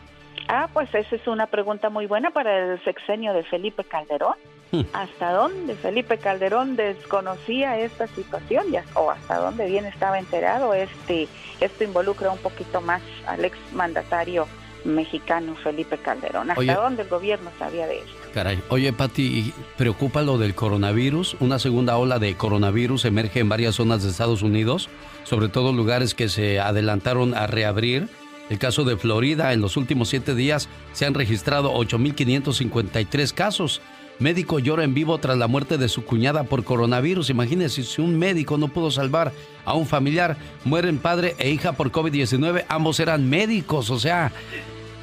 [0.47, 4.35] Ah, pues esa es una pregunta muy buena para el sexenio de Felipe Calderón.
[4.94, 10.73] ¿Hasta dónde Felipe Calderón desconocía esta situación ya, o hasta dónde bien estaba enterado?
[10.73, 11.27] Este,
[11.60, 14.48] esto involucra un poquito más al ex mandatario
[14.85, 16.49] mexicano Felipe Calderón.
[16.49, 16.73] ¿Hasta Oye.
[16.73, 18.11] dónde el gobierno sabía de esto?
[18.34, 18.61] Caray.
[18.69, 21.38] Oye, Pati, ¿preocupa lo del coronavirus?
[21.39, 24.89] Una segunda ola de coronavirus emerge en varias zonas de Estados Unidos,
[25.23, 28.07] sobre todo lugares que se adelantaron a reabrir.
[28.49, 33.81] El caso de Florida, en los últimos siete días se han registrado 8.553 casos.
[34.19, 37.30] Médico llora en vivo tras la muerte de su cuñada por coronavirus.
[37.30, 39.31] Imagínense, si un médico no pudo salvar
[39.64, 42.65] a un familiar, mueren padre e hija por COVID-19.
[42.68, 43.91] Ambos eran médicos.
[43.91, 44.31] O sea,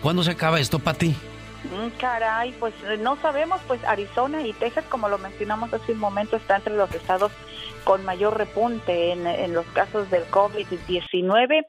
[0.03, 1.09] ¿cuándo se acaba esto, Pati?
[1.09, 5.99] Mm, Caray, pues eh, no sabemos, pues Arizona y Texas, como lo mencionamos hace un
[5.99, 7.31] momento, está entre los estados
[7.85, 11.65] con mayor repunte en, en los casos del COVID-19.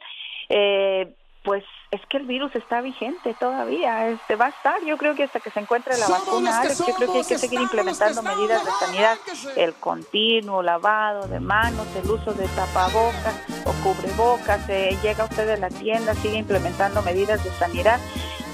[0.49, 1.13] Eh,
[1.43, 1.63] pues
[1.95, 5.39] es que el virus está vigente todavía, este va a estar, yo creo que hasta
[5.39, 8.27] que se encuentre la Somos vacuna, Alex, yo creo que hay que seguir implementando que
[8.29, 9.17] medidas de sanidad,
[9.55, 13.35] el continuo lavado de manos, el uso de tapabocas
[13.65, 17.99] o cubrebocas, eh, llega usted a la tienda, sigue implementando medidas de sanidad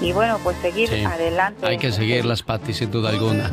[0.00, 1.04] y bueno, pues seguir Sí.
[1.04, 1.66] adelante.
[1.66, 3.50] Hay que seguirlas, Pati, sin duda alguna.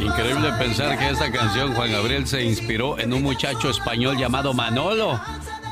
[0.00, 5.20] Increíble pensar que esta canción, Juan Gabriel, se inspiró en un muchacho español llamado Manolo.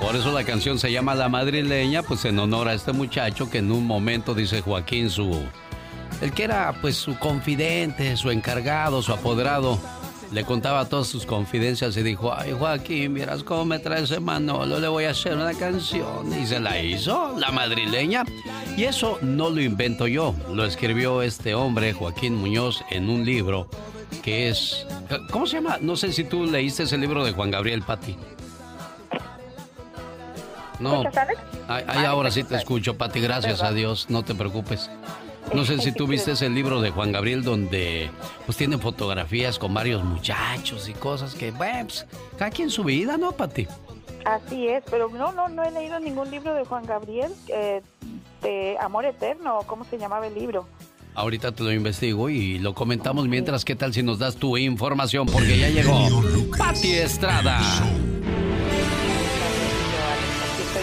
[0.00, 3.58] Por eso la canción se llama La Madrileña, pues en honor a este muchacho que
[3.58, 5.44] en un momento, dice Joaquín, su...
[6.20, 9.78] El que era pues su confidente, su encargado, su apoderado,
[10.32, 14.80] le contaba todas sus confidencias y dijo, ay Joaquín, vieras cómo me trae ese Manolo,
[14.80, 16.32] le voy a hacer una canción.
[16.32, 18.24] Y se la hizo, la madrileña.
[18.76, 23.68] Y eso no lo invento yo, lo escribió este hombre, Joaquín Muñoz, en un libro
[24.22, 24.86] que es...
[25.30, 25.78] ¿Cómo se llama?
[25.80, 28.16] No sé si tú leíste ese libro de Juan Gabriel Pati.
[30.80, 31.04] No,
[31.68, 34.90] ay, ahora sí te escucho, Pati, gracias a Dios, no te preocupes.
[35.54, 38.10] No sé si tú viste ese libro de Juan Gabriel donde
[38.46, 42.06] pues tiene fotografías con varios muchachos y cosas que, bueno, pues,
[42.38, 43.66] cada quien su vida, ¿no, Pati?
[44.24, 47.82] Así es, pero no, no, no he leído ningún libro de Juan Gabriel eh,
[48.42, 50.66] de Amor Eterno, ¿cómo se llamaba el libro?
[51.14, 55.26] Ahorita te lo investigo y lo comentamos mientras, ¿qué tal si nos das tu información?
[55.26, 56.22] Porque ya llegó
[56.56, 57.60] Pati Estrada.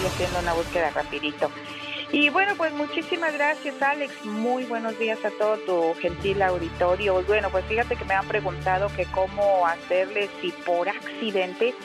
[0.08, 1.52] Haciendo una búsqueda rapidito.
[2.12, 7.22] Y bueno, pues muchísimas gracias Alex, muy buenos días a todo tu gentil auditorio.
[7.24, 11.76] Bueno, pues fíjate que me han preguntado que cómo hacerle si por accidente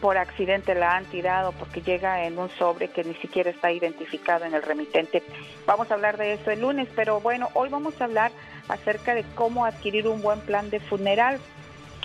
[0.00, 4.44] por accidente la han tirado porque llega en un sobre que ni siquiera está identificado
[4.44, 5.22] en el remitente.
[5.66, 8.30] Vamos a hablar de eso el lunes, pero bueno, hoy vamos a hablar
[8.68, 11.40] acerca de cómo adquirir un buen plan de funeral.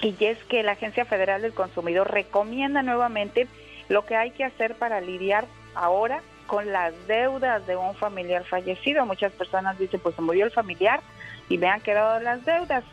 [0.01, 3.47] Y es que la Agencia Federal del Consumidor recomienda nuevamente
[3.89, 5.45] lo que hay que hacer para lidiar
[5.75, 9.05] ahora con las deudas de un familiar fallecido.
[9.05, 11.01] Muchas personas dicen, pues se murió el familiar
[11.49, 12.83] y me han quedado las deudas.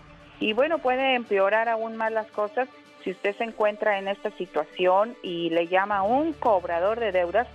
[0.41, 2.69] Y bueno, puede empeorar aún más las cosas
[3.05, 7.49] si usted se encuentra en esta situación y le llama a un cobrador de deudas.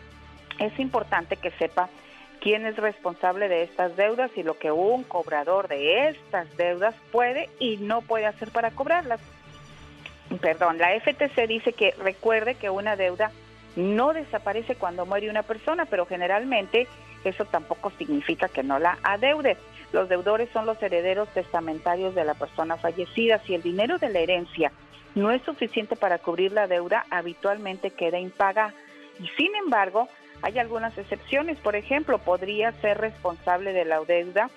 [0.60, 1.90] Es importante que sepa
[2.42, 7.50] quién es responsable de estas deudas y lo que un cobrador de estas deudas puede
[7.60, 9.20] y no puede hacer para cobrarlas.
[10.41, 13.32] Perdón, la FTC dice que recuerde que una deuda
[13.76, 16.88] no desaparece cuando muere una persona, pero generalmente
[17.24, 19.58] eso tampoco significa que no la adeude.
[19.94, 23.40] Los deudores son los herederos testamentarios de la persona fallecida.
[23.45, 24.72] Si el dinero de la herencia
[25.16, 28.74] no es suficiente para cubrir la deuda, habitualmente queda impaga.
[29.20, 30.10] Y sin embargo,
[30.41, 31.58] hay algunas excepciones.
[31.60, 34.49] Por ejemplo, podría ser responsable de la deuda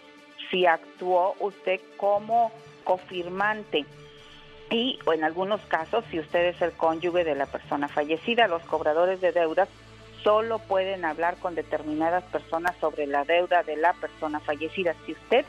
[0.50, 2.50] si actuó usted como
[2.84, 3.84] cofirmante
[4.70, 8.48] y o en algunos casos si usted es el cónyuge de la persona fallecida.
[8.48, 9.68] Los cobradores de deudas
[10.22, 14.94] solo pueden hablar con determinadas personas sobre la deuda de la persona fallecida.
[15.04, 15.44] Si usted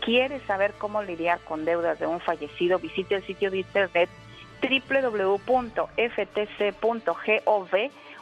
[0.00, 4.10] quiere saber cómo lidiar con deudas de un fallecido, visite el sitio de internet
[4.60, 5.40] www.ftc.gov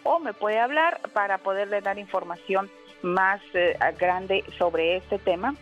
[0.04, 2.68] o me puede hablar para poderle dar información
[3.02, 5.54] más eh, grande sobre este tema.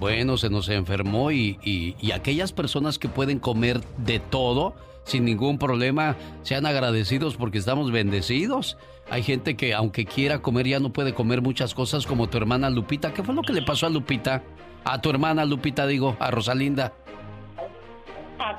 [0.00, 4.74] bueno, se nos enfermó y, y, y aquellas personas que pueden comer de todo
[5.08, 8.76] sin ningún problema, sean agradecidos porque estamos bendecidos.
[9.10, 12.70] Hay gente que aunque quiera comer ya no puede comer muchas cosas como tu hermana
[12.70, 13.12] Lupita.
[13.14, 14.42] ¿Qué fue lo que le pasó a Lupita?
[14.84, 16.92] A tu hermana Lupita, digo, a Rosalinda.
[18.38, 18.56] Ah,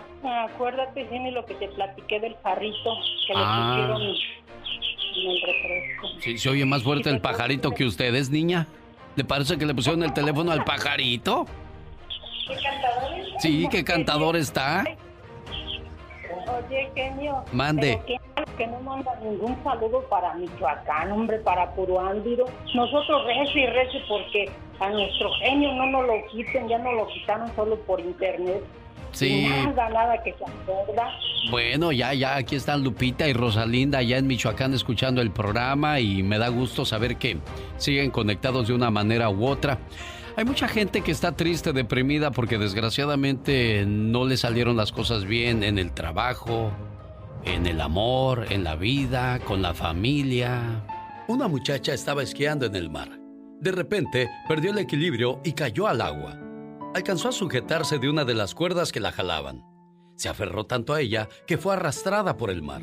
[0.49, 2.91] acuérdate, genio, lo que te platiqué del jarrito
[3.27, 3.87] que Ah.
[3.87, 6.07] le pusieron en el refresco.
[6.19, 8.67] Sí, se oye más fuerte el pajarito que ustedes, niña.
[9.15, 11.45] ¿Le parece que le pusieron el teléfono al pajarito?
[13.39, 14.83] Sí, qué cantador está.
[16.67, 17.43] Oye, genio.
[17.51, 18.01] Mande.
[18.05, 22.45] pero Que, que no manda ningún saludo para Michoacán, hombre, para Puro Ámbiro.
[22.73, 24.49] Nosotros rece y rece porque
[24.79, 28.63] a nuestro genio no nos lo quiten, ya nos lo quitaron solo por internet.
[29.11, 29.47] Sí.
[29.47, 31.11] Nada, nada que se acuerda.
[31.49, 36.21] Bueno, ya, ya, aquí están Lupita y Rosalinda allá en Michoacán escuchando el programa y
[36.21, 37.37] me da gusto saber que
[37.77, 39.79] siguen conectados de una manera u otra.
[40.35, 45.63] Hay mucha gente que está triste, deprimida porque desgraciadamente no le salieron las cosas bien
[45.63, 46.71] en el trabajo,
[47.43, 50.85] en el amor, en la vida, con la familia.
[51.27, 53.09] Una muchacha estaba esquiando en el mar.
[53.59, 56.48] De repente perdió el equilibrio y cayó al agua.
[56.93, 59.63] Alcanzó a sujetarse de una de las cuerdas que la jalaban.
[60.15, 62.81] Se aferró tanto a ella que fue arrastrada por el mar.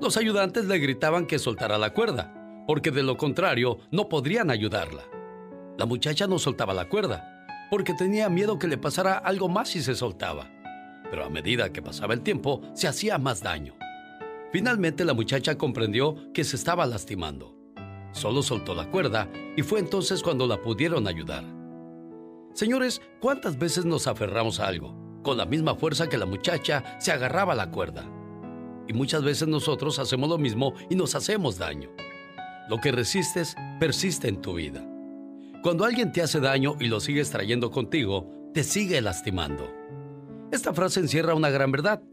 [0.00, 2.32] Los ayudantes le gritaban que soltara la cuerda,
[2.68, 5.02] porque de lo contrario no podrían ayudarla.
[5.76, 9.82] La muchacha no soltaba la cuerda, porque tenía miedo que le pasara algo más si
[9.82, 10.48] se soltaba.
[11.10, 13.74] Pero a medida que pasaba el tiempo, se hacía más daño.
[14.52, 17.56] Finalmente la muchacha comprendió que se estaba lastimando.
[18.12, 21.53] Solo soltó la cuerda y fue entonces cuando la pudieron ayudar.
[22.54, 24.94] Señores, ¿cuántas veces nos aferramos a algo?
[25.24, 28.08] Con la misma fuerza que la muchacha se agarraba a la cuerda.
[28.86, 31.90] Y muchas veces nosotros hacemos lo mismo y nos hacemos daño.
[32.68, 34.86] Lo que resistes persiste en tu vida.
[35.64, 39.68] Cuando alguien te hace daño y lo sigues trayendo contigo, te sigue lastimando.
[40.52, 42.04] Esta frase encierra una gran verdad.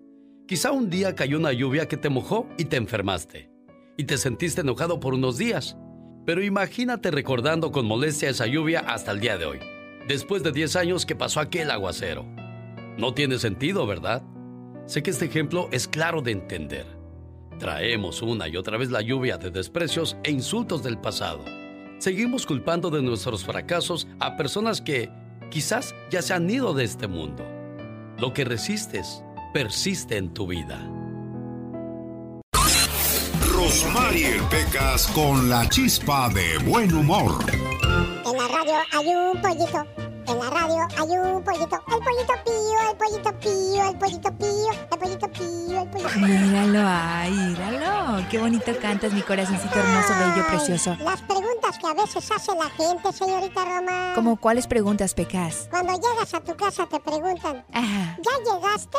[0.48, 3.52] Quizá un día cayó una lluvia que te mojó y te enfermaste.
[3.96, 5.78] Y te sentiste enojado por unos días.
[6.26, 9.60] Pero imagínate recordando con molestia esa lluvia hasta el día de hoy,
[10.08, 12.26] después de 10 años que pasó aquel aguacero.
[12.98, 14.24] No tiene sentido, ¿verdad?
[14.86, 16.86] Sé que este ejemplo es claro de entender.
[17.60, 21.46] Traemos una y otra vez la lluvia de desprecios e insultos del pasado.
[22.00, 25.10] Seguimos culpando de nuestros fracasos a personas que
[25.52, 27.46] quizás ya se han ido de este mundo.
[28.18, 29.24] Lo que resistes
[29.54, 30.80] persiste en tu vida.
[33.54, 37.38] Rosmarie Pecas con la chispa de buen humor.
[38.26, 39.86] En la radio hay un pollito.
[40.28, 41.82] En la radio hay un pollito.
[41.88, 46.28] El pollito pío, el pollito pío, el pollito pío, el pollito pío, el pollito pío.
[46.28, 48.26] Míralo, ay, míralo.
[48.30, 50.96] Qué bonito cantas, mi corazoncito hermoso, bello, precioso.
[51.00, 54.12] Las preguntas que a veces hace la gente, señorita Roma.
[54.16, 55.68] ¿Cómo cuáles preguntas, Pecas?
[55.72, 58.18] Cuando llegas a tu casa te preguntan, Ajá.
[58.22, 58.98] ¿ya llegaste?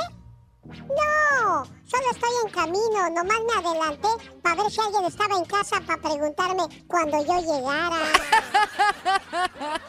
[0.64, 4.08] No, solo estoy en camino, nomás me adelanté
[4.42, 7.98] para ver si alguien estaba en casa para preguntarme cuando yo llegara.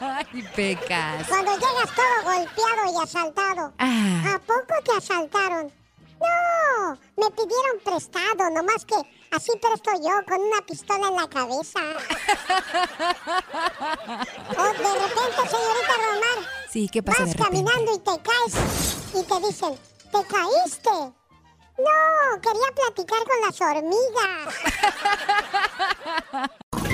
[0.00, 1.28] Ay, Pecas.
[1.28, 3.72] Cuando llegas todo golpeado y asaltado.
[3.78, 4.34] Ah.
[4.34, 5.72] ¿A poco te asaltaron?
[6.20, 8.96] No, me pidieron prestado, nomás que
[9.30, 11.80] así presto yo con una pistola en la cabeza.
[14.50, 16.38] o de repente, señorita Romar,
[16.70, 18.54] Sí, ¿qué pasa vas caminando y te caes
[19.14, 19.78] y te dicen,
[20.14, 20.90] ¿te caíste?
[21.76, 24.54] No, quería platicar con las hormigas.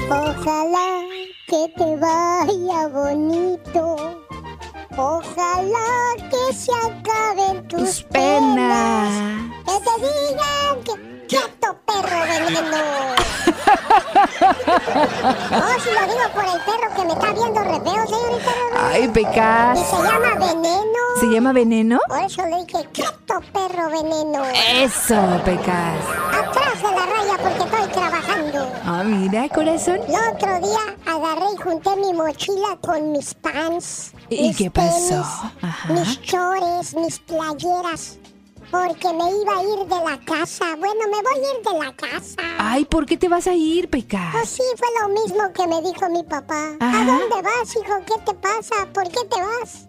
[0.40, 1.04] Ojalá
[1.46, 4.19] que te vaya bonito.
[5.02, 9.08] Ojalá que se acaben tus, Tus penas.
[9.64, 12.76] Que te digan que quieto perro veneno.
[15.52, 18.50] Oh, si lo digo por el perro que me está viendo re feo, señorita.
[18.76, 19.78] Ay, Pecas.
[19.78, 21.00] Y se llama veneno.
[21.20, 21.98] ¿Se llama veneno?
[22.08, 24.44] Por eso le dije quieto perro veneno.
[24.74, 26.04] Eso, Pecas.
[26.32, 28.72] Atrás de la raya porque estoy trabajando.
[28.84, 30.00] Ah, mira, corazón.
[30.08, 34.12] El otro día agarré y junté mi mochila con mis pants.
[34.30, 35.08] ¿Y qué pasó?
[35.08, 35.92] tenis, Ajá.
[35.92, 38.18] Mis chores, mis playeras.
[38.70, 40.76] Porque me iba a ir de la casa.
[40.76, 42.42] Bueno, me voy a ir de la casa.
[42.58, 44.30] Ay, ¿por qué te vas a ir, Pecas?
[44.32, 46.76] Pues sí, fue lo mismo que me dijo mi papá.
[46.78, 47.02] Ajá.
[47.02, 47.94] ¿A dónde vas, hijo?
[48.06, 48.86] ¿Qué te pasa?
[48.92, 49.88] ¿Por qué te vas?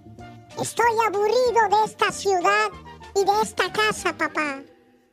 [0.60, 2.70] Estoy aburrido de esta ciudad
[3.16, 4.62] y de esta casa, papá.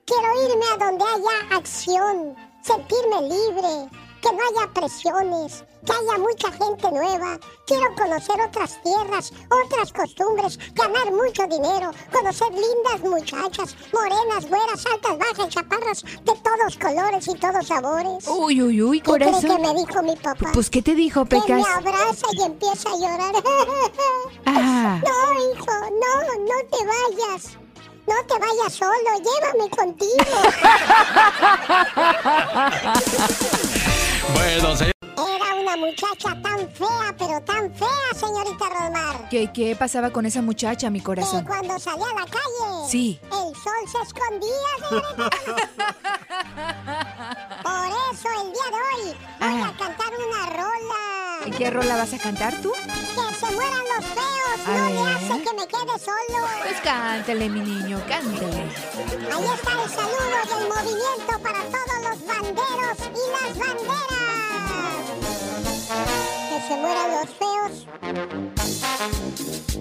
[0.06, 6.50] Quiero irme a donde haya acción, sentirme libre, que no haya presiones, que haya mucha
[6.52, 7.38] gente nueva.
[7.66, 9.32] Quiero conocer otras tierras,
[9.64, 16.76] otras costumbres, ganar mucho dinero, conocer lindas muchachas, morenas, güeras, altas, bajas, chaparras, de todos
[16.80, 18.26] colores y todos sabores.
[18.28, 19.56] Uy, uy, uy, ¿Qué corazón.
[19.56, 20.50] que me dijo mi papá?
[20.52, 21.62] Pues, ¿qué te dijo, Que Pecas?
[21.62, 23.34] me abraza y empieza a llorar.
[24.50, 25.00] Ah.
[25.02, 26.12] No, hijo, no,
[26.44, 27.58] no te vayas.
[28.06, 30.24] No te vayas solo, llévame contigo.
[34.34, 34.92] Bueno, señor.
[35.02, 39.28] Era una muchacha tan fea, pero tan fea, señorita Rosmar.
[39.28, 41.44] ¿Qué, ¿Qué pasaba con esa muchacha, mi Que corazón?
[41.44, 43.18] cuando salía a la calle, Sí.
[43.24, 43.55] el sol
[43.90, 44.50] se escondía,
[44.88, 45.30] señorita.
[47.62, 51.56] Por eso el día de hoy voy a cantar una rola.
[51.56, 52.72] ¿Qué rola vas a cantar tú?
[52.72, 55.14] Que se mueran los feos, A no ver.
[55.16, 56.39] hace que me quede solo.
[56.62, 58.62] Pues cántele, mi niño, cántele.
[58.62, 65.47] Ahí está el saludo y el movimiento para todos los banderos y las banderas.
[65.89, 67.86] Que se mueran los feos.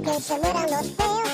[0.06, 1.30] Que se mueran los feos.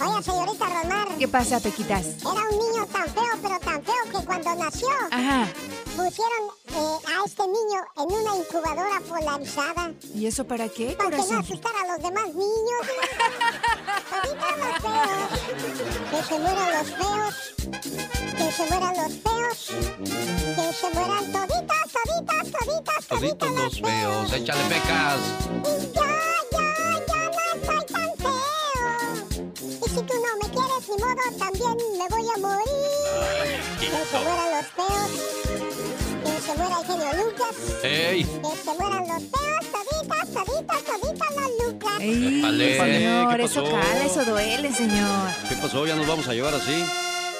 [0.00, 1.08] Oiga, señorita Romar.
[1.18, 2.06] ¿Qué pasa, Pequitas?
[2.22, 5.46] Era un niño tan feo, pero tan feo que cuando nació Ajá.
[5.94, 9.92] pusieron eh, a este niño en una incubadora polarizada.
[10.14, 12.80] ¿Y eso para qué, Para que no asustara a los demás niños.
[14.10, 15.28] Toditos los feos.
[16.10, 18.23] Que se mueran los feos.
[18.36, 19.58] Que se mueran los feos.
[20.56, 25.20] Que se mueran toditos, toditos, toditos, Toditos los feos, échale pecas.
[25.62, 26.10] Y ya,
[26.52, 26.66] ya,
[27.08, 29.46] ya no estoy tan feo.
[29.60, 33.60] Y si tú no me quieres, ni modo, también me voy a morir.
[33.80, 35.10] Que se mueran los feos.
[36.24, 37.54] Que se muera el genio Lucas.
[37.84, 38.24] ¡Ey!
[38.24, 42.00] Que se mueran los feos, toditos, toditos, toditos los Lucas.
[42.00, 43.76] Ey, Épale, señor, ¿qué eso pasó?
[43.76, 45.28] cala, eso duele, señor.
[45.48, 45.86] ¿Qué pasó?
[45.86, 46.84] ¿Ya nos vamos a llevar así?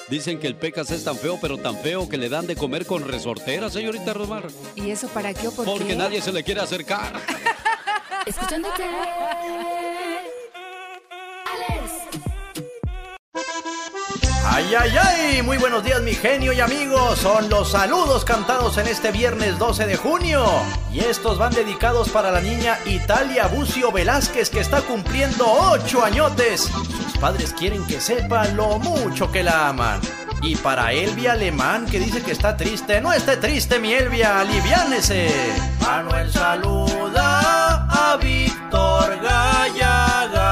[0.08, 2.84] Dicen que el pecas es tan feo, pero tan feo que le dan de comer
[2.86, 4.46] con resortera, señorita Romar.
[4.76, 5.96] ¿Y eso para qué o por Porque qué?
[5.96, 7.12] nadie se le quiere acercar.
[8.26, 8.84] Escuchándote.
[14.56, 18.86] Ay, ay, ay, muy buenos días mi genio y amigos, son los saludos cantados en
[18.86, 20.46] este viernes 12 de junio
[20.92, 26.60] y estos van dedicados para la niña Italia Bucio Velázquez que está cumpliendo 8 añotes.
[26.60, 30.00] Sus padres quieren que sepa lo mucho que la aman.
[30.40, 35.32] Y para Elvia Alemán que dice que está triste, no esté triste mi Elvia, aliviánese.
[35.80, 40.44] Manuel saluda a Víctor Gallaga.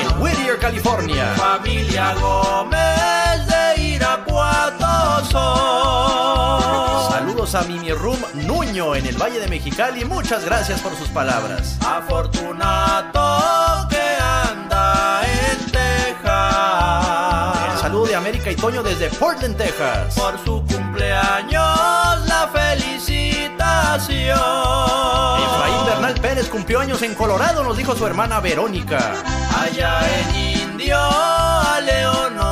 [0.00, 1.34] En Whittier, California.
[1.36, 2.59] Familia Gómez
[7.50, 10.04] Saludos a Mimi Rum Nuño en el Valle de Mexicali.
[10.04, 11.76] Muchas gracias por sus palabras.
[11.84, 17.72] Afortunato que anda en Texas.
[17.72, 20.14] El saludo de América y Toño desde Portland, Texas.
[20.14, 24.38] Por su cumpleaños la felicitación.
[25.42, 29.14] Efraín Bernal Pérez cumplió años en Colorado, nos dijo su hermana Verónica.
[29.60, 32.49] Allá en Indio, a Leonor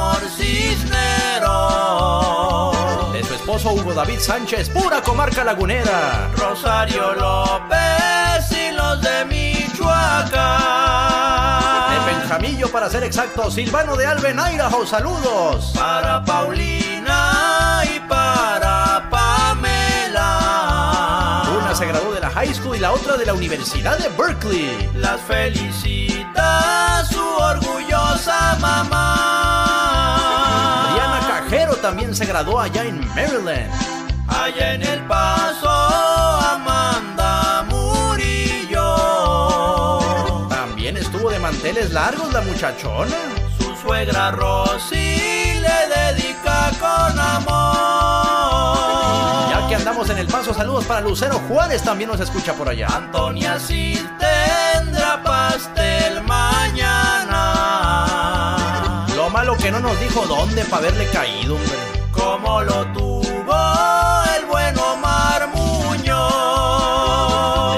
[3.48, 6.30] esposo Hugo David Sánchez, pura comarca lagunera.
[6.36, 10.44] Rosario López y los de Michoacán.
[11.90, 15.72] De Benjamillo, para ser exacto, Silvano de Alben, Idaho, saludos.
[15.74, 20.24] Para Paulina y para Pamela.
[21.58, 24.90] Una se graduó de la high school y la otra de la Universidad de Berkeley.
[24.96, 29.17] Las felicita su orgullosa mamá.
[31.88, 33.72] También se graduó allá en Maryland.
[34.28, 38.98] Allá en El Paso, Amanda Murillo.
[40.50, 43.16] También estuvo de manteles largos la muchachona.
[43.58, 47.48] Su suegra Rosy le dedica con amor.
[49.50, 52.88] Ya que andamos en El Paso, saludos para Lucero Juárez, también nos escucha por allá.
[52.88, 53.98] Antonia sí
[59.48, 61.78] malo que no nos dijo dónde para haberle caído, hombre.
[62.12, 63.56] Como lo tuvo
[64.36, 66.20] el buen Omar Muñoz.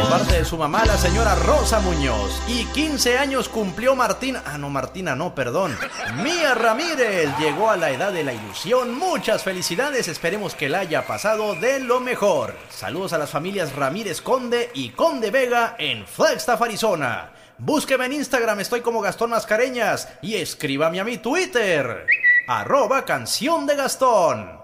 [0.03, 2.43] De parte de su mamá, la señora Rosa Muñoz.
[2.49, 4.43] Y 15 años cumplió Martina.
[4.45, 5.79] Ah, no, Martina, no, perdón.
[6.25, 8.99] Mía Ramírez llegó a la edad de la ilusión.
[8.99, 10.09] Muchas felicidades.
[10.09, 12.57] Esperemos que la haya pasado de lo mejor.
[12.69, 17.31] Saludos a las familias Ramírez Conde y Conde Vega en Flagstaff, Arizona.
[17.63, 20.09] Búsqueme en Instagram, estoy como Gastón Mascareñas.
[20.23, 22.07] Y escríbame a mi Twitter.
[22.49, 24.59] Arroba canción de Gastón.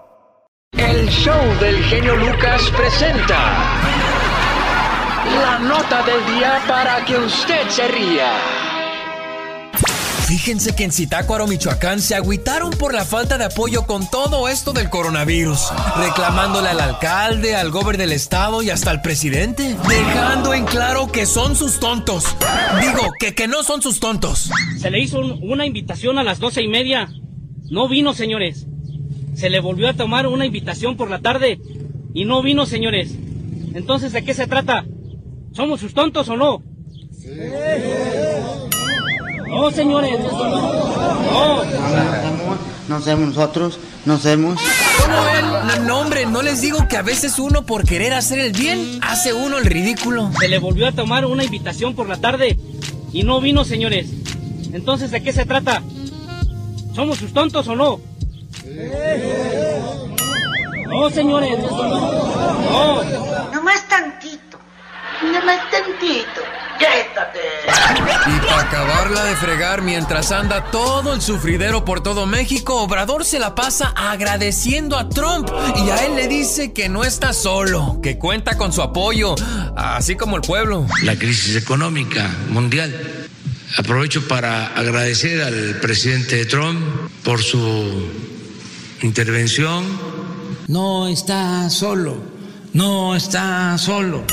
[0.75, 3.55] El show del genio Lucas presenta
[5.39, 8.56] la nota del día para que usted se ría.
[10.27, 14.73] Fíjense que en Zitácuaro, Michoacán, se agüitaron por la falta de apoyo con todo esto
[14.73, 20.65] del coronavirus, reclamándole al alcalde, al gobernador del estado y hasta al presidente, dejando en
[20.65, 22.25] claro que son sus tontos.
[22.81, 24.49] Digo, que, que no son sus tontos.
[24.77, 27.07] Se le hizo un- una invitación a las doce y media.
[27.69, 28.65] No vino, señores.
[29.33, 31.61] Se le volvió a tomar una invitación por la tarde
[32.13, 33.11] y no vino, señores.
[33.73, 34.83] Entonces, ¿de qué se trata?
[35.53, 36.61] ¿Somos sus tontos o no?
[39.47, 40.19] No, señores.
[40.19, 41.63] No.
[42.87, 44.59] No somos nosotros, no somos.
[45.01, 45.45] ¿Cómo ven?
[45.45, 48.99] No, no, hombre, no les digo que a veces uno por querer hacer el bien,
[49.03, 50.31] hace uno el ridículo.
[50.39, 52.57] Se le volvió a tomar una invitación por la tarde
[53.11, 54.07] y no vino, señores.
[54.71, 55.81] Entonces, ¿de qué se trata?
[56.95, 57.99] ¿Somos sus tontos o no?
[60.87, 61.59] No, señores.
[61.59, 63.03] No.
[63.53, 64.59] Nomás tantito.
[65.23, 66.41] Nomás tantito.
[66.77, 67.39] Quédate.
[68.27, 73.39] Y para acabarla de fregar mientras anda todo el sufridero por todo México, Obrador se
[73.39, 78.17] la pasa agradeciendo a Trump y a él le dice que no está solo, que
[78.17, 79.35] cuenta con su apoyo,
[79.75, 80.85] así como el pueblo.
[81.03, 82.93] la crisis económica mundial.
[83.77, 86.79] Aprovecho para agradecer al presidente Trump
[87.23, 88.09] por su
[89.01, 89.85] intervención.
[90.67, 92.17] No está solo,
[92.77, 94.23] no está solo.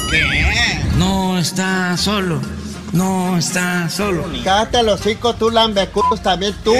[0.99, 2.41] No está solo,
[2.93, 4.25] no está solo.
[4.45, 6.75] Cállate los hocico tú, lambecudos, también tú.